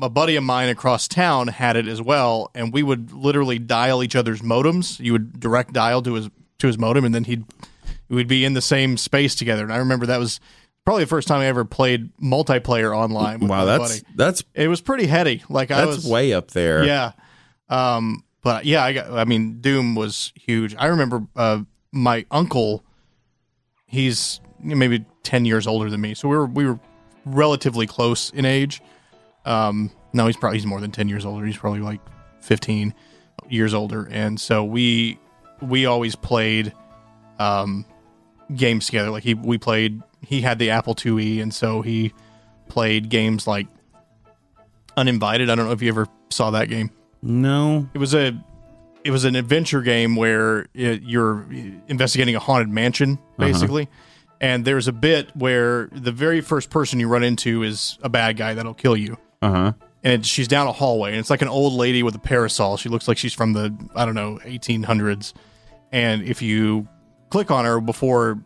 a 0.01 0.09
buddy 0.09 0.37
of 0.37 0.45
mine 0.45 0.69
across 0.69 1.09
town 1.09 1.49
had 1.49 1.77
it 1.77 1.89
as 1.89 2.01
well, 2.01 2.51
and 2.55 2.73
we 2.73 2.83
would 2.83 3.13
literally 3.13 3.59
dial 3.59 4.03
each 4.03 4.17
other's 4.17 4.41
modems. 4.41 5.01
You 5.01 5.13
would 5.13 5.41
direct 5.41 5.73
dial 5.73 6.03
to 6.03 6.15
his 6.15 6.31
to 6.59 6.67
his 6.67 6.79
modem, 6.79 7.05
and 7.05 7.15
then 7.15 7.25
he'd 7.25 7.45
we'd 8.11 8.29
be 8.29 8.45
in 8.45 8.53
the 8.55 8.61
same 8.63 8.97
space 8.97 9.35
together. 9.35 9.63
And 9.63 9.73
I 9.73 9.79
remember 9.79 10.07
that 10.07 10.19
was 10.19 10.41
probably 10.85 11.05
the 11.05 11.09
first 11.09 11.29
time 11.29 11.41
I 11.41 11.47
ever 11.47 11.65
played 11.65 12.15
multiplayer 12.19 12.95
online. 12.97 13.41
With 13.41 13.51
Wow, 13.51 13.65
that's 13.65 14.01
buddy. 14.01 14.15
that's 14.17 14.45
it 14.55 14.69
was 14.69 14.81
pretty 14.81 15.07
heady. 15.07 15.43
Like 15.49 15.71
I 15.71 15.85
that's 15.85 15.97
was 15.97 16.07
way 16.07 16.33
up 16.33 16.51
there. 16.51 16.85
yeah. 16.85 17.13
Um, 17.69 18.25
but 18.43 18.65
yeah, 18.65 18.83
I 18.85 18.93
got, 18.93 19.11
I 19.13 19.25
mean, 19.25 19.61
Doom 19.61 19.95
was 19.95 20.33
huge. 20.35 20.75
I 20.77 20.87
remember, 20.87 21.27
uh, 21.37 21.61
my 21.93 22.25
uncle, 22.31 22.85
he's 23.87 24.41
maybe 24.63 25.05
10 25.23 25.45
years 25.45 25.67
older 25.67 25.89
than 25.91 26.01
me. 26.01 26.15
So 26.15 26.29
we 26.29 26.37
were, 26.37 26.47
we 26.47 26.67
were 26.67 26.81
relatively 27.25 27.87
close 27.87 28.31
in 28.31 28.45
age. 28.45 28.81
Um, 29.45 29.91
no, 30.13 30.27
he's 30.27 30.37
probably, 30.37 30.59
he's 30.59 30.67
more 30.67 30.81
than 30.81 30.91
10 30.91 31.09
years 31.09 31.25
older. 31.25 31.45
He's 31.47 31.57
probably 31.59 31.81
like 31.81 32.01
15 32.41 32.95
years 33.49 33.75
older. 33.75 34.09
And 34.11 34.41
so 34.41 34.65
we, 34.65 35.19
we 35.61 35.87
always 35.87 36.17
played, 36.17 36.73
um, 37.39 37.85
games 38.55 38.87
together. 38.87 39.11
Like 39.11 39.23
he, 39.23 39.35
we 39.35 39.59
played, 39.59 40.03
he 40.23 40.41
had 40.41 40.59
the 40.59 40.71
Apple 40.71 40.95
IIe. 40.95 41.43
And 41.43 41.53
so 41.53 41.83
he 41.83 42.13
played 42.69 43.09
games 43.09 43.47
like 43.47 43.67
Uninvited. 44.97 45.51
I 45.51 45.55
don't 45.55 45.67
know 45.67 45.73
if 45.73 45.83
you 45.83 45.89
ever 45.89 46.07
saw 46.31 46.51
that 46.51 46.69
game. 46.69 46.91
No. 47.23 47.89
It 47.95 47.99
was 47.99 48.15
a 48.15 48.39
it 49.03 49.11
was 49.11 49.25
an 49.25 49.35
adventure 49.35 49.81
game 49.81 50.15
where 50.15 50.67
it, 50.75 51.03
you're 51.03 51.47
investigating 51.89 52.37
a 52.37 52.39
haunted 52.39 52.69
mansion 52.69 53.19
basically. 53.39 53.89
And 54.43 54.65
there's 54.65 54.89
a 54.89 54.93
bit 54.93 55.35
where 55.37 55.89
the 55.93 56.13
very 56.13 56.41
first 56.41 56.71
person 56.71 57.01
you 57.01 57.09
run 57.09 57.23
into 57.23 57.63
is 57.63 57.99
a 58.03 58.09
bad 58.09 58.37
guy 58.37 58.55
that'll 58.55 58.75
kill 58.75 58.97
you. 58.97 59.17
Uh 59.43 59.51
huh. 59.51 59.73
And 60.03 60.25
she's 60.25 60.49
down 60.49 60.67
a 60.67 60.73
hallway 60.73 61.11
and 61.11 61.19
it's 61.19 61.31
like 61.31 61.43
an 61.43 61.49
old 61.49 61.75
lady 61.75 62.03
with 62.03 62.15
a 62.15 62.19
parasol. 62.19 62.77
She 62.77 62.89
looks 62.89 63.07
like 63.07 63.19
she's 63.19 63.35
from 63.35 63.53
the 63.53 63.75
I 63.95 64.05
don't 64.05 64.15
know 64.15 64.39
1800s. 64.45 65.35
And 65.93 66.23
if 66.23 66.43
you 66.43 66.89
click 67.31 67.51
on 67.51 67.65
her 67.65 67.81
before 67.81 68.39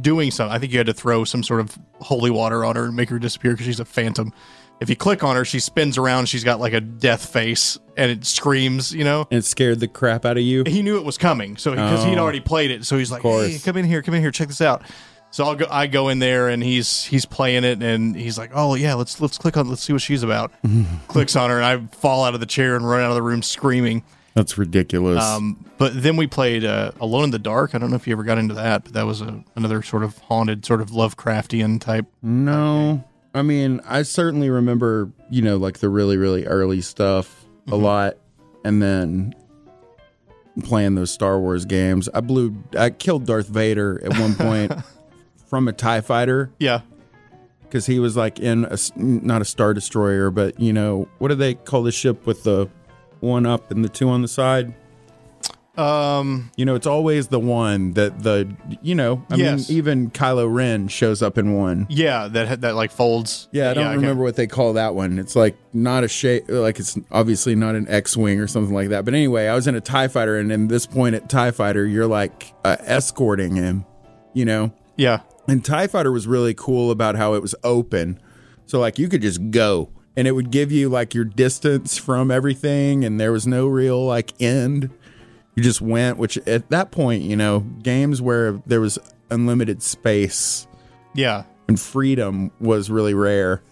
doing 0.00 0.30
something, 0.30 0.54
I 0.54 0.58
think 0.58 0.72
you 0.72 0.78
had 0.78 0.86
to 0.86 0.94
throw 0.94 1.24
some 1.24 1.42
sort 1.42 1.60
of 1.60 1.78
holy 2.00 2.30
water 2.30 2.64
on 2.64 2.76
her 2.76 2.86
and 2.86 2.96
make 2.96 3.10
her 3.10 3.18
disappear 3.18 3.52
because 3.52 3.66
she's 3.66 3.80
a 3.80 3.84
phantom. 3.84 4.32
If 4.80 4.90
you 4.90 4.96
click 4.96 5.22
on 5.22 5.36
her, 5.36 5.44
she 5.44 5.60
spins 5.60 5.96
around. 5.96 6.26
She's 6.26 6.42
got 6.42 6.58
like 6.58 6.72
a 6.72 6.80
death 6.80 7.32
face 7.32 7.78
and 7.96 8.10
it 8.10 8.24
screams, 8.24 8.92
you 8.92 9.04
know? 9.04 9.28
And 9.30 9.38
it 9.38 9.44
scared 9.44 9.78
the 9.78 9.86
crap 9.86 10.24
out 10.24 10.36
of 10.36 10.42
you. 10.42 10.64
He 10.66 10.82
knew 10.82 10.96
it 10.96 11.04
was 11.04 11.18
coming. 11.18 11.56
So, 11.56 11.70
because 11.70 12.04
he'd 12.04 12.18
Oh. 12.18 12.22
already 12.22 12.40
played 12.40 12.72
it. 12.72 12.84
So 12.84 12.98
he's 12.98 13.12
like, 13.12 13.22
hey, 13.22 13.58
come 13.64 13.76
in 13.76 13.84
here, 13.84 14.02
come 14.02 14.14
in 14.14 14.22
here, 14.22 14.32
check 14.32 14.48
this 14.48 14.60
out. 14.60 14.82
So 15.30 15.44
I'll 15.44 15.54
go, 15.54 15.66
I 15.70 15.86
go 15.86 16.08
in 16.08 16.18
there 16.18 16.48
and 16.48 16.62
he's, 16.64 17.04
he's 17.04 17.24
playing 17.24 17.62
it 17.64 17.80
and 17.82 18.16
he's 18.16 18.36
like, 18.36 18.50
oh 18.54 18.74
yeah, 18.74 18.94
let's, 18.94 19.20
let's 19.20 19.38
click 19.38 19.56
on, 19.56 19.68
let's 19.68 19.82
see 19.82 19.92
what 19.92 20.02
she's 20.02 20.22
about. 20.24 20.52
Clicks 21.08 21.36
on 21.36 21.48
her 21.50 21.56
and 21.56 21.64
I 21.64 21.86
fall 21.96 22.24
out 22.24 22.34
of 22.34 22.40
the 22.40 22.46
chair 22.46 22.74
and 22.74 22.86
run 22.88 23.00
out 23.02 23.10
of 23.10 23.14
the 23.14 23.22
room 23.22 23.42
screaming. 23.42 24.02
That's 24.34 24.56
ridiculous. 24.56 25.22
Um, 25.22 25.64
but 25.78 26.00
then 26.02 26.16
we 26.16 26.26
played 26.26 26.64
uh, 26.64 26.92
Alone 27.00 27.24
in 27.24 27.30
the 27.32 27.38
Dark. 27.38 27.74
I 27.74 27.78
don't 27.78 27.90
know 27.90 27.96
if 27.96 28.06
you 28.06 28.12
ever 28.14 28.22
got 28.24 28.38
into 28.38 28.54
that, 28.54 28.84
but 28.84 28.92
that 28.94 29.04
was 29.06 29.20
a, 29.20 29.44
another 29.56 29.82
sort 29.82 30.02
of 30.04 30.16
haunted, 30.18 30.64
sort 30.64 30.80
of 30.80 30.88
Lovecraftian 30.90 31.80
type. 31.80 32.06
No. 32.22 33.04
I 33.34 33.42
mean, 33.42 33.80
I 33.86 34.02
certainly 34.02 34.48
remember, 34.50 35.10
you 35.30 35.42
know, 35.42 35.56
like 35.56 35.78
the 35.78 35.88
really, 35.88 36.16
really 36.16 36.46
early 36.46 36.80
stuff 36.80 37.44
a 37.66 37.70
Mm-hmm. 37.72 37.84
lot. 37.84 38.14
And 38.64 38.80
then 38.82 39.34
playing 40.62 40.94
those 40.94 41.10
Star 41.10 41.38
Wars 41.40 41.64
games. 41.64 42.08
I 42.14 42.20
blew, 42.20 42.54
I 42.78 42.90
killed 42.90 43.26
Darth 43.26 43.48
Vader 43.48 44.00
at 44.04 44.18
one 44.18 44.34
point 44.34 44.72
from 45.46 45.68
a 45.68 45.72
TIE 45.72 46.00
fighter. 46.00 46.50
Yeah. 46.58 46.80
Because 47.62 47.86
he 47.86 47.98
was 47.98 48.16
like 48.16 48.38
in 48.38 48.64
a, 48.66 48.76
not 48.96 49.40
a 49.40 49.44
Star 49.46 49.72
Destroyer, 49.74 50.30
but, 50.30 50.60
you 50.60 50.72
know, 50.72 51.08
what 51.18 51.28
do 51.28 51.34
they 51.34 51.54
call 51.54 51.82
the 51.82 51.92
ship 51.92 52.26
with 52.26 52.44
the 52.44 52.68
one 53.22 53.46
up 53.46 53.70
and 53.70 53.84
the 53.84 53.88
two 53.88 54.08
on 54.08 54.22
the 54.22 54.28
side? 54.28 54.74
Um, 55.76 56.50
You 56.56 56.66
know, 56.66 56.74
it's 56.74 56.86
always 56.86 57.28
the 57.28 57.38
one 57.40 57.94
that 57.94 58.22
the, 58.22 58.46
you 58.82 58.94
know, 58.94 59.24
I 59.30 59.36
Yes. 59.36 59.70
mean, 59.70 59.78
even 59.78 60.10
Kylo 60.10 60.52
Ren 60.52 60.86
shows 60.88 61.22
up 61.22 61.38
in 61.38 61.54
one. 61.54 61.86
yeah, 61.88 62.28
that 62.28 62.60
that 62.60 62.74
like 62.76 62.90
folds. 62.90 63.48
Yeah, 63.52 63.70
I 63.70 63.74
don't 63.74 63.86
okay. 63.86 63.96
remember 63.96 64.22
what 64.22 64.36
they 64.36 64.46
call 64.46 64.74
that 64.74 64.94
one. 64.94 65.18
It's 65.18 65.34
like 65.34 65.56
not 65.72 66.04
a 66.04 66.08
shape, 66.08 66.44
like 66.48 66.78
it's 66.78 66.98
obviously 67.10 67.54
not 67.54 67.74
an 67.74 67.86
X-wing 67.88 68.38
or 68.38 68.46
something 68.46 68.74
like 68.74 68.90
that. 68.90 69.06
But 69.06 69.14
anyway, 69.14 69.46
I 69.46 69.54
was 69.54 69.66
in 69.66 69.74
a 69.74 69.80
Tie 69.80 70.08
Fighter, 70.08 70.36
and 70.38 70.52
in 70.52 70.68
this 70.68 70.84
point 70.84 71.14
at 71.14 71.30
Tie 71.30 71.52
Fighter, 71.52 71.86
you're 71.86 72.06
like 72.06 72.52
uh, 72.66 72.76
escorting 72.80 73.56
him, 73.56 73.86
you 74.34 74.44
know. 74.44 74.72
Yeah, 74.96 75.20
And 75.48 75.64
Tie 75.64 75.86
Fighter 75.86 76.12
was 76.12 76.26
really 76.26 76.52
cool 76.52 76.90
about 76.90 77.16
how 77.16 77.32
it 77.32 77.40
was 77.40 77.54
open, 77.64 78.20
so 78.66 78.78
like 78.78 78.98
you 78.98 79.08
could 79.08 79.22
just 79.22 79.50
go, 79.50 79.88
and 80.16 80.28
it 80.28 80.32
would 80.32 80.50
give 80.50 80.72
you 80.72 80.88
like 80.88 81.14
your 81.14 81.24
distance 81.24 81.98
from 81.98 82.30
everything, 82.30 83.04
and 83.04 83.20
there 83.20 83.32
was 83.32 83.46
no 83.46 83.66
real 83.66 84.04
like 84.04 84.32
end. 84.40 84.90
You 85.54 85.62
just 85.62 85.80
went, 85.80 86.16
which 86.16 86.38
at 86.38 86.70
that 86.70 86.90
point, 86.90 87.22
you 87.22 87.36
know, 87.36 87.60
games 87.60 88.22
where 88.22 88.62
there 88.66 88.80
was 88.80 88.98
unlimited 89.30 89.82
space 89.82 90.66
yeah, 91.14 91.44
and 91.68 91.78
freedom 91.78 92.50
was 92.60 92.90
really 92.90 93.14
rare. 93.14 93.62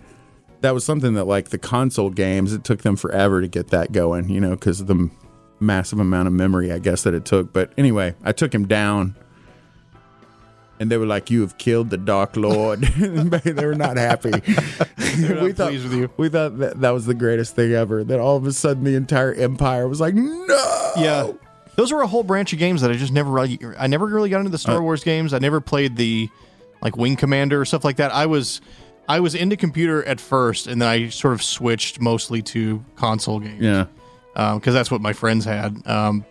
That 0.61 0.75
was 0.75 0.85
something 0.85 1.15
that, 1.15 1.25
like 1.25 1.49
the 1.49 1.59
console 1.59 2.11
games, 2.11 2.53
it 2.53 2.65
took 2.65 2.83
them 2.83 2.97
forever 2.97 3.41
to 3.41 3.49
get 3.49 3.69
that 3.69 3.93
going, 3.93 4.29
you 4.29 4.41
know, 4.41 4.51
because 4.51 4.81
of 4.81 4.87
the 4.87 5.11
massive 5.59 5.99
amount 5.99 6.27
of 6.29 6.35
memory, 6.35 6.71
I 6.71 6.79
guess, 6.79 7.03
that 7.05 7.15
it 7.15 7.25
took. 7.25 7.53
But 7.53 7.73
anyway, 7.79 8.15
I 8.23 8.33
took 8.33 8.55
him 8.55 8.67
down. 8.69 9.17
And 10.81 10.91
they 10.91 10.97
were 10.97 11.07
like, 11.07 11.31
"You 11.31 11.43
have 11.43 11.59
killed 11.59 11.91
the 11.91 11.99
Dark 11.99 12.37
Lord." 12.37 12.81
they 12.99 13.67
were 13.67 13.75
not 13.75 13.97
happy. 13.99 14.31
not 14.31 15.43
we 15.43 15.53
thought 15.53 15.69
pleased 15.69 15.85
with 15.85 15.93
you. 15.93 16.11
we 16.17 16.29
thought 16.31 16.59
that, 16.59 16.81
that 16.81 16.91
was 16.91 17.05
the 17.07 17.15
greatest 17.15 17.55
thing 17.55 17.73
ever. 17.73 18.03
That 18.03 18.19
all 18.19 18.37
of 18.37 18.47
a 18.47 18.53
sudden 18.53 18.85
the 18.85 18.95
entire 18.97 19.33
empire 19.35 19.87
was 19.87 20.01
like, 20.01 20.15
"No!" 20.15 20.93
yeah. 20.97 21.31
Those 21.77 21.93
were 21.93 22.01
a 22.03 22.07
whole 22.07 22.23
branch 22.25 22.53
of 22.53 22.59
games 22.59 22.81
that 22.83 22.91
I 22.91 22.95
just 22.95 23.13
never 23.13 23.31
really. 23.31 23.59
I 23.79 23.87
never 23.87 24.07
really 24.07 24.31
got 24.31 24.39
into 24.39 24.51
the 24.51 24.59
Star 24.59 24.79
Uh, 24.79 24.81
Wars 24.81 25.05
games. 25.05 25.33
I 25.33 25.39
never 25.39 25.61
played 25.61 25.97
the 25.97 26.29
like 26.83 26.97
Wing 26.97 27.15
Commander 27.17 27.61
or 27.61 27.65
stuff 27.65 27.85
like 27.85 27.97
that. 27.97 28.13
I 28.13 28.25
was 28.27 28.61
I 29.09 29.21
was 29.21 29.35
into 29.35 29.57
computer 29.57 30.03
at 30.05 30.19
first, 30.21 30.67
and 30.67 30.81
then 30.81 30.89
I 30.89 31.09
sort 31.11 31.35
of 31.35 31.43
switched 31.43 32.01
mostly 32.01 32.41
to 32.43 32.83
console 32.97 33.39
games. 33.39 33.61
Yeah. 33.63 33.87
because 34.35 34.73
that's 34.73 34.91
what 34.91 35.01
my 35.03 35.13
friends 35.13 35.45
had. 35.45 35.87
Um, 35.87 36.25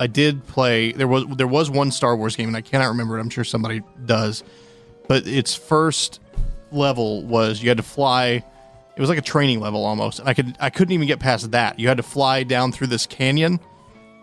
I 0.00 0.06
did 0.06 0.46
play. 0.46 0.92
There 0.92 1.08
was 1.08 1.26
there 1.36 1.46
was 1.46 1.70
one 1.70 1.90
Star 1.90 2.16
Wars 2.16 2.36
game, 2.36 2.48
and 2.48 2.56
I 2.56 2.60
cannot 2.60 2.88
remember 2.88 3.18
it. 3.18 3.20
I'm 3.20 3.30
sure 3.30 3.44
somebody 3.44 3.82
does, 4.06 4.44
but 5.08 5.26
its 5.26 5.54
first 5.54 6.20
level 6.70 7.24
was 7.24 7.62
you 7.62 7.68
had 7.68 7.78
to 7.78 7.82
fly. 7.82 8.44
It 8.96 9.00
was 9.00 9.08
like 9.08 9.18
a 9.18 9.22
training 9.22 9.60
level 9.60 9.84
almost, 9.84 10.18
and 10.18 10.28
I 10.28 10.34
could 10.34 10.56
I 10.60 10.70
couldn't 10.70 10.92
even 10.92 11.06
get 11.06 11.18
past 11.20 11.50
that. 11.52 11.78
You 11.78 11.88
had 11.88 11.96
to 11.98 12.02
fly 12.02 12.42
down 12.42 12.72
through 12.72 12.88
this 12.88 13.06
canyon, 13.06 13.60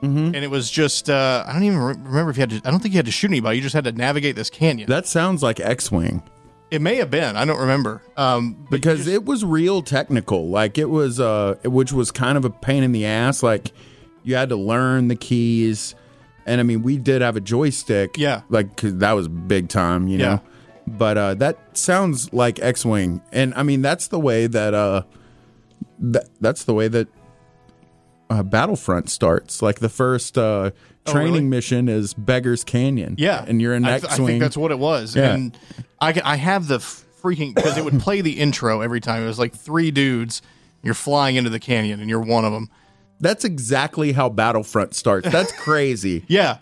Mm-hmm. 0.01 0.35
and 0.35 0.37
it 0.37 0.51
was 0.51 0.69
just 0.69 1.09
uh, 1.09 1.45
I 1.47 1.53
don't 1.53 1.63
even 1.63 1.79
re- 1.79 1.95
remember 1.97 2.29
if 2.29 2.37
you 2.37 2.41
had 2.41 2.49
to. 2.51 2.61
I 2.65 2.71
don't 2.71 2.79
think 2.81 2.93
you 2.93 2.97
had 2.97 3.05
to 3.05 3.11
shoot 3.11 3.31
anybody. 3.31 3.57
You 3.57 3.63
just 3.63 3.73
had 3.73 3.85
to 3.85 3.91
navigate 3.93 4.35
this 4.35 4.49
canyon. 4.49 4.89
That 4.89 5.07
sounds 5.07 5.41
like 5.41 5.59
X-wing. 5.61 6.21
It 6.69 6.81
may 6.81 6.95
have 6.95 7.09
been. 7.09 7.37
I 7.37 7.45
don't 7.45 7.59
remember. 7.59 8.01
Um, 8.17 8.67
because 8.69 9.07
it 9.07 9.23
was 9.23 9.45
real 9.45 9.81
technical 9.81 10.49
like 10.49 10.77
it 10.77 10.89
was 10.89 11.19
uh 11.19 11.55
which 11.63 11.93
was 11.93 12.11
kind 12.11 12.37
of 12.37 12.43
a 12.43 12.49
pain 12.49 12.83
in 12.83 12.91
the 12.91 13.05
ass 13.05 13.41
like 13.41 13.71
you 14.25 14.35
had 14.35 14.49
to 14.49 14.55
learn 14.57 15.07
the 15.07 15.15
keys 15.15 15.95
and 16.45 16.59
i 16.59 16.63
mean 16.63 16.81
we 16.83 16.97
did 16.97 17.21
have 17.21 17.35
a 17.37 17.41
joystick 17.41 18.17
Yeah. 18.17 18.41
like 18.49 18.75
cause 18.75 18.97
that 18.97 19.13
was 19.13 19.27
big 19.27 19.69
time 19.69 20.07
you 20.07 20.17
know 20.17 20.25
Yeah. 20.25 20.39
but 20.87 21.17
uh 21.17 21.33
that 21.35 21.77
sounds 21.77 22.33
like 22.33 22.59
x-wing 22.59 23.21
and 23.31 23.53
i 23.55 23.63
mean 23.63 23.81
that's 23.81 24.07
the 24.09 24.19
way 24.19 24.47
that 24.47 24.73
uh 24.73 25.03
that 25.99 26.27
that's 26.41 26.63
the 26.65 26.73
way 26.73 26.87
that 26.89 27.07
uh, 28.29 28.41
battlefront 28.43 29.09
starts 29.09 29.61
like 29.61 29.79
the 29.79 29.89
first 29.89 30.37
uh 30.37 30.71
Oh, 31.07 31.11
training 31.11 31.33
really? 31.33 31.43
mission 31.45 31.87
is 31.87 32.15
beggars 32.15 32.63
canyon 32.63 33.13
Yeah, 33.19 33.45
and 33.47 33.61
you're 33.61 33.75
in 33.75 33.85
I, 33.85 33.99
th- 33.99 34.05
x-wing 34.05 34.25
I 34.25 34.27
think 34.31 34.41
that's 34.41 34.57
what 34.57 34.71
it 34.71 34.79
was. 34.79 35.15
Yeah. 35.15 35.35
And 35.35 35.55
I, 36.01 36.19
I 36.25 36.35
have 36.37 36.67
the 36.67 36.79
freaking 36.79 37.53
because 37.53 37.77
it 37.77 37.85
would 37.85 37.99
play 37.99 38.21
the 38.21 38.39
intro 38.39 38.81
every 38.81 38.99
time. 39.01 39.21
It 39.21 39.27
was 39.27 39.37
like 39.37 39.53
three 39.53 39.91
dudes. 39.91 40.41
You're 40.81 40.95
flying 40.95 41.35
into 41.35 41.51
the 41.51 41.59
canyon, 41.59 41.99
and 41.99 42.09
you're 42.09 42.19
one 42.21 42.43
of 42.43 42.53
them. 42.53 42.71
That's 43.19 43.45
exactly 43.45 44.11
how 44.11 44.29
battlefront 44.29 44.93
starts 44.95 45.29
that's 45.29 45.51
crazy 45.63 46.23
Yeah, 46.27 46.57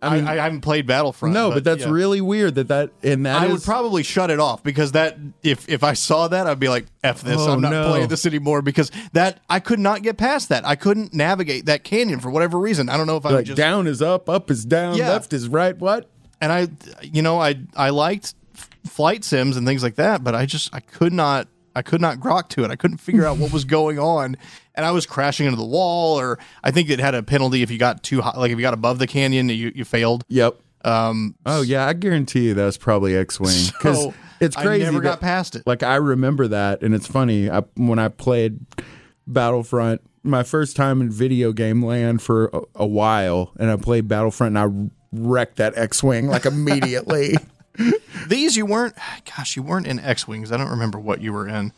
I 0.00 0.14
mean, 0.14 0.28
I, 0.28 0.36
haven't 0.36 0.60
played 0.60 0.86
Battlefront. 0.86 1.34
no, 1.34 1.50
but, 1.50 1.64
that's 1.64 1.82
yeah. 1.82 1.90
really 1.90 2.20
weird 2.20 2.54
that 2.54 2.68
that 2.68 2.90
and 3.02 3.26
that 3.26 3.40
I 3.42 3.46
is- 3.46 3.52
would 3.52 3.62
probably 3.64 4.04
shut 4.04 4.30
it 4.30 4.38
off 4.38 4.62
because 4.62 4.92
that 4.92 5.18
if 5.42 5.68
if 5.68 5.82
I 5.82 5.94
saw 5.94 6.28
that 6.28 6.46
I'd 6.46 6.60
be 6.60 6.68
like 6.68 6.86
f 7.02 7.22
this 7.22 7.40
Oh, 7.40 7.52
I'm 7.52 7.60
not 7.60 7.70
no. 7.72 7.88
playing 7.90 8.06
this 8.08 8.24
anymore 8.24 8.62
because 8.62 8.92
that 9.12 9.40
I 9.50 9.58
could 9.58 9.80
not 9.80 10.02
get 10.02 10.16
past 10.16 10.50
that 10.50 10.64
I 10.64 10.76
couldn't 10.76 11.12
navigate 11.14 11.66
that 11.66 11.82
canyon 11.82 12.20
for 12.20 12.30
whatever 12.30 12.58
reason 12.60 12.88
I 12.88 12.96
don't 12.96 13.08
know 13.08 13.16
if 13.16 13.26
I 13.26 13.30
like 13.30 13.46
just 13.46 13.56
down 13.56 13.88
is 13.88 14.00
up, 14.00 14.28
up 14.28 14.50
is 14.52 14.64
down, 14.64 14.96
Yeah. 14.96 15.08
left 15.08 15.32
is 15.32 15.48
right. 15.48 15.76
What? 15.76 16.08
and 16.40 16.52
I 16.52 16.68
you 17.02 17.22
know 17.22 17.40
I 17.40 17.56
I 17.74 17.90
liked 17.90 18.34
f- 18.54 18.68
flight 18.88 19.24
sims 19.24 19.56
and 19.56 19.66
things 19.66 19.82
like 19.82 19.96
that 19.96 20.22
but 20.22 20.32
I 20.32 20.46
just 20.46 20.72
I 20.72 20.78
could 20.78 21.12
not 21.12 21.48
I 21.78 21.82
could 21.82 22.00
not 22.00 22.18
grok 22.18 22.48
to 22.50 22.64
it 22.64 22.70
I 22.70 22.76
couldn't 22.76 22.98
figure 22.98 23.24
out 23.24 23.38
what 23.38 23.52
was 23.52 23.64
going 23.78 23.98
on 23.98 24.36
and 24.74 24.84
I 24.84 24.90
was 24.90 25.06
crashing 25.06 25.46
into 25.46 25.56
the 25.56 25.64
wall 25.64 26.18
or 26.20 26.38
I 26.62 26.70
think 26.70 26.90
it 26.90 26.98
had 26.98 27.14
a 27.14 27.22
penalty 27.22 27.62
if 27.62 27.70
you 27.70 27.78
got 27.78 28.02
too 28.02 28.20
high 28.20 28.36
like 28.36 28.50
if 28.50 28.58
you 28.58 28.62
got 28.62 28.74
above 28.74 28.98
the 28.98 29.06
canyon 29.06 29.48
you 29.48 29.72
you 29.74 29.84
failed 29.84 30.24
Yep. 30.28 30.56
um 30.84 31.34
Oh 31.46 31.62
yeah, 31.62 31.86
I 31.86 31.92
guarantee 31.94 32.46
you 32.48 32.54
that 32.54 32.64
was 32.64 32.76
probably 32.76 33.16
X-wing 33.16 33.56
because 33.72 34.02
So, 34.02 34.14
it's 34.40 34.56
I 34.56 34.62
crazy. 34.64 34.84
never 34.84 34.98
that- 34.98 35.02
got 35.04 35.20
past 35.20 35.56
it. 35.56 35.62
Like 35.66 35.82
I 35.82 35.96
remember 35.96 36.46
that, 36.48 36.82
and 36.82 36.94
it's 36.94 37.08
funny. 37.08 37.50
I, 37.50 37.64
when 37.74 37.98
I 37.98 38.06
played 38.06 38.60
Battlefront, 39.26 40.00
my 40.22 40.42
first 40.42 40.76
time 40.76 41.00
in 41.00 41.10
video 41.10 41.52
game 41.52 41.84
land 41.84 42.22
for 42.22 42.46
a, 42.52 42.60
a 42.76 42.86
while, 42.86 43.52
and 43.58 43.70
I 43.70 43.76
played 43.76 44.08
Battlefront, 44.08 44.56
and 44.56 44.58
I 44.58 44.90
wrecked 45.12 45.56
that 45.56 45.76
X-wing 45.76 46.28
like 46.28 46.46
immediately. 46.54 47.34
These 48.26 48.56
you 48.56 48.66
weren't. 48.66 48.94
Gosh, 49.36 49.56
you 49.56 49.62
weren't 49.62 49.86
in 49.86 49.98
X 50.00 50.26
Wings. 50.26 50.52
I 50.52 50.56
don't 50.56 50.70
remember 50.70 50.98
what 50.98 51.20
you 51.20 51.32
were 51.32 51.48
in. 51.48 51.72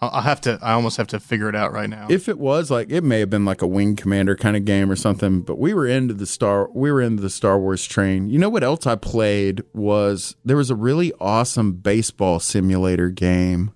I'll, 0.00 0.22
have 0.22 0.40
to. 0.42 0.58
I 0.60 0.72
almost 0.72 0.96
have 0.96 1.06
to 1.08 1.20
figure 1.20 1.48
it 1.48 1.54
out 1.54 1.72
right 1.72 1.88
now. 1.88 2.08
if 2.10 2.28
it 2.28 2.38
was 2.38 2.72
like, 2.72 2.90
it 2.90 3.04
may 3.04 3.20
have 3.20 3.30
been 3.30 3.44
like 3.44 3.62
a 3.62 3.68
Wing 3.68 3.94
Commander 3.94 4.34
kind 4.34 4.56
of 4.56 4.64
game 4.64 4.90
or 4.90 4.96
something. 4.96 5.42
But 5.42 5.60
we 5.60 5.72
were 5.74 5.86
into 5.86 6.12
the 6.12 6.26
Star. 6.26 6.68
We 6.72 6.90
were 6.90 7.00
into 7.00 7.22
the 7.22 7.30
Star 7.30 7.56
Wars 7.56 7.84
train. 7.86 8.28
You 8.28 8.40
know 8.40 8.48
what 8.48 8.64
else 8.64 8.84
I 8.84 8.96
played 8.96 9.62
was 9.72 10.34
there 10.44 10.56
was 10.56 10.70
a 10.70 10.74
really 10.74 11.12
awesome 11.20 11.74
baseball 11.74 12.40
simulator 12.40 13.10
game 13.10 13.70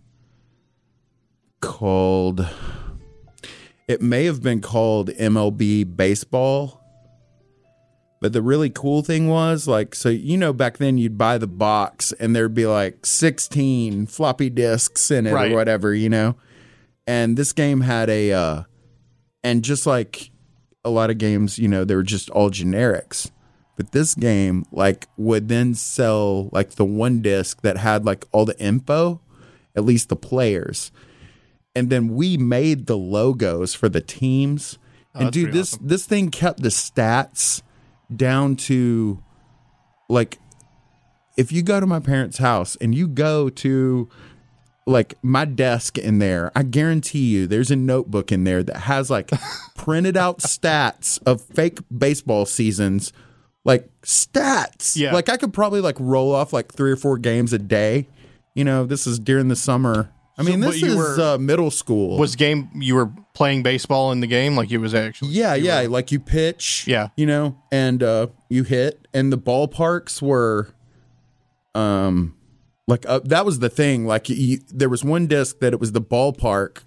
called. 1.60 2.48
It 3.86 4.02
may 4.02 4.24
have 4.24 4.42
been 4.42 4.60
called 4.60 5.10
MLB 5.10 5.96
Baseball. 5.96 6.82
But 8.20 8.32
the 8.32 8.42
really 8.42 8.70
cool 8.70 9.02
thing 9.02 9.28
was 9.28 9.68
like 9.68 9.94
so 9.94 10.08
you 10.08 10.36
know 10.38 10.52
back 10.52 10.78
then 10.78 10.96
you'd 10.98 11.18
buy 11.18 11.36
the 11.38 11.46
box 11.46 12.12
and 12.12 12.34
there'd 12.34 12.54
be 12.54 12.66
like 12.66 13.04
16 13.04 14.06
floppy 14.06 14.48
disks 14.50 15.10
in 15.10 15.26
it 15.26 15.32
Right. 15.32 15.52
or 15.52 15.54
whatever, 15.54 15.94
you 15.94 16.08
know. 16.08 16.36
And 17.06 17.36
this 17.36 17.52
game 17.52 17.82
had 17.82 18.08
a 18.08 18.32
uh 18.32 18.62
and 19.44 19.62
just 19.62 19.86
like 19.86 20.30
a 20.84 20.90
lot 20.90 21.10
of 21.10 21.18
games, 21.18 21.58
you 21.58 21.68
know, 21.68 21.84
they 21.84 21.94
were 21.94 22.02
just 22.02 22.30
all 22.30 22.50
generics. 22.50 23.30
But 23.76 23.92
this 23.92 24.14
game 24.14 24.64
like 24.72 25.06
would 25.18 25.48
then 25.48 25.74
sell 25.74 26.48
like 26.52 26.70
the 26.70 26.84
one 26.86 27.20
disc 27.20 27.60
that 27.62 27.76
had 27.76 28.06
like 28.06 28.24
all 28.32 28.46
the 28.46 28.58
info, 28.58 29.20
at 29.76 29.84
least 29.84 30.08
the 30.08 30.16
players. 30.16 30.90
And 31.74 31.90
then 31.90 32.08
we 32.14 32.38
made 32.38 32.86
the 32.86 32.96
logos 32.96 33.74
for 33.74 33.90
the 33.90 34.00
teams. 34.00 34.78
Oh, 35.14 35.20
and 35.20 35.32
dude, 35.32 35.52
this 35.52 35.76
this 35.82 36.06
thing 36.06 36.30
kept 36.30 36.62
the 36.62 36.70
stats 36.70 37.60
down 38.14 38.56
to 38.56 39.22
like 40.08 40.38
if 41.36 41.52
you 41.52 41.62
go 41.62 41.80
to 41.80 41.86
my 41.86 42.00
parents' 42.00 42.38
house 42.38 42.76
and 42.76 42.94
you 42.94 43.06
go 43.06 43.48
to 43.50 44.08
like 44.86 45.14
my 45.22 45.44
desk 45.44 45.98
in 45.98 46.18
there, 46.18 46.52
I 46.54 46.62
guarantee 46.62 47.26
you 47.26 47.46
there's 47.46 47.70
a 47.70 47.76
notebook 47.76 48.30
in 48.32 48.44
there 48.44 48.62
that 48.62 48.76
has 48.76 49.10
like 49.10 49.30
printed 49.76 50.16
out 50.16 50.38
stats 50.38 51.18
of 51.26 51.42
fake 51.42 51.80
baseball 51.96 52.46
seasons. 52.46 53.12
Like 53.64 53.90
stats. 54.02 54.96
Yeah. 54.96 55.12
Like 55.12 55.28
I 55.28 55.36
could 55.36 55.52
probably 55.52 55.80
like 55.80 55.96
roll 55.98 56.32
off 56.34 56.52
like 56.52 56.72
three 56.72 56.92
or 56.92 56.96
four 56.96 57.18
games 57.18 57.52
a 57.52 57.58
day. 57.58 58.08
You 58.54 58.64
know, 58.64 58.86
this 58.86 59.06
is 59.06 59.18
during 59.18 59.48
the 59.48 59.56
summer. 59.56 60.10
I 60.38 60.42
mean, 60.42 60.60
but 60.60 60.72
this 60.72 60.82
is 60.82 60.96
were- 60.96 61.20
uh, 61.20 61.38
middle 61.38 61.70
school. 61.70 62.18
was 62.18 62.36
game 62.36 62.68
you 62.74 62.94
were 62.94 63.10
playing 63.34 63.62
baseball 63.62 64.12
in 64.12 64.20
the 64.20 64.26
game 64.26 64.54
like 64.56 64.70
it 64.70 64.78
was 64.78 64.94
actually. 64.94 65.30
Yeah, 65.30 65.54
yeah. 65.54 65.80
Like 65.88 66.12
you 66.12 66.20
pitch. 66.20 66.84
Yeah. 66.86 67.08
You 67.16 67.26
know, 67.26 67.56
and 67.72 68.02
uh 68.02 68.26
you 68.50 68.62
hit 68.62 69.08
and 69.14 69.32
the 69.32 69.38
ballparks 69.38 70.20
were 70.20 70.68
um 71.74 72.34
like 72.88 73.04
uh, 73.08 73.20
that 73.24 73.44
was 73.44 73.58
the 73.58 73.68
thing. 73.68 74.06
Like 74.06 74.28
you, 74.28 74.60
there 74.68 74.88
was 74.88 75.02
one 75.04 75.26
disc 75.26 75.58
that 75.60 75.72
it 75.72 75.80
was 75.80 75.92
the 75.92 76.00
ballpark, 76.00 76.78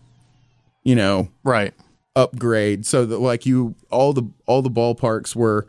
you 0.83 0.95
know, 0.95 1.29
Right. 1.43 1.73
upgrade 2.15 2.85
so 2.85 3.05
that 3.05 3.19
like 3.19 3.45
you 3.45 3.75
all 3.91 4.13
the 4.13 4.29
all 4.45 4.61
the 4.61 4.71
ballparks 4.71 5.35
were 5.35 5.67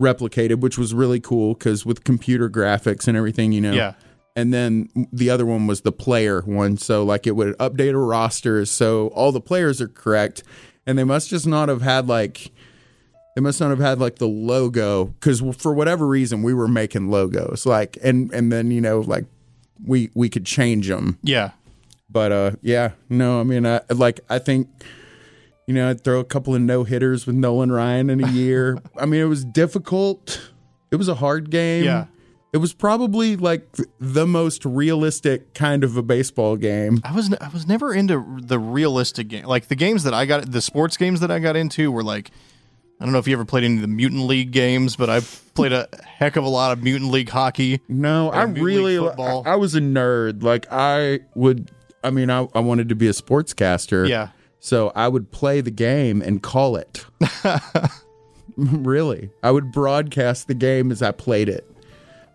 replicated, 0.00 0.60
which 0.60 0.76
was 0.78 0.92
really 0.94 1.20
cool 1.20 1.54
cuz 1.54 1.84
with 1.86 2.04
computer 2.04 2.48
graphics 2.50 3.08
and 3.08 3.16
everything, 3.16 3.52
you 3.52 3.60
know. 3.60 3.72
Yeah. 3.72 3.94
And 4.36 4.52
then 4.52 4.88
the 5.12 5.30
other 5.30 5.46
one 5.46 5.66
was 5.66 5.82
the 5.82 5.92
player 5.92 6.40
one. 6.42 6.76
So 6.76 7.04
like 7.04 7.26
it 7.26 7.36
would 7.36 7.56
update 7.58 7.92
a 7.94 7.98
roster 7.98 8.64
so 8.64 9.08
all 9.08 9.30
the 9.32 9.40
players 9.40 9.80
are 9.80 9.88
correct. 9.88 10.42
And 10.86 10.98
they 10.98 11.04
must 11.04 11.30
just 11.30 11.46
not 11.46 11.68
have 11.68 11.82
had 11.82 12.08
like 12.08 12.50
they 13.36 13.40
must 13.40 13.60
not 13.60 13.70
have 13.70 13.78
had 13.78 13.98
like 14.00 14.16
the 14.16 14.28
logo 14.28 15.06
because 15.06 15.40
for 15.56 15.72
whatever 15.72 16.06
reason 16.06 16.42
we 16.42 16.52
were 16.54 16.68
making 16.68 17.10
logos 17.10 17.64
like 17.66 17.96
and 18.02 18.32
and 18.32 18.52
then 18.52 18.70
you 18.70 18.80
know 18.80 19.00
like 19.00 19.24
we 19.84 20.10
we 20.14 20.28
could 20.28 20.46
change 20.46 20.86
them 20.88 21.18
Yeah. 21.22 21.50
but 22.08 22.30
uh 22.30 22.50
yeah 22.62 22.92
no 23.08 23.40
i 23.40 23.42
mean 23.42 23.66
i 23.66 23.80
like 23.90 24.20
i 24.30 24.38
think 24.38 24.68
you 25.66 25.74
know 25.74 25.90
i'd 25.90 26.04
throw 26.04 26.20
a 26.20 26.24
couple 26.24 26.54
of 26.54 26.60
no 26.60 26.84
hitters 26.84 27.26
with 27.26 27.34
nolan 27.34 27.72
ryan 27.72 28.08
in 28.08 28.22
a 28.22 28.28
year 28.30 28.78
i 29.00 29.04
mean 29.04 29.20
it 29.20 29.24
was 29.24 29.44
difficult 29.44 30.40
it 30.92 30.96
was 30.96 31.08
a 31.08 31.16
hard 31.16 31.50
game 31.50 31.82
Yeah. 31.84 32.06
It 32.54 32.58
was 32.58 32.72
probably 32.72 33.34
like 33.36 33.66
the 33.98 34.26
most 34.26 34.64
realistic 34.64 35.52
kind 35.54 35.82
of 35.84 35.96
a 35.96 36.02
baseball 36.02 36.56
game 36.56 37.00
I 37.04 37.12
was 37.12 37.34
I 37.34 37.48
was 37.48 37.66
never 37.66 37.92
into 37.92 38.38
the 38.40 38.58
realistic 38.58 39.26
game. 39.28 39.44
Like 39.44 39.66
the 39.68 39.74
games 39.74 40.04
that 40.04 40.14
I 40.14 40.24
got, 40.24 40.50
the 40.50 40.62
sports 40.62 40.96
games 40.96 41.18
that 41.20 41.30
I 41.32 41.40
got 41.40 41.56
into 41.56 41.90
were 41.90 42.04
like, 42.04 42.30
I 43.00 43.04
don't 43.04 43.12
know 43.12 43.18
if 43.18 43.26
you 43.26 43.34
ever 43.34 43.44
played 43.44 43.64
any 43.64 43.74
of 43.74 43.80
the 43.82 43.88
Mutant 43.88 44.22
League 44.22 44.52
games, 44.52 44.94
but 44.94 45.10
I 45.10 45.20
played 45.54 45.72
a 45.72 45.88
heck 46.06 46.36
of 46.36 46.44
a 46.44 46.48
lot 46.48 46.70
of 46.70 46.82
Mutant 46.84 47.10
League 47.10 47.28
hockey. 47.28 47.80
no 47.88 48.30
i 48.30 48.44
really. 48.44 48.98
I, 48.98 49.52
I 49.52 49.56
was 49.56 49.74
a 49.74 49.80
nerd 49.80 50.42
like 50.44 50.66
i 50.70 51.20
would 51.34 51.70
i 52.04 52.10
mean 52.10 52.30
I, 52.30 52.48
I 52.54 52.60
wanted 52.60 52.88
to 52.90 52.94
be 52.94 53.08
a 53.08 53.12
sportscaster 53.12 54.08
Yeah. 54.08 54.28
so 54.60 54.90
i 54.94 55.06
would 55.08 55.30
play 55.32 55.60
the 55.60 55.70
game 55.70 56.22
and 56.22 56.40
call 56.42 56.76
it 56.76 57.04
really 58.56 59.30
i 59.42 59.50
would 59.50 59.72
broadcast 59.72 60.46
the 60.48 60.54
game 60.54 60.90
as 60.92 61.02
i 61.02 61.10
played 61.10 61.48
it 61.48 61.68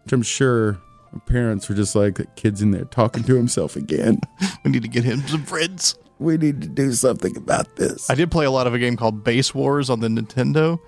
which 0.10 0.14
i'm 0.14 0.24
sure 0.24 0.80
my 1.14 1.20
parents 1.28 1.70
were 1.70 1.76
just 1.76 1.96
like 1.96 2.16
that 2.16 2.36
kid's 2.36 2.62
in 2.64 2.72
there 2.72 2.86
talking 2.86 3.24
to 3.24 3.36
himself 3.36 3.76
again 3.76 4.20
We 4.66 4.72
need 4.72 4.82
to 4.82 4.88
get 4.90 5.04
him 5.04 5.22
some 5.28 5.44
friends. 5.44 5.96
we 6.18 6.38
need 6.38 6.62
to 6.64 6.68
do 6.68 6.92
something 6.94 7.38
about 7.38 7.76
this 7.76 8.10
I 8.10 8.16
did 8.16 8.32
play 8.32 8.46
a 8.46 8.52
lot 8.52 8.66
of 8.68 8.74
a 8.74 8.80
game 8.80 8.98
called 8.98 9.24
Base 9.24 9.54
Wars 9.54 9.90
on 9.92 10.00
the 10.00 10.08
Nintendo. 10.08 10.80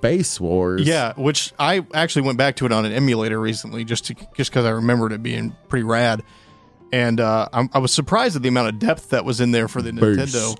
base 0.00 0.40
wars 0.40 0.82
Yeah, 0.86 1.12
which 1.16 1.52
I 1.58 1.86
actually 1.94 2.22
went 2.22 2.38
back 2.38 2.56
to 2.56 2.66
it 2.66 2.72
on 2.72 2.84
an 2.84 2.92
emulator 2.92 3.38
recently, 3.40 3.84
just 3.84 4.06
to 4.06 4.14
just 4.36 4.50
because 4.50 4.64
I 4.64 4.70
remembered 4.70 5.12
it 5.12 5.22
being 5.22 5.54
pretty 5.68 5.84
rad. 5.84 6.22
And 6.92 7.20
uh, 7.20 7.48
I'm, 7.52 7.68
I 7.72 7.78
was 7.78 7.92
surprised 7.92 8.36
at 8.36 8.42
the 8.42 8.48
amount 8.48 8.68
of 8.68 8.78
depth 8.78 9.10
that 9.10 9.24
was 9.24 9.40
in 9.40 9.50
there 9.50 9.66
for 9.68 9.82
the 9.82 9.92
Base. 9.92 10.16
Nintendo. 10.34 10.56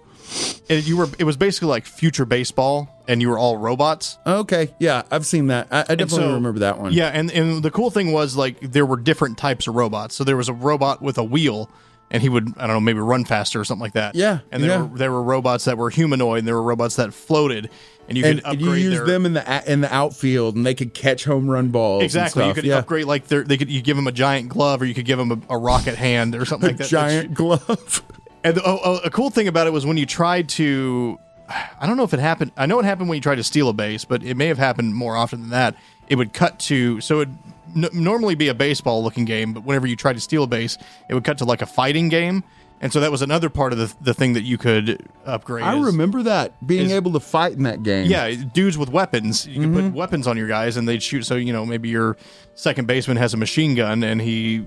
And 0.71 0.87
you 0.87 0.97
were 0.97 1.09
it 1.19 1.25
was 1.25 1.37
basically 1.37 1.69
like 1.69 1.85
future 1.87 2.25
baseball, 2.25 2.89
and 3.07 3.21
you 3.21 3.29
were 3.29 3.39
all 3.39 3.57
robots. 3.59 4.19
okay 4.27 4.75
yeah 4.79 5.03
i've 5.11 5.27
seen 5.27 5.49
that 5.49 5.69
i, 5.71 5.81
I 5.81 5.83
definitely 5.95 6.19
so- 6.29 6.35
remember 6.35 6.61
that 6.61 6.79
one 6.79 6.93
Yeah, 6.93 7.09
and 7.09 7.31
and 7.31 7.63
the 7.63 7.71
cool 7.71 7.91
thing 7.91 8.13
was 8.13 8.37
like 8.37 8.59
there 8.61 8.87
were 8.87 8.97
different 8.97 9.37
types 9.39 9.67
of 9.67 9.75
robots. 9.75 10.15
So 10.15 10.25
there 10.25 10.37
was 10.37 10.49
a 10.49 10.55
robot 10.55 11.03
with 11.03 11.19
a 11.19 11.25
wheel, 11.25 11.69
and 12.11 12.23
he 12.23 12.29
would 12.31 12.49
I 12.57 12.67
don't 12.67 12.77
know 12.77 12.81
maybe 12.81 13.01
run 13.01 13.25
faster 13.27 13.61
or 13.61 13.65
something 13.65 13.83
like 13.83 13.93
that. 13.93 14.15
Yeah, 14.15 14.39
and 14.51 14.63
there 14.63 14.71
yeah. 14.71 14.83
were 14.83 14.99
there 14.99 15.13
were 15.13 15.23
robots 15.23 15.65
that 15.67 15.77
were 15.77 15.91
humanoid, 15.91 16.39
and 16.41 16.49
there 16.49 16.55
were 16.55 16.63
robots 16.63 16.97
that 16.97 17.13
floated, 17.13 17.69
and 18.09 18.17
you 18.17 18.25
and, 18.25 18.39
could 18.39 18.45
and 18.47 18.63
upgrade 18.63 18.83
you 18.83 18.89
use 18.91 18.97
their, 18.99 19.07
them 19.07 19.27
in 19.27 19.35
the 19.35 19.45
a- 19.47 19.71
in 19.71 19.83
the 19.83 19.95
outfield 19.95 20.57
and 20.57 20.65
they 20.65 20.75
could 20.75 20.95
catch 20.95 21.25
home 21.25 21.49
run 21.51 21.69
balls 21.69 22.01
and 22.01 22.05
Exactly, 22.05 22.43
you 22.45 22.49
stuff. 22.49 22.55
could 22.57 22.65
yeah. 22.65 22.79
upgrade 22.79 23.05
like 23.05 23.27
their, 23.27 23.43
they 23.45 23.59
could 23.59 23.71
you 23.71 23.83
give 23.83 23.97
them 23.97 24.07
a 24.07 24.13
giant 24.13 24.49
glove, 24.49 24.81
or 24.81 24.87
you 24.87 24.95
could 24.95 25.05
give 25.05 25.19
them 25.19 25.31
a, 25.49 25.55
a 25.55 25.59
rocket 25.59 25.97
hand, 25.97 26.35
or 26.35 26.47
something 26.47 26.71
like 26.71 26.79
that. 26.79 26.89
giant 26.89 27.35
glove 27.35 28.03
And 28.45 28.59
oh, 28.59 28.81
oh, 28.85 28.99
a 28.99 29.11
cool 29.11 29.31
thing 29.31 29.49
about 29.49 29.67
it 29.67 29.73
was 29.73 29.87
when 29.87 29.97
you 29.97 30.05
tried 30.07 30.49
to, 30.51 31.19
I 31.49 31.87
don't 31.87 31.97
know 31.97 32.05
if 32.05 32.13
it 32.15 32.21
happened. 32.21 32.53
I 32.57 32.67
know 32.67 32.79
it 32.79 32.85
happened 32.85 33.09
when 33.09 33.17
you 33.17 33.23
tried 33.23 33.37
to 33.37 33.45
steal 33.45 33.69
a 33.71 33.73
base, 33.73 34.05
but 34.05 34.23
it 34.23 34.37
may 34.37 34.47
have 34.49 34.59
happened 34.59 34.95
more 34.95 35.17
often 35.17 35.41
than 35.41 35.51
that. 35.51 35.75
It 36.09 36.17
would 36.17 36.33
cut 36.35 36.59
to 36.61 37.01
so 37.01 37.21
it 37.21 37.29
n- 37.75 37.89
normally 37.95 38.35
be 38.35 38.49
a 38.49 38.55
baseball 38.55 39.03
looking 39.03 39.25
game, 39.25 39.55
but 39.55 39.65
whenever 39.65 39.87
you 39.87 39.97
tried 39.97 40.13
to 40.15 40.21
steal 40.21 40.43
a 40.43 40.47
base, 40.47 40.77
it 41.09 41.15
would 41.15 41.25
cut 41.25 41.39
to 41.39 41.47
like 41.47 41.63
a 41.63 41.67
fighting 41.67 42.11
game. 42.11 42.45
And 42.83 42.93
so 42.93 43.01
that 43.01 43.11
was 43.11 43.23
another 43.23 43.49
part 43.49 43.73
of 43.73 43.79
the, 43.79 43.95
the 44.03 44.13
thing 44.13 44.35
that 44.35 44.43
you 44.43 44.59
could 44.59 45.09
upgrade. 45.25 45.65
I 45.65 45.79
is- 45.79 45.87
remember 45.87 46.23
that 46.25 46.67
being 46.67 46.87
is- 46.87 46.93
able 46.93 47.13
to 47.13 47.21
fight 47.21 47.53
in 47.53 47.63
that 47.63 47.83
game. 47.83 48.11
yeah, 48.11 48.31
dudes 48.35 48.77
with 48.77 48.91
weapons. 48.91 49.47
You 49.47 49.61
could 49.61 49.71
Mm-hmm. 49.71 49.89
put 49.89 49.95
weapons 49.97 50.27
on 50.27 50.37
your 50.37 50.49
guys, 50.49 50.77
and 50.77 50.87
they'd 50.87 51.03
shoot. 51.03 51.23
So 51.25 51.37
you 51.37 51.55
know, 51.55 51.65
maybe 51.65 51.89
your 51.89 52.19
second 52.57 52.87
baseman 52.87 53.17
has 53.17 53.33
a 53.33 53.39
machine 53.39 53.75
gun, 53.75 54.05
and 54.05 54.21
he 54.21 54.67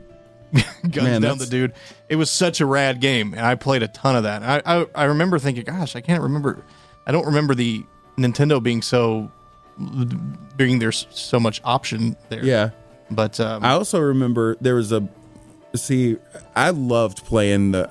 guns 0.82 0.96
Man, 0.96 1.22
down 1.22 1.38
the 1.38 1.46
dude. 1.46 1.74
It 2.10 2.16
was 2.16 2.30
such 2.30 2.62
a 2.62 2.66
rad 2.66 3.02
game, 3.02 3.34
and 3.34 3.46
I 3.46 3.56
played 3.56 3.84
a 3.84 3.88
ton 3.88 4.16
of 4.16 4.24
that. 4.24 4.44
I, 4.44 4.62
I 4.66 4.86
I 4.96 5.04
remember 5.06 5.40
thinking, 5.40 5.64
gosh, 5.64 5.96
I 5.96 6.02
can't 6.02 6.22
remember. 6.22 6.64
I 7.06 7.12
don't 7.12 7.26
remember 7.26 7.54
the 7.54 7.86
Nintendo 8.18 8.62
being 8.62 8.82
so 8.82 9.32
being 10.56 10.80
there's 10.80 11.08
so 11.10 11.40
much 11.40 11.62
option 11.64 12.16
there. 12.30 12.44
Yeah. 12.44 12.70
But 13.10 13.40
um, 13.40 13.64
I 13.64 13.72
also 13.72 14.00
remember 14.00 14.58
there 14.60 14.76
was 14.76 14.92
a 14.92 15.08
see 15.76 16.18
I 16.56 16.72
loved 16.72 17.24
playing 17.26 17.72
the 17.72 17.90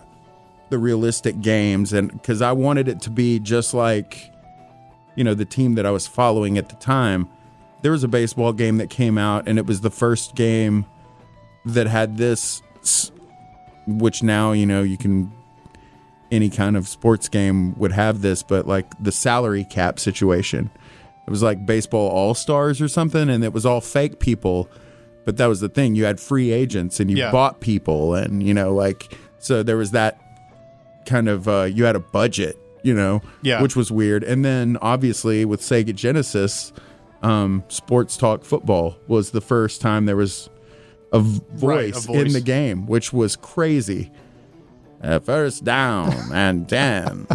the 0.68 0.78
realistic 0.78 1.40
games 1.40 1.92
and 1.92 2.20
cuz 2.24 2.42
I 2.42 2.50
wanted 2.52 2.88
it 2.88 3.00
to 3.02 3.10
be 3.10 3.38
just 3.38 3.72
like 3.72 4.32
you 5.14 5.22
know 5.22 5.34
the 5.34 5.44
team 5.44 5.76
that 5.76 5.86
I 5.86 5.90
was 5.90 6.06
following 6.06 6.58
at 6.58 6.68
the 6.68 6.74
time. 6.76 7.28
There 7.82 7.92
was 7.92 8.02
a 8.02 8.08
baseball 8.08 8.52
game 8.52 8.78
that 8.78 8.90
came 8.90 9.16
out 9.16 9.46
and 9.46 9.58
it 9.58 9.66
was 9.66 9.80
the 9.82 9.90
first 9.90 10.34
game 10.34 10.86
that 11.66 11.86
had 11.86 12.16
this 12.16 12.62
which 13.86 14.22
now, 14.22 14.52
you 14.52 14.66
know, 14.66 14.82
you 14.82 14.96
can 14.98 15.30
any 16.32 16.50
kind 16.50 16.76
of 16.76 16.88
sports 16.88 17.28
game 17.28 17.78
would 17.78 17.92
have 17.92 18.20
this, 18.20 18.42
but 18.42 18.66
like 18.66 18.86
the 19.00 19.12
salary 19.12 19.64
cap 19.64 19.98
situation. 20.00 20.70
It 21.26 21.30
was 21.30 21.42
like 21.42 21.64
baseball 21.66 22.08
all 22.08 22.34
stars 22.34 22.80
or 22.80 22.88
something, 22.88 23.28
and 23.28 23.44
it 23.44 23.52
was 23.52 23.64
all 23.66 23.80
fake 23.80 24.18
people. 24.18 24.68
But 25.24 25.36
that 25.38 25.46
was 25.46 25.60
the 25.60 25.68
thing. 25.68 25.94
You 25.96 26.04
had 26.04 26.18
free 26.20 26.50
agents 26.52 26.98
and 27.00 27.10
you 27.10 27.16
Yeah. 27.16 27.30
bought 27.32 27.60
people, 27.60 28.14
and 28.14 28.42
you 28.42 28.54
know, 28.54 28.74
like 28.74 29.16
so 29.38 29.62
there 29.62 29.76
was 29.76 29.92
that 29.92 30.18
kind 31.04 31.28
of 31.28 31.46
uh, 31.48 31.62
you 31.64 31.84
had 31.84 31.94
a 31.96 32.00
budget, 32.00 32.56
you 32.82 32.94
know, 32.94 33.22
Yeah. 33.42 33.62
which 33.62 33.76
was 33.76 33.92
weird. 33.92 34.24
And 34.24 34.44
then 34.44 34.76
obviously 34.82 35.44
with 35.44 35.60
Sega 35.60 35.94
Genesis, 35.94 36.72
um, 37.22 37.62
Sports 37.68 38.16
Talk 38.16 38.44
Football 38.44 38.96
was 39.06 39.30
the 39.30 39.40
first 39.40 39.80
time 39.80 40.06
there 40.06 40.16
was 40.16 40.48
a 41.12 41.20
v- 41.20 41.40
Right, 41.64 41.90
a 41.90 41.92
voice, 41.92 42.06
voice. 42.06 42.26
in 42.26 42.32
the 42.32 42.40
game, 42.40 42.86
which 42.86 43.12
was 43.12 43.36
crazy. 43.36 44.10
Uh, 45.02 45.18
first 45.20 45.64
down 45.64 46.12
and 46.32 46.68
ten. 46.68 47.26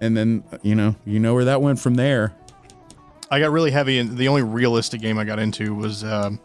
and 0.00 0.16
then 0.16 0.44
you 0.62 0.74
know 0.74 0.94
you 1.04 1.18
know 1.18 1.34
where 1.34 1.44
that 1.46 1.62
went 1.62 1.78
from 1.78 1.94
there. 1.94 2.34
I 3.30 3.40
got 3.40 3.50
really 3.50 3.70
heavy, 3.70 3.98
and 3.98 4.16
the 4.16 4.28
only 4.28 4.42
realistic 4.42 5.00
game 5.00 5.18
I 5.18 5.24
got 5.24 5.38
into 5.38 5.74
was 5.74 6.04
um, 6.04 6.38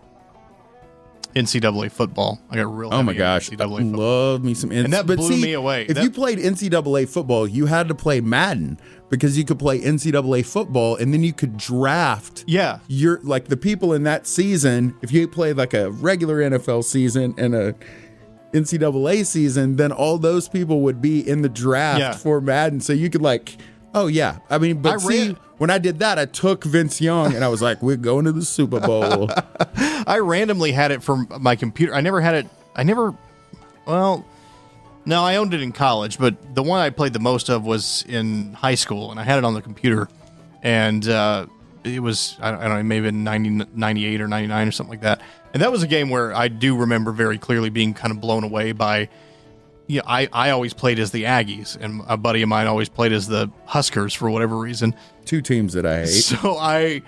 NCAA 1.36 1.92
football. 1.92 2.40
I 2.50 2.56
got 2.58 2.76
real. 2.76 2.90
Oh 2.94 3.04
my 3.04 3.14
gosh, 3.14 3.50
I 3.52 3.56
NCAA 3.56 3.78
football. 3.80 4.00
love 4.00 4.44
me 4.44 4.54
some. 4.54 4.72
And 4.72 4.92
that 4.94 5.06
blew 5.06 5.18
see, 5.34 5.42
me 5.42 5.54
away. 5.54 5.84
If 5.88 5.96
That- 5.96 6.04
you 6.04 6.12
played 6.12 6.40
NCAA 6.40 7.06
football, 7.08 7.48
you 7.48 7.66
had 7.68 7.88
to 7.88 7.96
play 7.96 8.22
Madden 8.22 8.80
because 9.10 9.38
you 9.38 9.44
could 9.46 9.60
play 9.60 9.80
NCAA 9.82 10.42
football, 10.46 10.96
and 10.96 11.14
then 11.14 11.24
you 11.24 11.34
could 11.34 11.58
draft. 11.58 12.44
Yeah, 12.48 12.80
your 12.88 13.20
like 13.24 13.46
the 13.50 13.58
people 13.58 13.94
in 13.94 14.04
that 14.04 14.26
season. 14.28 14.96
If 15.02 15.12
you 15.12 15.28
played 15.28 15.58
like 15.58 15.74
a 15.74 15.92
regular 15.92 16.42
NFL 16.42 16.84
season 16.84 17.34
and 17.38 17.54
a 17.56 17.76
NCAA 18.54 19.26
season, 19.26 19.76
then 19.78 19.92
all 19.92 20.18
those 20.18 20.50
people 20.50 20.82
would 20.82 21.02
be 21.02 21.28
in 21.28 21.42
the 21.42 21.50
draft 21.50 22.00
Yeah. 22.00 22.12
for 22.14 22.42
Madden. 22.42 22.82
So 22.82 22.92
you 22.94 23.10
could 23.10 23.22
like, 23.22 23.58
oh 23.94 24.08
yeah. 24.08 24.39
I 24.50 24.58
mean, 24.58 24.82
but 24.82 24.96
I 24.96 24.98
see, 24.98 25.28
ran- 25.28 25.38
when 25.58 25.70
I 25.70 25.78
did 25.78 26.00
that, 26.00 26.18
I 26.18 26.26
took 26.26 26.64
Vince 26.64 27.00
Young 27.02 27.36
and 27.36 27.44
I 27.44 27.48
was 27.48 27.62
like, 27.62 27.82
we're 27.82 27.98
going 27.98 28.26
to 28.26 28.32
the 28.32 28.44
Super 28.44 28.80
Bowl. 28.80 29.30
I 29.76 30.20
randomly 30.20 30.72
had 30.72 30.92
it 30.92 31.04
from 31.04 31.28
my 31.39 31.56
computer. 31.56 31.94
I 31.94 32.02
never 32.02 32.22
had 32.22 32.36
it. 32.36 32.48
I 32.76 32.84
never. 32.84 33.16
Well, 33.86 34.26
no, 35.06 35.24
I 35.24 35.38
owned 35.38 35.54
it 35.54 35.62
in 35.62 35.72
college, 35.72 36.18
but 36.18 36.56
the 36.56 36.64
one 36.64 36.80
I 36.80 36.89
played 36.89 37.14
the 37.14 37.20
most 37.20 37.50
of 37.50 37.66
was 37.66 38.06
in 38.08 38.54
high 38.54 38.76
school, 38.76 39.12
and 39.12 39.20
I 39.20 39.24
had 39.24 39.39
it 39.39 39.44
on 39.44 39.54
the 39.54 39.62
computer, 39.62 40.08
and 40.62 41.08
uh, 41.08 41.48
it 41.84 42.02
was 42.02 42.38
I 42.39 42.52
don't, 42.52 42.60
I 42.62 42.68
don't 42.68 42.78
know, 42.78 42.84
maybe 42.84 43.08
in 43.08 43.24
90, 43.24 43.66
98 43.74 44.22
or 44.22 44.28
ninety 44.28 44.48
nine 44.48 44.68
or 44.68 44.72
something 44.72 44.92
like 44.92 45.02
that. 45.02 45.22
And 45.54 45.62
that 45.62 45.72
was 45.72 45.84
a 45.84 45.88
game 45.88 46.10
where 46.10 46.34
I 46.34 46.48
do 46.48 46.78
remember 46.78 47.12
very 47.12 47.38
clearly 47.38 47.70
being 47.70 47.94
kind 47.94 48.12
of 48.12 48.22
blown 48.22 48.44
away 48.44 48.72
by. 48.72 49.10
Yeah, 49.88 50.02
I, 50.08 50.30
I 50.32 50.52
always 50.52 50.74
played 50.74 51.00
as 51.00 51.12
the 51.12 51.24
Aggies, 51.24 51.76
and 51.80 52.02
a 52.08 52.16
buddy 52.16 52.42
of 52.42 52.50
mine 52.50 52.68
always 52.68 52.88
played 52.88 53.12
as 53.12 53.28
the 53.28 53.52
Huskers 53.66 54.14
for 54.14 54.30
whatever 54.30 54.58
reason. 54.58 54.96
Two 55.26 55.42
teams 55.42 55.74
that 55.74 55.86
I 55.86 56.00
hate. 56.06 56.08
So 56.24 56.58
I 56.58 57.02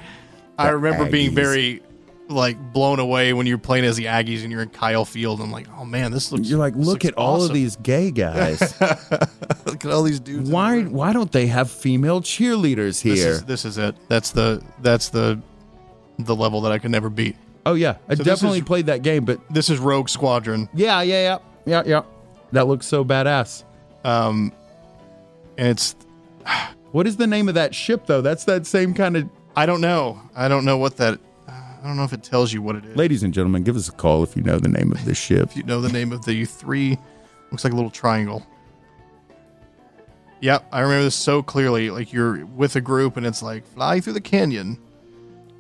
I 0.58 0.68
The 0.72 0.78
remember 0.78 1.10
being 1.10 1.34
very 1.34 1.82
like 2.30 2.58
blown 2.74 3.00
away 3.00 3.32
when 3.34 3.46
you're 3.48 3.58
playing 3.58 3.86
as 3.86 3.96
the 3.96 4.06
Aggies 4.06 4.44
and 4.44 4.52
you're 4.52 4.62
in 4.64 4.70
Kyle 4.70 5.06
Field. 5.06 5.40
I'm 5.42 5.52
like, 5.52 5.68
oh 5.78 5.86
man, 5.86 6.12
this 6.12 6.32
looks. 6.32 6.48
You're 6.50 6.60
like, 6.60 6.74
look 6.76 7.06
at 7.06 7.14
all 7.16 7.44
of 7.44 7.54
these 7.54 7.76
gay 7.78 8.12
guys. 8.12 8.60
look 9.66 9.86
at 9.86 9.92
all 9.92 10.04
these 10.04 10.20
dudes. 10.20 10.50
why 10.50 10.82
why 10.84 11.14
don't 11.14 11.32
they 11.32 11.48
have 11.48 11.70
female 11.72 12.22
cheerleaders 12.22 13.02
here? 13.02 13.14
This 13.16 13.26
is 13.26 13.44
this 13.46 13.66
is 13.66 13.78
it. 13.78 13.96
That's 14.10 14.32
the 14.32 14.62
that's 14.82 15.10
the 15.10 15.40
the 16.20 16.36
level 16.36 16.62
that 16.62 16.72
I 16.72 16.80
could 16.80 16.92
never 16.92 17.10
beat. 17.10 17.36
oh 17.66 17.74
yeah, 17.76 17.96
I 18.10 18.16
So 18.16 18.24
definitely 18.24 18.60
is- 18.60 18.66
played 18.66 18.86
that 18.88 19.04
game, 19.04 19.26
but 19.26 19.40
This 19.50 19.70
is 19.70 19.80
Rogue 19.80 20.10
Squadron. 20.10 20.70
yeah, 20.74 21.02
yeah, 21.02 21.38
yeah, 21.66 21.84
yeah, 21.84 21.84
yeah. 21.86 22.02
That 22.54 22.68
looks 22.68 22.86
so 22.86 23.04
badass. 23.04 23.64
Um, 24.04 24.54
and 25.58 25.68
it's 25.68 25.96
What 26.94 27.08
is 27.08 27.18
the 27.18 27.26
name 27.26 27.50
of 27.50 27.56
that 27.56 27.74
ship 27.74 28.06
though? 28.06 28.22
That's 28.22 28.46
that 28.46 28.68
same 28.68 28.94
kind 28.94 29.18
of. 29.18 29.28
I 29.56 29.66
don't 29.66 29.82
know. 29.82 30.22
I 30.36 30.48
don't 30.48 30.64
know 30.64 30.78
what 30.78 30.98
that. 30.98 31.20
I 31.48 31.88
don't 31.88 31.98
know 31.98 32.04
if 32.04 32.14
it 32.14 32.24
tells 32.24 32.54
you 32.54 32.62
what 32.62 32.76
it 32.76 32.86
is. 32.86 32.96
Ladies 32.96 33.24
and 33.24 33.34
gentlemen, 33.34 33.64
give 33.64 33.76
us 33.76 33.90
a 33.90 33.92
call 33.92 34.24
if 34.24 34.38
you 34.38 34.44
know 34.44 34.60
the 34.60 34.70
name 34.70 34.92
of 34.92 35.04
this 35.04 35.18
ship. 35.18 35.50
If 35.50 35.58
you 35.58 35.64
know 35.64 35.82
the 35.82 35.92
name 35.92 36.14
of 36.14 36.24
the 36.24 36.46
three, 36.46 36.98
looks 37.52 37.64
like 37.64 37.74
a 37.74 37.76
little 37.76 37.92
triangle. 37.92 38.46
Yep, 40.42 40.68
I 40.72 40.82
remember 40.82 41.06
this 41.06 41.16
so 41.16 41.42
clearly. 41.42 41.90
Like 41.90 42.14
you're 42.14 42.46
with 42.46 42.76
a 42.76 42.82
group 42.82 43.18
and 43.18 43.26
it's 43.26 43.42
like 43.42 43.66
fly 43.66 44.00
through 44.00 44.14
the 44.14 44.22
canyon. 44.22 44.78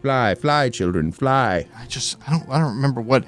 Fly, 0.03 0.35
fly, 0.35 0.69
children, 0.69 1.11
fly. 1.11 1.67
I 1.75 1.87
just 1.87 2.17
I 2.27 2.31
don't 2.31 2.47
I 2.47 2.59
don't 2.59 2.75
remember 2.75 3.01
what. 3.01 3.25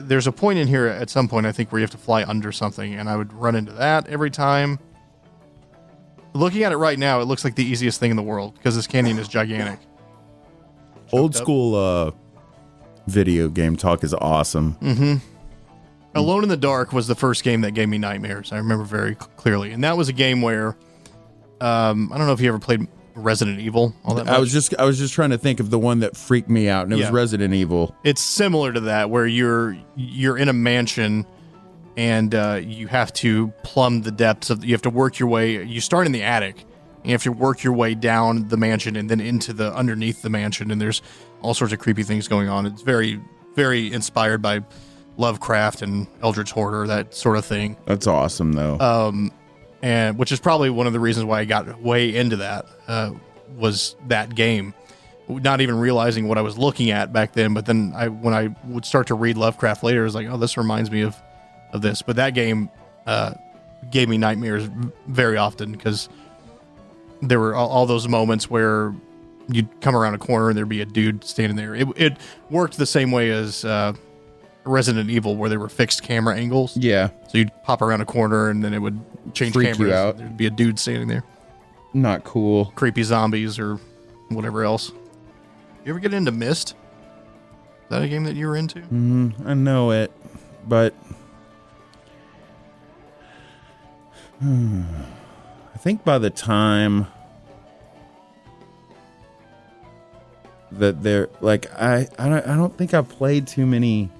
There's 0.00 0.26
a 0.26 0.32
point 0.32 0.58
in 0.58 0.68
here 0.68 0.86
at 0.86 1.10
some 1.10 1.28
point 1.28 1.46
I 1.46 1.52
think 1.52 1.72
where 1.72 1.78
you 1.78 1.84
have 1.84 1.90
to 1.92 1.98
fly 1.98 2.24
under 2.24 2.52
something, 2.52 2.94
and 2.94 3.08
I 3.08 3.16
would 3.16 3.32
run 3.32 3.54
into 3.54 3.72
that 3.72 4.06
every 4.08 4.30
time. 4.30 4.78
Looking 6.34 6.62
at 6.62 6.72
it 6.72 6.76
right 6.76 6.98
now, 6.98 7.20
it 7.20 7.24
looks 7.24 7.44
like 7.44 7.54
the 7.54 7.64
easiest 7.64 7.98
thing 7.98 8.10
in 8.10 8.16
the 8.16 8.22
world 8.22 8.54
because 8.54 8.76
this 8.76 8.86
canyon 8.86 9.18
is 9.18 9.28
gigantic. 9.28 9.80
Old 11.12 11.34
up. 11.34 11.42
school 11.42 11.74
uh, 11.74 12.10
video 13.06 13.48
game 13.48 13.76
talk 13.76 14.04
is 14.04 14.14
awesome. 14.14 14.74
Mm-hmm. 14.76 15.16
Alone 16.14 16.42
in 16.42 16.48
the 16.48 16.56
Dark 16.56 16.92
was 16.92 17.06
the 17.06 17.14
first 17.14 17.44
game 17.44 17.62
that 17.62 17.72
gave 17.72 17.88
me 17.88 17.98
nightmares. 17.98 18.52
I 18.52 18.58
remember 18.58 18.84
very 18.84 19.14
clearly, 19.14 19.72
and 19.72 19.84
that 19.84 19.96
was 19.96 20.08
a 20.08 20.12
game 20.12 20.42
where 20.42 20.76
um, 21.60 22.12
I 22.12 22.18
don't 22.18 22.26
know 22.26 22.32
if 22.32 22.40
you 22.40 22.48
ever 22.48 22.58
played 22.58 22.86
Resident 23.18 23.60
Evil. 23.60 23.94
All 24.04 24.14
that 24.14 24.28
I 24.28 24.32
much. 24.32 24.40
was 24.40 24.52
just 24.52 24.74
I 24.78 24.84
was 24.84 24.98
just 24.98 25.14
trying 25.14 25.30
to 25.30 25.38
think 25.38 25.60
of 25.60 25.70
the 25.70 25.78
one 25.78 26.00
that 26.00 26.16
freaked 26.16 26.48
me 26.48 26.68
out, 26.68 26.84
and 26.84 26.92
it 26.92 26.98
Yeah. 26.98 27.06
was 27.06 27.12
Resident 27.12 27.52
Evil. 27.54 27.94
it's 28.04 28.20
similar 28.22 28.72
to 28.72 28.80
that 28.80 29.10
where 29.10 29.26
you're 29.26 29.76
you're 29.96 30.38
in 30.38 30.48
a 30.48 30.52
mansion 30.52 31.26
and 31.96 32.34
uh, 32.34 32.60
you 32.62 32.86
have 32.86 33.12
to 33.12 33.48
plumb 33.64 34.02
the 34.02 34.10
depths 34.12 34.50
of 34.50 34.64
you 34.64 34.72
have 34.72 34.82
to 34.82 34.90
work 34.90 35.18
your 35.18 35.28
way 35.28 35.62
you 35.64 35.80
start 35.80 36.06
in 36.06 36.12
the 36.12 36.22
attic 36.22 36.60
and 36.98 37.06
you 37.06 37.12
have 37.12 37.22
to 37.24 37.32
work 37.32 37.62
your 37.64 37.72
way 37.72 37.94
down 37.94 38.46
the 38.48 38.56
mansion 38.56 38.94
and 38.96 39.10
then 39.10 39.20
into 39.20 39.52
the 39.52 39.74
underneath 39.74 40.22
the 40.22 40.30
mansion 40.30 40.70
and 40.70 40.80
there's 40.80 41.02
all 41.42 41.54
sorts 41.54 41.72
of 41.72 41.80
creepy 41.80 42.04
things 42.04 42.28
going 42.28 42.48
on 42.48 42.66
it's 42.66 42.82
very 42.82 43.20
very 43.56 43.92
inspired 43.92 44.40
by 44.40 44.60
lovecraft 45.16 45.82
and 45.82 46.06
eldritch 46.22 46.52
horror 46.52 46.86
that 46.86 47.12
sort 47.14 47.36
of 47.36 47.44
thing 47.44 47.76
That's 47.86 48.06
awesome 48.06 48.52
though. 48.52 48.78
um, 48.78 49.32
and 49.82 50.18
which 50.18 50.32
is 50.32 50.40
probably 50.40 50.70
one 50.70 50.86
of 50.86 50.92
the 50.92 51.00
reasons 51.00 51.24
why 51.24 51.40
I 51.40 51.44
got 51.44 51.80
way 51.80 52.14
into 52.14 52.36
that 52.36 52.66
uh, 52.86 53.12
was 53.56 53.96
that 54.08 54.34
game. 54.34 54.74
Not 55.28 55.60
even 55.60 55.78
realizing 55.78 56.26
what 56.26 56.38
I 56.38 56.42
was 56.42 56.56
looking 56.56 56.90
at 56.90 57.12
back 57.12 57.34
then, 57.34 57.52
but 57.52 57.66
then 57.66 57.92
I 57.94 58.08
when 58.08 58.32
I 58.32 58.54
would 58.64 58.84
start 58.84 59.08
to 59.08 59.14
read 59.14 59.36
Lovecraft 59.36 59.82
later, 59.82 60.00
I 60.00 60.04
was 60.04 60.14
like, 60.14 60.26
oh, 60.26 60.38
this 60.38 60.56
reminds 60.56 60.90
me 60.90 61.02
of 61.02 61.14
of 61.72 61.82
this. 61.82 62.00
But 62.00 62.16
that 62.16 62.34
game 62.34 62.70
uh, 63.06 63.34
gave 63.90 64.08
me 64.08 64.16
nightmares 64.16 64.68
very 65.06 65.36
often 65.36 65.72
because 65.72 66.08
there 67.20 67.38
were 67.38 67.54
all, 67.54 67.68
all 67.68 67.86
those 67.86 68.08
moments 68.08 68.48
where 68.48 68.94
you'd 69.48 69.80
come 69.80 69.96
around 69.96 70.14
a 70.14 70.18
corner 70.18 70.48
and 70.48 70.56
there'd 70.56 70.68
be 70.68 70.80
a 70.80 70.86
dude 70.86 71.24
standing 71.24 71.56
there. 71.56 71.74
It, 71.74 71.88
it 71.96 72.16
worked 72.50 72.76
the 72.76 72.86
same 72.86 73.10
way 73.10 73.30
as 73.30 73.64
uh, 73.64 73.94
Resident 74.68 75.10
Evil, 75.10 75.36
where 75.36 75.48
there 75.50 75.58
were 75.58 75.68
fixed 75.68 76.02
camera 76.02 76.36
angles. 76.36 76.76
yeah, 76.76 77.08
So 77.28 77.38
you'd 77.38 77.50
pop 77.64 77.82
around 77.82 78.00
a 78.00 78.04
corner 78.04 78.50
and 78.50 78.62
then 78.62 78.72
it 78.74 78.78
would 78.80 79.00
change 79.34 79.52
Freak 79.54 79.68
you 79.68 79.74
cameras. 79.74 79.92
out. 79.94 80.18
There'd 80.18 80.36
be 80.36 80.46
a 80.46 80.50
dude 80.50 80.78
standing 80.78 81.08
there. 81.08 81.24
not 81.94 82.24
cool. 82.24 82.66
Creepy 82.76 83.02
zombies 83.02 83.58
or 83.58 83.78
whatever 84.28 84.62
else. 84.64 84.90
You 85.84 85.90
ever 85.90 85.98
get 86.00 86.12
into 86.14 86.30
Myst? 86.32 86.70
Is 86.70 86.74
that 87.90 88.02
a 88.02 88.08
game 88.08 88.24
that 88.24 88.36
you 88.36 88.46
were 88.46 88.56
into? 88.56 88.80
Mm, 88.80 89.46
I 89.46 89.54
know 89.54 89.90
it, 89.92 90.12
but 90.66 90.94
I 94.44 95.78
think 95.78 96.04
by 96.04 96.18
the 96.18 96.30
time 96.30 97.06
that 100.72 101.02
they're 101.02 101.28
like 101.40 101.72
I 101.80 102.06
I 102.18 102.28
don't, 102.28 102.46
I 102.46 102.54
don't 102.56 102.76
think 102.76 102.92
I 102.94 103.00
played 103.02 103.46
too 103.46 103.64
many 103.66 104.10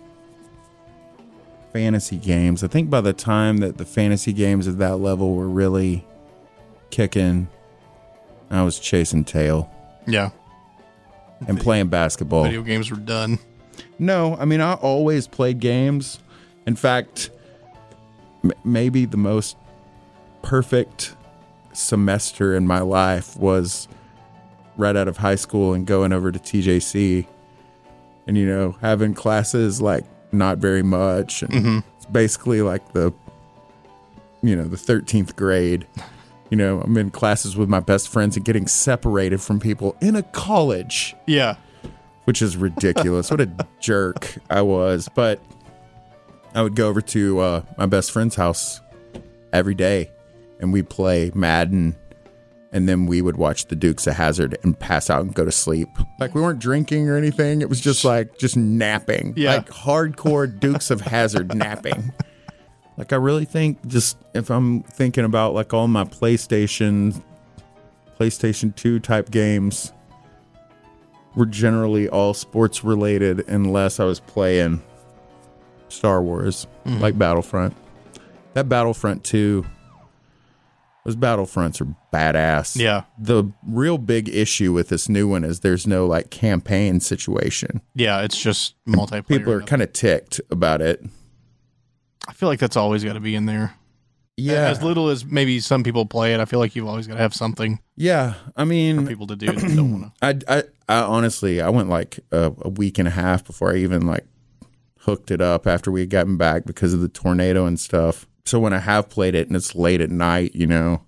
fantasy 1.72 2.16
games. 2.16 2.62
I 2.64 2.68
think 2.68 2.90
by 2.90 3.00
the 3.00 3.12
time 3.12 3.58
that 3.58 3.76
the 3.78 3.84
fantasy 3.84 4.32
games 4.32 4.66
at 4.68 4.78
that 4.78 4.96
level 4.96 5.34
were 5.34 5.48
really 5.48 6.04
kicking, 6.90 7.48
I 8.50 8.62
was 8.62 8.78
chasing 8.78 9.24
tail 9.24 9.70
Yeah. 10.06 10.30
and 11.46 11.60
playing 11.60 11.88
basketball. 11.88 12.44
Video 12.44 12.62
games 12.62 12.90
were 12.90 12.96
done. 12.96 13.38
No, 13.98 14.36
I 14.36 14.44
mean 14.44 14.60
I 14.60 14.74
always 14.74 15.26
played 15.26 15.60
games. 15.60 16.18
In 16.66 16.74
fact, 16.76 17.30
m- 18.44 18.52
maybe 18.64 19.04
the 19.04 19.16
most 19.16 19.56
perfect 20.42 21.14
semester 21.72 22.54
in 22.56 22.66
my 22.66 22.80
life 22.80 23.36
was 23.36 23.86
right 24.76 24.96
out 24.96 25.08
of 25.08 25.16
high 25.18 25.34
school 25.34 25.74
and 25.74 25.86
going 25.86 26.12
over 26.12 26.30
to 26.32 26.38
TJC 26.38 27.26
and, 28.26 28.36
you 28.36 28.46
know, 28.46 28.76
having 28.80 29.14
classes 29.14 29.80
like 29.80 30.04
not 30.32 30.58
very 30.58 30.82
much. 30.82 31.42
And 31.42 31.52
Mhm. 31.52 31.84
it's 31.96 32.06
basically 32.06 32.62
like 32.62 32.92
the, 32.92 33.12
you 34.42 34.54
know, 34.56 34.64
the 34.64 34.76
13th 34.76 35.36
grade. 35.36 35.86
You 36.50 36.56
know, 36.56 36.80
I'm 36.80 36.96
in 36.96 37.10
classes 37.10 37.56
with 37.56 37.68
my 37.68 37.80
best 37.80 38.08
friends 38.08 38.36
and 38.36 38.44
getting 38.44 38.66
separated 38.66 39.40
from 39.40 39.60
people 39.60 39.96
in 40.00 40.16
a 40.16 40.22
college 40.22 41.14
Yeah. 41.26 41.56
which 42.24 42.40
is 42.42 42.56
ridiculous. 42.56 43.30
what 43.30 43.40
a 43.40 43.50
jerk 43.80 44.36
I 44.50 44.62
was. 44.62 45.08
But 45.14 45.40
I 46.54 46.62
would 46.62 46.74
go 46.74 46.88
over 46.88 47.00
to 47.02 47.38
uh, 47.40 47.62
my 47.76 47.86
best 47.86 48.10
friend's 48.10 48.36
house 48.36 48.80
every 49.52 49.74
day 49.74 50.10
and 50.60 50.72
we'd 50.72 50.88
play 50.88 51.30
Madden. 51.34 51.96
And 52.70 52.86
then 52.88 53.06
we 53.06 53.22
would 53.22 53.36
watch 53.38 53.66
the 53.66 53.76
Dukes 53.76 54.06
of 54.06 54.14
Hazzard 54.16 54.58
and 54.62 54.78
pass 54.78 55.08
out 55.08 55.22
and 55.22 55.34
go 55.34 55.44
to 55.44 55.50
sleep. 55.52 55.88
Like 56.20 56.34
we 56.34 56.42
weren't 56.42 56.58
drinking 56.58 57.08
or 57.08 57.16
anything. 57.16 57.62
It 57.62 57.68
was 57.70 57.80
just 57.80 58.04
like 58.04 58.36
just 58.38 58.56
napping. 58.58 59.32
Yeah. 59.36 59.54
Like 59.56 59.68
hardcore 59.70 60.46
Dukes 60.60 60.90
of 60.90 61.00
Hazzard 61.00 61.54
napping. 61.54 62.12
Like 62.98 63.12
I 63.12 63.16
really 63.16 63.46
think 63.46 63.86
just 63.86 64.18
if 64.34 64.50
I'm 64.50 64.82
thinking 64.82 65.24
about 65.24 65.54
like 65.54 65.72
all 65.72 65.88
my 65.88 66.04
PlayStation 66.04 67.22
PlayStation 68.20 68.74
2 68.76 68.98
type 69.00 69.30
games, 69.30 69.92
were 71.36 71.46
generally 71.46 72.08
all 72.08 72.34
sports 72.34 72.82
related 72.82 73.48
unless 73.48 74.00
I 74.00 74.04
was 74.04 74.18
playing 74.18 74.82
Star 75.88 76.20
Wars, 76.20 76.66
Mhm. 76.84 77.00
like 77.00 77.16
Battlefront. 77.16 77.76
That 78.54 78.68
Battlefront 78.68 79.22
2, 79.24 79.64
those 81.08 81.16
Battlefronts 81.16 81.80
are 81.80 81.94
badass. 82.12 82.76
Yeah. 82.76 83.04
The 83.18 83.50
real 83.66 83.96
big 83.96 84.28
issue 84.28 84.74
with 84.74 84.90
this 84.90 85.08
new 85.08 85.26
one 85.26 85.42
is 85.42 85.60
there's 85.60 85.86
no 85.86 86.04
like 86.04 86.28
campaign 86.28 87.00
situation. 87.00 87.80
Yeah, 87.94 88.20
it's 88.20 88.38
just 88.38 88.74
multiplayer. 88.86 89.26
People 89.26 89.52
are 89.54 89.62
kind 89.62 89.80
of 89.80 89.94
ticked 89.94 90.38
about 90.50 90.82
it. 90.82 91.02
I 92.26 92.34
feel 92.34 92.50
like 92.50 92.58
that's 92.58 92.76
always 92.76 93.04
got 93.04 93.14
to 93.14 93.20
be 93.20 93.34
in 93.34 93.46
there. 93.46 93.74
Yeah. 94.36 94.68
As 94.68 94.82
little 94.82 95.08
as 95.08 95.24
maybe 95.24 95.60
some 95.60 95.82
people 95.82 96.04
play 96.04 96.34
it, 96.34 96.40
I 96.40 96.44
feel 96.44 96.58
like 96.58 96.76
you've 96.76 96.86
always 96.86 97.06
got 97.06 97.14
to 97.14 97.20
have 97.20 97.32
something 97.32 97.80
Yeah, 97.96 98.34
I 98.54 98.66
mean, 98.66 99.06
people 99.06 99.28
to 99.28 99.36
do 99.36 99.46
that 99.46 99.74
don't 99.74 99.92
want 100.02 100.12
to. 100.20 100.44
I, 100.46 100.58
I, 100.58 100.62
I 100.90 101.02
honestly, 101.04 101.62
I 101.62 101.70
went 101.70 101.88
like 101.88 102.20
a, 102.30 102.52
a 102.60 102.68
week 102.68 102.98
and 102.98 103.08
a 103.08 103.12
half 103.12 103.46
before 103.46 103.72
I 103.72 103.76
even 103.78 104.06
like 104.06 104.26
hooked 105.00 105.30
it 105.30 105.40
up 105.40 105.66
after 105.66 105.90
we 105.90 106.00
had 106.00 106.10
gotten 106.10 106.36
back 106.36 106.66
because 106.66 106.92
of 106.92 107.00
the 107.00 107.08
tornado 107.08 107.64
and 107.64 107.80
stuff. 107.80 108.26
So 108.48 108.58
when 108.58 108.72
I 108.72 108.78
have 108.78 109.10
played 109.10 109.34
it 109.34 109.46
and 109.46 109.54
it's 109.54 109.74
late 109.74 110.00
at 110.00 110.10
night, 110.10 110.54
you 110.54 110.66
know, 110.66 111.02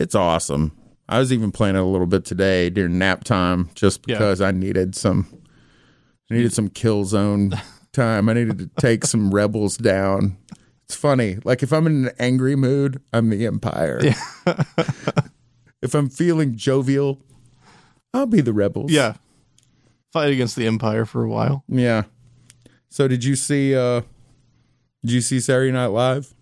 it's 0.00 0.16
awesome. 0.16 0.76
I 1.08 1.20
was 1.20 1.32
even 1.32 1.52
playing 1.52 1.76
it 1.76 1.78
a 1.78 1.84
little 1.84 2.08
bit 2.08 2.24
today 2.24 2.70
during 2.70 2.98
nap 2.98 3.22
time 3.22 3.70
just 3.76 4.00
Yeah. 4.08 4.16
because 4.16 4.40
I 4.40 4.50
needed 4.50 4.96
some, 4.96 5.28
I 6.28 6.34
needed 6.34 6.52
some 6.52 6.70
kill 6.70 7.04
zone 7.04 7.52
time. 7.92 8.28
I 8.28 8.32
needed 8.32 8.58
to 8.58 8.70
take 8.80 9.04
some 9.06 9.30
rebels 9.30 9.76
down. 9.76 10.36
It's 10.86 10.96
funny. 10.96 11.38
Like 11.44 11.62
if 11.62 11.72
I'm 11.72 11.86
in 11.86 12.06
an 12.08 12.14
angry 12.18 12.56
mood, 12.56 13.00
I'm 13.12 13.30
the 13.30 13.46
Empire. 13.46 14.00
if 15.82 15.94
I'm 15.94 16.08
feeling 16.08 16.56
jovial, 16.56 17.22
I'll 18.12 18.26
be 18.26 18.40
the 18.40 18.52
rebels. 18.52 18.90
Yeah. 18.90 19.14
Fight 20.12 20.32
against 20.32 20.56
the 20.56 20.66
Empire 20.66 21.04
for 21.04 21.22
a 21.22 21.28
while. 21.28 21.62
Yeah. 21.68 22.04
So 22.88 23.06
did 23.06 23.22
you 23.22 23.36
see 23.36 23.76
uh 23.76 24.00
did 25.04 25.12
you 25.12 25.20
see 25.20 25.40
Saturday 25.40 25.72
Night 25.72 25.86
Live 25.86 26.34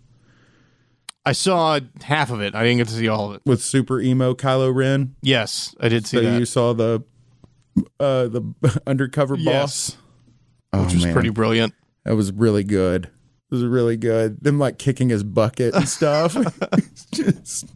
I 1.25 1.33
saw 1.33 1.81
half 2.03 2.31
of 2.31 2.41
it. 2.41 2.55
I 2.55 2.63
didn't 2.63 2.79
get 2.79 2.87
to 2.89 2.95
see 2.95 3.09
all 3.09 3.31
of 3.31 3.37
it. 3.37 3.43
with 3.45 3.61
super 3.61 4.01
emo 4.01 4.33
Kylo 4.35 4.73
Ren? 4.73 5.17
Yes, 5.23 5.75
I 5.81 5.89
did 5.89 6.07
see 6.07 6.19
So 6.19 6.23
that. 6.23 6.39
you 6.39 6.45
saw 6.47 6.73
the 6.73 7.03
uh 7.99 8.29
the 8.29 8.81
undercover 8.87 9.37
Yes. 9.37 9.91
boss? 9.93 9.97
Oh, 10.73 10.85
which 10.85 10.95
was 10.95 11.05
man. 11.05 11.13
pretty 11.13 11.31
brilliant. 11.31 11.75
That 12.05 12.15
was 12.15 12.31
really 12.33 12.63
good. 12.65 13.07
It 13.07 13.11
was 13.55 13.65
really 13.65 13.97
good. 13.97 14.43
Them 14.43 14.59
like 14.59 14.79
kicking 14.79 15.09
his 15.09 15.25
bucket 15.25 15.75
and 15.75 15.89
stuff. 15.89 16.37
Just 17.13 17.73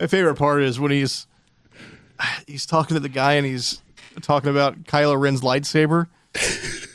My 0.00 0.06
favorite 0.06 0.36
part 0.36 0.62
is 0.62 0.78
when 0.80 0.90
he's 0.92 1.26
he's 2.46 2.66
talking 2.66 2.94
to 2.94 3.00
the 3.00 3.08
guy 3.08 3.34
and 3.34 3.46
he's 3.46 3.82
talking 4.20 4.50
about 4.50 4.84
Kylo 4.84 5.20
Ren's 5.20 5.40
lightsaber. 5.42 6.06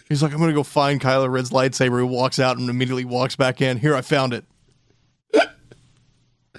He's 0.09 0.23
like, 0.23 0.31
I'm 0.33 0.39
gonna 0.39 0.53
go 0.53 0.63
find 0.63 1.01
Kylo 1.01 1.29
Ren's 1.29 1.49
lightsaber. 1.49 1.99
He 1.99 2.07
walks 2.07 2.39
out 2.39 2.57
and 2.57 2.69
immediately 2.69 3.05
walks 3.05 3.35
back 3.35 3.61
in. 3.61 3.77
Here, 3.77 3.95
I 3.95 4.01
found 4.01 4.33
it. 4.33 4.45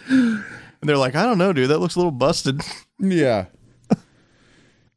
and 0.09 0.45
they're 0.83 0.97
like, 0.97 1.15
I 1.15 1.25
don't 1.25 1.39
know, 1.39 1.53
dude. 1.53 1.71
That 1.71 1.79
looks 1.79 1.95
a 1.95 1.99
little 1.99 2.13
busted. 2.13 2.61
Yeah. 3.01 3.47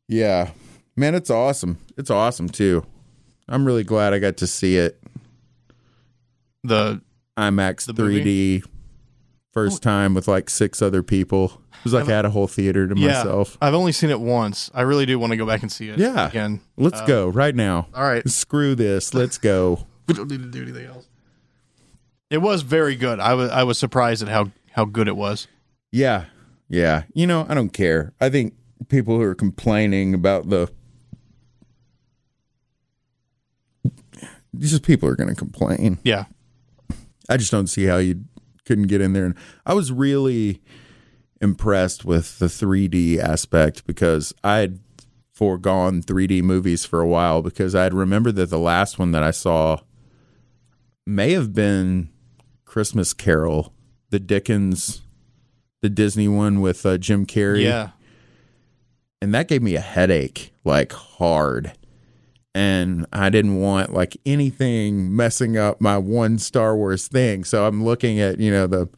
yeah. 0.08 0.49
Man, 0.95 1.16
it's 1.16 1.30
awesome. 1.30 1.78
It's 1.97 2.10
awesome 2.10 2.49
too. 2.49 2.86
I'm 3.47 3.66
really 3.66 3.84
glad 3.84 4.14
I 4.14 4.20
got 4.20 4.38
to 4.38 4.47
see 4.47 4.78
it. 4.78 5.02
The 6.64 7.02
IMAX 7.38 7.86
The 7.86 7.93
3D 7.93 8.64
first 9.52 9.84
time 9.84 10.14
with 10.14 10.28
like 10.28 10.49
six 10.49 10.82
other 10.82 11.04
people. 11.04 11.62
It 11.74 11.84
was 11.86 11.93
like 11.93 12.08
I 12.08 12.12
had 12.12 12.26
a 12.26 12.30
whole 12.30 12.47
theater 12.47 12.88
to 12.88 12.95
yeah, 12.97 13.08
myself. 13.08 13.58
I've 13.62 13.74
only 13.74 13.91
seen 13.91 14.10
it 14.12 14.20
once. 14.20 14.70
I 14.74 14.82
really 14.82 15.06
do 15.06 15.18
want 15.20 15.32
to 15.32 15.38
go 15.38 15.45
back 15.47 15.62
and 15.64 15.72
see 15.72 15.89
it. 15.89 15.97
Yeah. 15.99 16.28
again. 16.28 16.62
Let's 16.78 17.02
Uh, 17.02 17.06
go 17.08 17.28
right 17.28 17.56
now. 17.56 17.88
all 17.93 18.04
right. 18.04 18.28
Screw 18.30 18.76
this. 18.76 19.14
Let's 19.14 19.38
go. 19.38 19.88
We 20.08 20.16
don't 20.16 20.30
need 20.30 20.41
to 20.41 20.49
do 20.49 20.64
anything 20.64 20.88
else. 20.88 21.08
It 22.30 22.39
was 22.39 22.64
very 22.64 22.95
good. 22.95 23.20
I 23.22 23.34
was 23.34 23.49
I 23.52 23.64
was 23.64 23.78
surprised 23.78 24.22
at 24.22 24.28
how 24.30 24.52
how 24.72 24.84
good 24.86 25.08
it 25.08 25.16
was. 25.16 25.47
Yeah. 25.91 26.26
Yeah. 26.68 27.04
You 27.14 27.28
know, 27.28 27.45
I 27.47 27.54
don't 27.54 27.70
care. 27.72 28.14
I 28.20 28.30
think 28.30 28.54
people 28.89 29.16
who 29.18 29.22
are 29.24 29.36
complaining 29.36 30.14
about 30.14 30.49
the 30.49 30.70
these 34.54 34.78
people 34.80 35.08
are 35.10 35.16
going 35.16 35.30
to 35.30 35.36
complain. 35.36 35.99
Yeah. 36.04 36.26
I 37.30 37.38
just 37.38 37.52
don't 37.52 37.68
see 37.68 37.86
how 37.86 37.97
you 37.97 38.26
couldn't 38.72 38.88
get 38.88 39.01
in 39.01 39.11
there. 39.11 39.26
And 39.26 39.36
I 39.65 39.74
was 39.74 39.91
really 39.91 40.61
impressed 41.41 42.05
with 42.05 42.39
the 42.39 42.45
3D 42.45 43.17
aspect 43.17 43.86
because 43.86 44.34
I 44.45 44.59
had 44.59 44.80
foregone 45.34 46.01
3D 46.01 46.41
movies 46.41 46.86
for 46.86 47.01
a 47.01 47.07
while 47.07 47.41
because 47.41 47.76
I 47.76 47.84
had 47.84 47.93
remembered 47.93 48.38
that 48.38 48.49
the 48.49 48.57
last 48.57 48.97
one 48.97 49.11
that 49.11 49.24
I 49.24 49.32
saw 49.32 49.80
may 51.05 51.34
have 51.34 51.53
been 51.53 52.11
Christmas 52.63 53.13
Carol, 53.13 53.74
the 54.09 54.22
Dickens, 54.22 55.01
the 55.82 55.89
Disney 55.89 56.30
one 56.30 56.61
with 56.61 56.86
uh, 56.86 56.97
Jim 56.97 57.26
Carrey. 57.26 57.63
Yeah. 57.63 57.89
And 59.22 59.34
that 59.34 59.49
gave 59.49 59.61
me 59.61 59.76
a 59.76 59.82
headache, 59.82 60.53
like 60.63 60.93
hard. 60.93 61.74
And 62.54 63.06
I 63.14 63.30
didn't 63.30 63.62
want 63.62 63.93
like 63.93 64.18
anything 64.26 65.16
messing 65.16 65.58
up 65.58 65.80
my 65.80 65.97
one 65.97 66.38
Star 66.38 66.76
Wars 66.76 67.08
thing. 67.08 67.43
So 67.45 67.66
I'm 67.66 67.84
looking 67.84 68.20
at, 68.20 68.39
you 68.39 68.52
know, 68.52 68.68
the, 68.68 68.89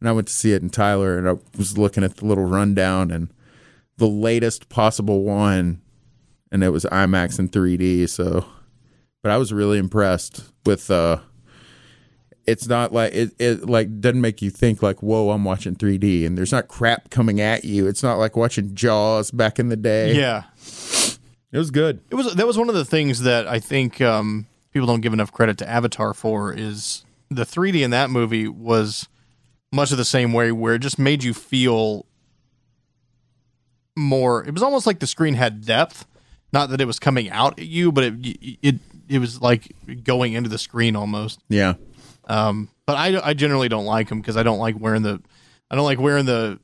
and 0.00 0.08
I 0.08 0.12
went 0.12 0.28
to 0.28 0.32
see 0.32 0.52
it 0.52 0.62
in 0.62 0.70
Tyler 0.70 1.18
and 1.18 1.28
I 1.28 1.34
was 1.58 1.76
looking 1.76 2.04
at 2.04 2.18
the 2.18 2.26
little 2.26 2.44
rundown 2.44 3.10
and 3.10 3.28
the 3.96 4.06
latest 4.06 4.68
possible 4.68 5.24
one. 5.24 5.80
And 6.52 6.62
it 6.62 6.70
was 6.70 6.84
IMAX 6.84 7.38
and 7.38 7.50
3D. 7.50 8.08
So, 8.08 8.44
but 9.22 9.32
I 9.32 9.38
was 9.38 9.52
really 9.52 9.78
impressed 9.78 10.44
with, 10.64 10.88
uh, 10.90 11.18
it's 12.46 12.66
not 12.66 12.92
like 12.92 13.12
it, 13.12 13.32
it 13.38 13.68
like 13.68 14.00
doesn't 14.00 14.20
make 14.20 14.40
you 14.42 14.50
think 14.50 14.82
like 14.82 15.02
whoa 15.02 15.30
i'm 15.30 15.44
watching 15.44 15.76
3d 15.76 16.26
and 16.26 16.36
there's 16.36 16.50
not 16.50 16.68
crap 16.68 17.10
coming 17.10 17.40
at 17.40 17.64
you 17.64 17.86
it's 17.86 18.02
not 18.02 18.16
like 18.16 18.34
watching 18.34 18.74
jaws 18.74 19.30
back 19.30 19.58
in 19.58 19.68
the 19.68 19.76
day 19.76 20.14
Yeah. 20.14 20.44
It 21.52 21.58
was 21.58 21.70
good 21.70 22.00
It 22.10 22.14
was 22.14 22.34
that 22.34 22.46
was 22.46 22.58
one 22.58 22.68
of 22.68 22.74
the 22.74 22.84
things 22.84 23.22
that 23.22 23.46
I 23.46 23.58
think 23.58 24.00
um, 24.00 24.46
people 24.72 24.86
don't 24.86 25.00
give 25.00 25.12
enough 25.12 25.32
credit 25.32 25.58
to 25.58 25.68
Avatar 25.68 26.14
for 26.14 26.52
is 26.52 27.04
the 27.30 27.44
3D 27.44 27.82
in 27.82 27.90
that 27.90 28.10
movie 28.10 28.48
was 28.48 29.08
much 29.72 29.92
of 29.92 29.98
the 29.98 30.04
same 30.04 30.32
way 30.32 30.50
where 30.52 30.74
it 30.74 30.80
just 30.80 30.98
made 30.98 31.22
you 31.22 31.32
feel 31.32 32.06
more. 33.96 34.44
It 34.44 34.52
was 34.52 34.62
almost 34.62 34.86
like 34.86 34.98
the 34.98 35.06
screen 35.06 35.34
had 35.34 35.64
depth, 35.64 36.06
not 36.52 36.70
that 36.70 36.80
it 36.80 36.86
was 36.86 36.98
coming 36.98 37.30
out 37.30 37.58
at 37.58 37.66
you, 37.66 37.92
but 37.92 38.04
it 38.04 38.14
it 38.62 38.76
it 39.08 39.18
was 39.18 39.40
like 39.40 39.72
going 40.04 40.32
into 40.32 40.48
the 40.48 40.58
screen 40.58 40.96
almost. 40.96 41.40
yeah 41.48 41.74
Um, 42.24 42.68
but 42.86 42.96
I, 42.96 43.20
I 43.30 43.34
generally 43.34 43.68
don't 43.68 43.84
like 43.84 44.08
them 44.08 44.20
because 44.20 44.36
I 44.36 44.42
don't 44.42 44.58
like 44.58 44.78
wearing 44.78 45.02
the 45.02 45.20
I 45.70 45.76
don't 45.76 45.84
like 45.84 46.00
wearing 46.00 46.26
the 46.26 46.58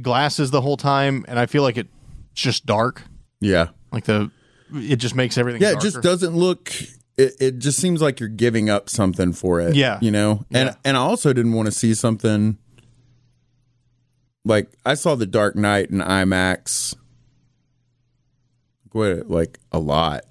glasses 0.00 0.50
the 0.50 0.60
whole 0.60 0.76
time, 0.76 1.24
and 1.28 1.38
I 1.38 1.46
feel 1.46 1.62
like 1.62 1.76
it's 1.76 1.90
just 2.34 2.66
dark. 2.66 3.02
Yeah 3.42 3.68
Like 3.92 4.04
the 4.04 4.30
it 4.74 4.96
just 4.96 5.14
makes 5.14 5.36
everything. 5.36 5.60
yeah 5.60 5.72
it 5.72 5.80
just 5.80 6.00
doesn't 6.00 6.34
look 6.34 6.72
it, 7.18 7.34
it 7.40 7.58
just 7.58 7.78
seems 7.78 8.00
like 8.00 8.20
you're 8.20 8.28
giving 8.30 8.70
up 8.70 8.88
something 8.88 9.32
for 9.34 9.60
it 9.60 9.74
Yeah. 9.74 9.98
you 10.00 10.10
know 10.10 10.46
and 10.50 10.68
Yeah. 10.68 10.74
and 10.84 10.96
i 10.96 11.00
also 11.00 11.32
didn't 11.34 11.52
want 11.52 11.66
to 11.66 11.72
see 11.72 11.92
something 11.94 12.56
like 14.44 14.70
i 14.86 14.94
saw 14.94 15.14
the 15.14 15.26
dark 15.26 15.56
knight 15.56 15.90
in 15.90 15.98
imax 15.98 16.94
what 18.92 19.28
like 19.30 19.58
a 19.72 19.78
lot 19.78 20.22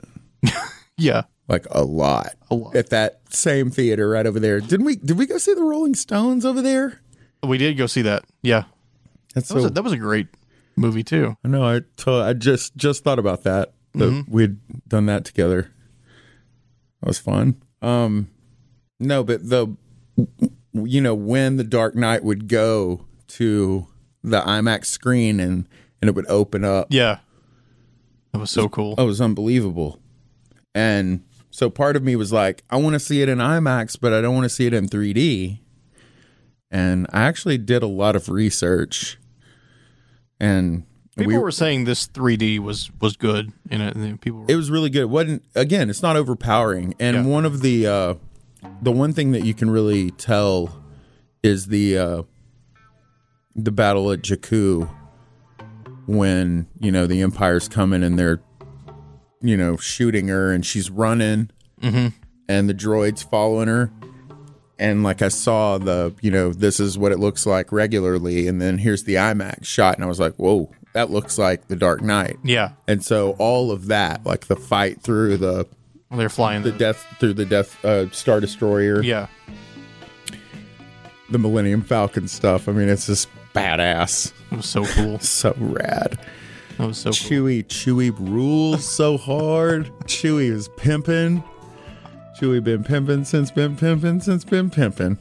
Yeah. 0.98 1.24
like 1.48 1.66
a 1.72 1.84
lot 1.84 2.34
A 2.50 2.56
lot. 2.56 2.76
at 2.76 2.90
that 2.90 3.22
same 3.30 3.72
theater 3.72 4.10
right 4.10 4.26
over 4.26 4.40
there 4.40 4.60
didn't 4.60 4.86
we 4.86 4.96
did 4.96 5.18
we 5.18 5.26
go 5.26 5.38
see 5.38 5.54
the 5.54 5.64
rolling 5.64 5.96
stones 5.96 6.46
over 6.46 6.62
there 6.62 7.02
We 7.44 7.58
did 7.58 7.76
go 7.78 7.88
see 7.88 8.04
that. 8.04 8.24
Yeah. 8.44 8.66
That's 9.34 9.48
That 9.50 9.56
was, 9.56 9.66
a, 9.66 9.70
that 9.72 9.84
was 9.84 9.94
a 9.94 9.98
great 9.98 10.28
movie 10.82 11.04
too. 11.04 11.38
I 11.44 11.48
know. 11.48 11.64
I 11.64 11.82
I 12.08 12.34
just 12.34 12.76
just 12.76 13.04
thought 13.04 13.20
about 13.20 13.44
that. 13.44 13.74
That 13.94 14.10
Mhm. 14.10 14.30
we'd 14.30 14.58
done 14.88 15.06
that 15.08 15.26
together. 15.26 15.70
That 17.02 17.08
was 17.08 17.20
fun. 17.20 17.56
Um, 17.82 18.30
no, 19.00 19.24
but 19.24 19.48
the 19.50 19.76
you 20.74 21.02
know 21.02 21.16
when 21.16 21.58
the 21.58 21.64
Dark 21.64 21.96
Knight 21.96 22.24
would 22.24 22.48
go 22.48 23.06
to 23.28 23.88
the 24.24 24.42
IMAX 24.42 24.86
screen 24.86 25.40
and 25.40 25.68
and 26.02 26.10
it 26.10 26.16
would 26.16 26.28
open 26.30 26.64
up. 26.64 26.88
Yeah, 26.90 27.20
that 28.32 28.40
was 28.40 28.52
so 28.52 28.70
cool. 28.70 28.96
It 28.98 29.04
was 29.04 29.20
unbelievable. 29.22 30.00
And 30.74 31.22
so 31.50 31.70
part 31.70 31.96
of 31.98 32.04
me 32.04 32.16
was 32.16 32.32
like, 32.32 32.64
I 32.70 32.78
want 32.78 32.94
to 32.94 33.00
see 33.00 33.22
it 33.22 33.28
in 33.30 33.40
IMAX, 33.40 33.98
but 34.00 34.14
I 34.14 34.22
don't 34.22 34.34
want 34.34 34.46
to 34.46 34.50
see 34.50 34.66
it 34.68 34.74
in 34.74 34.88
3D. 34.88 35.60
And 36.72 37.08
I 37.12 37.24
actually 37.24 37.58
did 37.58 37.84
a 37.84 37.88
lot 37.88 38.16
of 38.16 38.30
research. 38.30 39.20
And 40.42 40.84
People 41.18 41.34
we 41.34 41.38
were 41.38 41.52
saying 41.52 41.84
this 41.84 42.08
3D 42.08 42.60
was 42.60 42.90
was 43.00 43.16
good 43.18 43.52
it. 43.70 43.80
And 43.96 44.20
people 44.22 44.40
were, 44.42 44.46
it 44.48 44.56
was 44.56 44.72
really 44.72 44.90
good. 44.90 45.02
It 45.04 45.10
wasn't 45.10 45.44
again, 45.56 45.90
it's 45.90 46.02
not 46.02 46.16
overpowering. 46.16 46.96
And 47.00 47.30
one 47.30 47.46
of 47.46 47.62
the 47.62 47.86
uh 47.86 48.14
the 48.82 48.92
one 48.92 49.14
thing 49.14 49.32
that 49.34 49.44
you 49.46 49.54
can 49.54 49.70
really 49.70 50.12
tell 50.12 50.82
is 51.44 51.68
the 51.68 51.98
uh 51.98 52.24
the 53.56 53.72
battle 53.72 54.10
at 54.12 54.22
Jakku 54.22 54.90
when, 56.08 56.68
you 56.80 56.92
know, 56.92 57.06
the 57.06 57.22
Empire's 57.22 57.68
coming 57.68 58.04
and 58.04 58.18
they're 58.18 58.42
you 59.42 59.58
know, 59.58 59.76
shooting 59.76 60.28
her 60.30 60.52
and 60.54 60.66
she's 60.66 60.90
running 60.90 61.50
Mhm. 61.82 62.14
and 62.48 62.70
the 62.70 62.74
droids 62.74 63.24
following 63.28 63.68
her. 63.68 63.92
And 64.82 65.04
like 65.04 65.22
I 65.22 65.28
saw 65.28 65.78
the, 65.78 66.12
you 66.22 66.32
know, 66.32 66.52
this 66.52 66.80
is 66.80 66.98
what 66.98 67.12
it 67.12 67.20
looks 67.20 67.46
like 67.46 67.72
regularly, 67.72 68.48
and 68.48 68.60
then 68.60 68.80
here's 68.80 69.04
the 69.04 69.14
IMAX 69.16 69.64
shot, 69.64 69.94
and 69.94 70.04
I 70.04 70.08
was 70.08 70.20
like, 70.20 70.34
whoa, 70.38 70.72
that 70.94 71.12
looks 71.12 71.38
like 71.38 71.68
the 71.68 71.76
Dark 71.76 72.02
Knight. 72.02 72.40
Yeah. 72.44 72.72
And 72.88 73.06
so 73.06 73.36
all 73.38 73.72
of 73.72 73.86
that, 73.88 74.26
like 74.26 74.48
the 74.48 74.56
fight 74.56 75.00
through 75.00 75.38
the 75.38 75.68
they're 76.10 76.30
flying 76.30 76.64
the 76.64 76.72
death 76.72 77.06
through 77.20 77.36
the 77.36 77.46
death 77.46 77.86
uh, 77.86 78.10
star 78.10 78.40
destroyer, 78.40 79.04
yeah. 79.04 79.28
the 81.30 81.38
Millennium 81.38 81.84
Falcon 81.84 82.28
stuff. 82.28 82.68
I 82.68 82.72
mean, 82.72 82.90
it's 82.90 83.06
just 83.06 83.30
badass. 83.54 84.34
It 84.52 84.56
was 84.58 84.66
so 84.66 84.84
cool, 84.86 85.20
so 85.20 85.54
rad. 85.60 86.20
That 86.80 86.88
was 86.88 86.98
so 86.98 87.12
Chewy. 87.12 87.64
Chewy 87.66 88.12
rules 88.18 88.84
so 88.84 89.18
hard. 89.18 89.92
Chewy 90.06 90.50
is 90.50 90.70
pimping. 90.70 91.44
Chewy 92.42 92.64
been 92.64 92.84
pimping 92.84 93.24
since 93.24 93.52
been 93.52 93.76
pimping 93.76 94.20
since 94.20 94.44
been 94.44 94.72
pimping. 94.72 95.20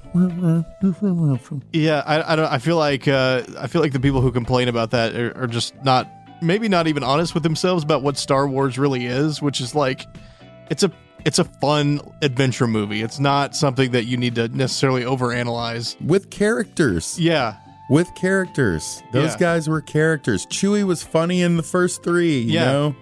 Yeah, 1.72 2.02
I, 2.06 2.32
I 2.32 2.36
don't. 2.36 2.46
I 2.50 2.58
feel 2.58 2.76
like 2.76 3.06
uh, 3.06 3.42
I 3.58 3.66
feel 3.66 3.82
like 3.82 3.92
the 3.92 4.00
people 4.00 4.22
who 4.22 4.32
complain 4.32 4.68
about 4.68 4.90
that 4.92 5.14
are, 5.14 5.36
are 5.42 5.46
just 5.46 5.74
not, 5.84 6.08
maybe 6.40 6.66
not 6.68 6.86
even 6.86 7.02
honest 7.04 7.34
with 7.34 7.42
themselves 7.42 7.84
about 7.84 8.02
what 8.02 8.16
Star 8.16 8.48
Wars 8.48 8.78
really 8.78 9.04
is, 9.04 9.42
which 9.42 9.60
is 9.60 9.74
like, 9.74 10.06
it's 10.70 10.82
a 10.82 10.90
it's 11.26 11.38
a 11.38 11.44
fun 11.44 12.00
adventure 12.22 12.66
movie. 12.66 13.02
It's 13.02 13.18
not 13.18 13.54
something 13.54 13.90
that 13.90 14.04
you 14.04 14.16
need 14.16 14.36
to 14.36 14.48
necessarily 14.48 15.02
overanalyze. 15.02 16.00
with 16.00 16.30
characters. 16.30 17.20
Yeah, 17.20 17.56
With 17.90 18.08
characters. 18.14 19.02
Those 19.12 19.32
Yeah. 19.32 19.38
guys 19.38 19.68
were 19.68 19.82
characters. 19.82 20.46
Chewy 20.46 20.84
was 20.84 21.02
funny 21.02 21.42
in 21.42 21.58
the 21.58 21.62
first 21.62 22.02
three, 22.02 22.38
you 22.38 22.54
Yeah. 22.54 22.64
know? 22.72 22.96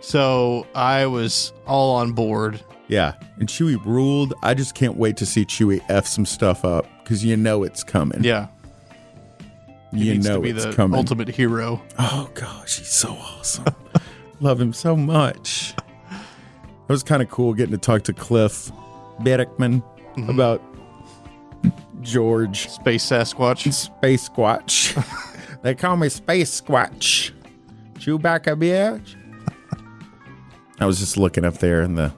So 0.00 0.68
I 0.76 1.06
was 1.06 1.52
all 1.66 1.96
on 1.96 2.12
board. 2.12 2.60
Yeah. 2.88 3.14
And 3.38 3.48
Chewy 3.48 3.82
ruled. 3.84 4.34
I 4.42 4.54
just 4.54 4.74
can't 4.74 4.96
wait 4.96 5.16
to 5.18 5.26
see 5.26 5.44
Chewy 5.44 5.80
F 5.88 6.06
some 6.06 6.24
stuff 6.26 6.64
up 6.64 6.86
because 7.02 7.24
you 7.24 7.36
know 7.36 7.62
it's 7.62 7.82
coming. 7.82 8.22
Yeah, 8.22 8.46
he 9.92 10.04
You 10.04 10.12
needs 10.14 10.26
know 10.28 10.36
to 10.36 10.40
be 10.42 10.50
it's 10.50 10.64
the 10.64 10.72
coming. 10.72 10.96
ultimate 10.96 11.28
hero. 11.28 11.82
Oh 11.98 12.30
gosh, 12.34 12.78
he's 12.78 12.88
so 12.88 13.10
awesome. 13.10 13.64
Love 14.40 14.60
him 14.60 14.72
so 14.72 14.94
much. 14.96 15.74
It 16.10 16.92
was 16.92 17.02
kind 17.02 17.22
of 17.22 17.28
cool 17.30 17.54
getting 17.54 17.72
to 17.72 17.78
talk 17.78 18.02
to 18.04 18.12
Cliff 18.12 18.70
Barackman 19.20 19.82
Mm-hmm. 20.16 20.30
about 20.30 20.62
George 22.02 22.68
Space 22.70 23.04
Sasquatch. 23.04 23.70
Space 23.72 24.28
Squatch. 24.28 24.94
they 25.62 25.74
call 25.74 25.96
me 25.96 26.08
Space 26.08 26.60
Squatch. 26.60 27.32
Chewbacca 27.94 28.56
bitch. 28.58 29.14
I 30.78 30.86
was 30.86 30.98
just 30.98 31.16
looking 31.16 31.44
up 31.44 31.54
there 31.58 31.82
in 31.82 31.94
the 31.96 32.12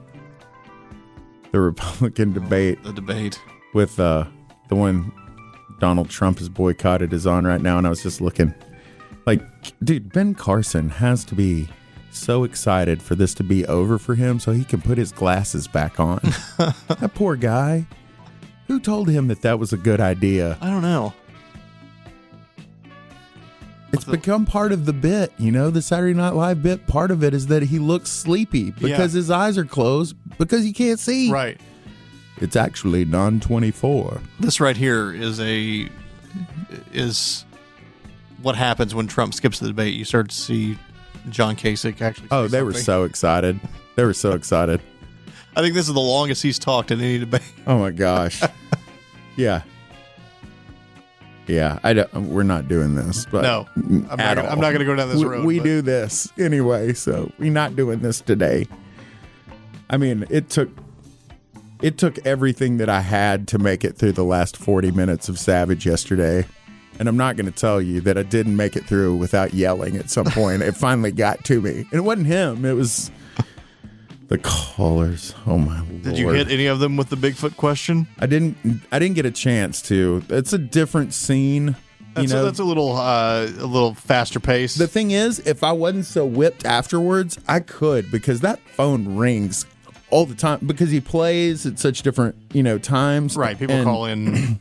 the 1.51 1.59
Republican 1.59 2.33
debate. 2.33 2.81
The 2.83 2.93
debate 2.93 3.39
with 3.73 3.99
uh 3.99 4.25
the 4.67 4.75
one 4.75 5.11
Donald 5.79 6.09
Trump 6.09 6.41
is 6.41 6.49
boycotted 6.49 7.13
is 7.13 7.25
on 7.25 7.45
right 7.45 7.61
now, 7.61 7.77
and 7.77 7.87
I 7.87 7.89
was 7.89 8.03
just 8.03 8.21
looking 8.21 8.53
like, 9.25 9.41
dude, 9.83 10.11
Ben 10.11 10.33
Carson 10.33 10.89
has 10.89 11.23
to 11.25 11.35
be 11.35 11.67
so 12.11 12.43
excited 12.43 13.01
for 13.01 13.15
this 13.15 13.33
to 13.35 13.43
be 13.43 13.65
over 13.67 13.97
for 13.97 14.15
him 14.15 14.39
so 14.39 14.51
he 14.51 14.63
can 14.63 14.81
put 14.81 14.97
his 14.97 15.11
glasses 15.11 15.67
back 15.67 15.99
on. 15.99 16.19
that 16.57 17.11
poor 17.13 17.35
guy. 17.35 17.85
Who 18.67 18.79
told 18.79 19.09
him 19.09 19.27
that 19.29 19.41
that 19.41 19.57
was 19.57 19.73
a 19.73 19.77
good 19.77 19.99
idea? 19.99 20.57
I 20.61 20.69
don't 20.69 20.81
know. 20.83 21.13
It's 23.91 24.05
become 24.05 24.45
part 24.45 24.71
of 24.71 24.85
the 24.85 24.93
bit, 24.93 25.31
you 25.39 25.51
know, 25.51 25.69
the 25.71 25.81
Saturday 25.81 26.13
Night 26.13 26.35
Live 26.35 26.61
bit. 26.61 26.85
Part 26.87 27.09
of 27.11 27.23
it 27.23 27.33
is 27.33 27.47
that 27.47 27.63
he 27.63 27.79
looks 27.79 28.09
sleepy 28.11 28.71
because 28.71 29.13
Yeah. 29.13 29.17
his 29.19 29.31
eyes 29.31 29.57
are 29.57 29.65
closed 29.65 30.15
because 30.37 30.63
he 30.63 30.71
can't 30.73 30.99
see. 30.99 31.31
Right. 31.31 31.59
It's 32.37 32.55
actually 32.55 33.03
non 33.05 33.39
24. 33.39 34.21
This 34.39 34.59
right 34.59 34.77
here 34.77 35.11
is 35.11 35.39
a 35.39 35.89
is 36.93 37.45
what 38.41 38.55
happens 38.55 38.93
when 38.95 39.07
Trump 39.07 39.33
skips 39.33 39.59
the 39.59 39.67
debate. 39.67 39.95
You 39.95 40.05
start 40.05 40.29
to 40.29 40.35
see 40.35 40.77
John 41.29 41.55
Kasich 41.55 42.01
actually. 42.01 42.27
Oh, 42.31 42.47
they 42.47 42.61
were 42.61 42.73
so 42.73 43.03
excited. 43.03 43.59
They 43.95 44.03
were 44.05 44.13
so 44.13 44.31
excited. 44.33 44.81
I 45.55 45.61
think 45.61 45.73
this 45.73 45.87
is 45.87 45.93
the 45.93 45.99
longest 45.99 46.43
he's 46.43 46.59
talked 46.59 46.91
in 46.91 47.01
any 47.01 47.17
debate. 47.19 47.41
Oh 47.67 47.79
my 47.79 47.91
gosh. 47.91 48.41
yeah. 49.35 49.63
Yeah, 51.49 51.79
I 51.83 51.93
don't, 51.93 52.13
we're 52.29 52.43
not 52.43 52.67
doing 52.67 52.93
this, 52.95 53.25
but 53.25 53.41
No, 53.41 53.67
I'm 53.75 54.01
not 54.05 54.17
gonna- 54.17 54.47
I'm 54.47 54.59
not 54.59 54.71
gonna 54.71 54.85
go 54.85 54.95
down 54.95 55.09
this 55.09 55.17
we, 55.17 55.25
road, 55.25 55.45
We 55.45 55.57
but- 55.57 55.63
do 55.63 55.81
this 55.81 56.31
anyway, 56.37 56.93
so 56.93 57.31
we're 57.39 57.51
not 57.51 57.75
doing 57.75 57.99
this 57.99 58.21
today. 58.21 58.67
I 59.89 59.97
mean, 59.97 60.25
it 60.29 60.49
took 60.49 60.69
it 61.81 61.97
took 61.97 62.19
everything 62.25 62.77
that 62.77 62.89
I 62.89 62.99
had 63.01 63.47
to 63.49 63.57
make 63.57 63.83
it 63.85 63.97
through 63.97 64.11
the 64.11 64.23
last 64.23 64.57
40 64.57 64.91
minutes 64.91 65.29
of 65.29 65.39
Savage 65.39 65.85
yesterday. 65.85 66.45
And 66.99 67.07
I'm 67.07 67.15
not 67.15 67.37
going 67.37 67.45
to 67.45 67.53
tell 67.57 67.81
you 67.81 68.01
that 68.01 68.17
I 68.17 68.23
didn't 68.23 68.57
make 68.57 68.75
it 68.75 68.83
through 68.83 69.15
without 69.15 69.53
yelling 69.53 69.95
at 69.95 70.09
some 70.09 70.25
point. 70.25 70.61
it 70.61 70.75
finally 70.75 71.13
got 71.13 71.45
to 71.45 71.61
me. 71.61 71.71
And 71.79 71.93
it 71.93 72.01
wasn't 72.03 72.27
him, 72.27 72.65
it 72.65 72.73
was 72.73 73.09
the 74.29 74.37
callers. 74.37 75.35
Oh 75.45 75.57
my 75.57 75.79
lord. 75.81 76.03
Did 76.03 76.17
you 76.17 76.29
hit 76.29 76.49
any 76.49 76.67
of 76.67 76.79
them 76.79 76.95
with 76.97 77.09
the 77.09 77.15
Bigfoot 77.17 77.57
question? 77.57 78.07
I 78.19 78.25
didn't. 78.25 78.57
I 78.91 78.99
didn't 78.99 79.15
get 79.15 79.25
a 79.25 79.31
chance 79.31 79.81
to. 79.83 80.23
It's 80.29 80.53
a 80.53 80.57
different 80.57 81.13
scene. 81.13 81.75
That's, 82.15 82.29
you 82.31 82.35
know, 82.35 82.41
a, 82.41 82.45
that's 82.45 82.59
a 82.59 82.63
little 82.63 82.95
uh, 82.95 83.43
a 83.45 83.65
little 83.65 83.93
faster 83.93 84.39
pace. 84.39 84.75
the 84.75 84.87
thing 84.87 85.11
is, 85.11 85.39
if 85.39 85.63
I 85.63 85.71
wasn't 85.73 86.05
so 86.05 86.25
whipped 86.25 86.65
afterwards, 86.65 87.37
I 87.47 87.59
could 87.59 88.09
because 88.11 88.39
that 88.41 88.59
phone 88.75 89.15
rings 89.17 89.65
all 90.09 90.25
the 90.25 90.33
time 90.35 90.59
because 90.65 90.89
he 90.89 91.01
plays 91.01 91.65
at 91.67 91.77
such 91.77 92.01
different 92.01 92.35
you 92.51 92.63
know 92.63 92.77
times. 92.79 93.35
right. 93.37 93.57
People 93.59 93.75
And- 93.75 93.85
call 93.85 94.05
in. 94.05 94.59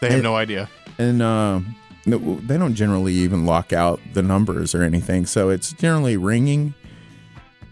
They 0.00 0.08
have 0.08 0.14
and- 0.14 0.22
no 0.22 0.34
idea. 0.36 0.68
and 0.98 1.20
uh, 1.22 1.60
they 2.06 2.56
don't 2.58 2.74
generally 2.74 3.12
even 3.12 3.44
lock 3.44 3.72
out 3.74 4.00
the 4.14 4.22
numbers 4.22 4.74
or 4.74 4.82
anything, 4.82 5.26
so 5.26 5.50
it's 5.50 5.72
generally 5.74 6.16
ringing. 6.16 6.72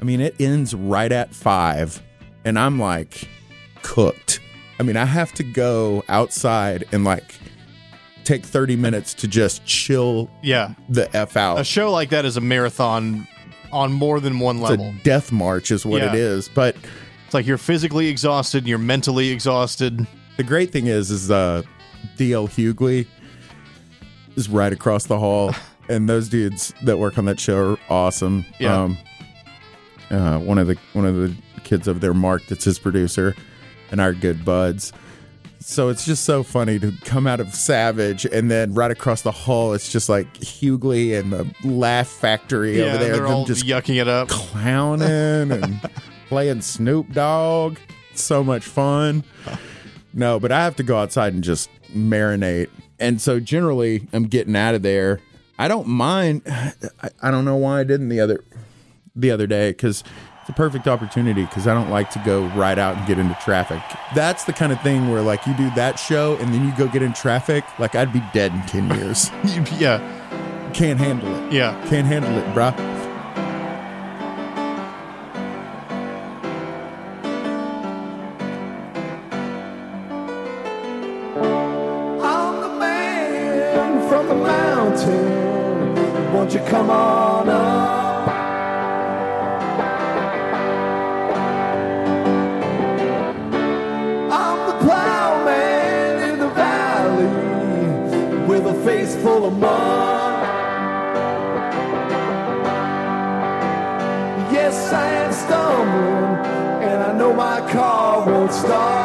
I 0.00 0.04
mean, 0.04 0.20
it 0.20 0.34
ends 0.40 0.74
right 0.74 1.10
at 1.10 1.34
five, 1.34 2.02
and 2.44 2.58
I'm 2.58 2.78
like 2.78 3.28
cooked. 3.82 4.40
I 4.78 4.82
mean, 4.84 4.96
I 4.96 5.04
have 5.04 5.32
to 5.34 5.42
go 5.42 6.04
outside 6.08 6.84
and 6.92 7.02
like 7.04 7.34
take 8.24 8.44
30 8.44 8.76
minutes 8.76 9.14
to 9.14 9.28
just 9.28 9.64
chill 9.64 10.30
Yeah. 10.42 10.74
the 10.88 11.14
F 11.16 11.36
out. 11.36 11.58
A 11.58 11.64
show 11.64 11.90
like 11.90 12.10
that 12.10 12.24
is 12.24 12.36
a 12.36 12.40
marathon 12.40 13.26
on 13.72 13.92
more 13.92 14.20
than 14.20 14.38
one 14.38 14.58
It's 14.58 14.70
level. 14.70 14.86
a 14.90 15.02
death 15.02 15.32
march, 15.32 15.70
is 15.70 15.84
what 15.86 16.02
Yeah. 16.02 16.10
it 16.12 16.14
is. 16.14 16.48
But 16.54 16.76
It's 17.24 17.34
like 17.34 17.46
you're 17.46 17.58
physically 17.58 18.08
exhausted, 18.08 18.66
you're 18.66 18.78
mentally 18.78 19.30
exhausted. 19.30 20.06
the 20.36 20.44
great 20.44 20.70
thing 20.70 20.86
is, 20.86 21.10
is 21.10 21.30
uh, 21.30 21.62
DL 22.16 22.46
Hughley 22.48 23.06
is 24.36 24.48
right 24.48 24.72
across 24.72 25.06
the 25.06 25.18
hall, 25.18 25.54
and 25.88 26.08
those 26.08 26.28
dudes 26.28 26.72
that 26.84 26.98
work 26.98 27.18
on 27.18 27.24
that 27.24 27.40
show 27.40 27.72
are 27.72 27.78
awesome. 27.90 28.44
Yeah. 28.60 28.82
Um, 28.84 28.98
uh, 30.10 30.38
one 30.38 30.58
of 30.58 30.66
the 30.66 30.76
one 30.92 31.04
of 31.04 31.16
the 31.16 31.34
kids 31.64 31.88
over 31.88 31.98
there, 31.98 32.14
Mark, 32.14 32.46
that's 32.46 32.64
his 32.64 32.78
producer, 32.78 33.34
and 33.90 34.00
our 34.00 34.12
good 34.12 34.44
buds. 34.44 34.92
So 35.60 35.88
it's 35.88 36.06
just 36.06 36.24
so 36.24 36.42
funny 36.42 36.78
to 36.78 36.92
come 37.04 37.26
out 37.26 37.40
of 37.40 37.52
Savage 37.52 38.24
and 38.24 38.50
then 38.50 38.74
right 38.74 38.90
across 38.90 39.22
the 39.22 39.32
hall, 39.32 39.74
it's 39.74 39.90
just 39.90 40.08
like 40.08 40.32
Hughley 40.34 41.18
and 41.18 41.32
the 41.32 41.52
Laugh 41.64 42.08
Factory 42.08 42.78
yeah, 42.78 42.84
over 42.84 42.98
there, 42.98 43.26
all 43.26 43.44
just 43.44 43.66
yucking 43.66 44.00
it 44.00 44.08
up, 44.08 44.28
clowning 44.28 45.50
and 45.50 45.90
playing 46.28 46.62
Snoop 46.62 47.12
Dogg. 47.12 47.78
So 48.14 48.42
much 48.42 48.64
fun. 48.64 49.24
No, 50.14 50.40
but 50.40 50.52
I 50.52 50.64
have 50.64 50.76
to 50.76 50.82
go 50.82 50.96
outside 50.98 51.34
and 51.34 51.44
just 51.44 51.70
marinate. 51.92 52.70
And 52.98 53.20
so 53.20 53.38
generally, 53.40 54.08
I'm 54.12 54.24
getting 54.24 54.56
out 54.56 54.74
of 54.74 54.82
there. 54.82 55.20
I 55.58 55.68
don't 55.68 55.88
mind. 55.88 56.42
I 57.22 57.30
don't 57.30 57.44
know 57.44 57.56
why 57.56 57.80
I 57.80 57.84
didn't 57.84 58.08
the 58.08 58.20
other 58.20 58.44
the 59.20 59.30
other 59.30 59.46
day 59.46 59.70
because 59.70 60.02
it's 60.40 60.48
a 60.48 60.52
perfect 60.52 60.88
opportunity 60.88 61.44
because 61.44 61.66
I 61.66 61.74
don't 61.74 61.90
like 61.90 62.10
to 62.12 62.22
go 62.24 62.46
right 62.48 62.78
out 62.78 62.96
and 62.96 63.06
get 63.06 63.18
into 63.18 63.36
traffic. 63.42 63.82
That's 64.14 64.44
the 64.44 64.52
kind 64.52 64.72
of 64.72 64.80
thing 64.80 65.10
where 65.10 65.22
like 65.22 65.46
you 65.46 65.54
do 65.54 65.70
that 65.76 65.98
show 65.98 66.36
and 66.36 66.54
then 66.54 66.64
you 66.64 66.72
go 66.76 66.88
get 66.88 67.02
in 67.02 67.12
traffic. 67.12 67.64
Like 67.78 67.94
I'd 67.94 68.12
be 68.12 68.22
dead 68.32 68.52
in 68.52 68.62
ten 68.62 68.88
years. 68.98 69.30
yeah, 69.78 69.98
can't 70.72 70.98
handle 70.98 71.34
it. 71.34 71.52
Yeah, 71.52 71.72
can't 71.88 72.06
handle 72.06 72.36
it, 72.36 72.46
bruh. 72.54 72.98
come 86.68 86.90
on 86.90 87.48
up. 87.48 87.57
don't 108.48 108.60
stop. 108.60 108.97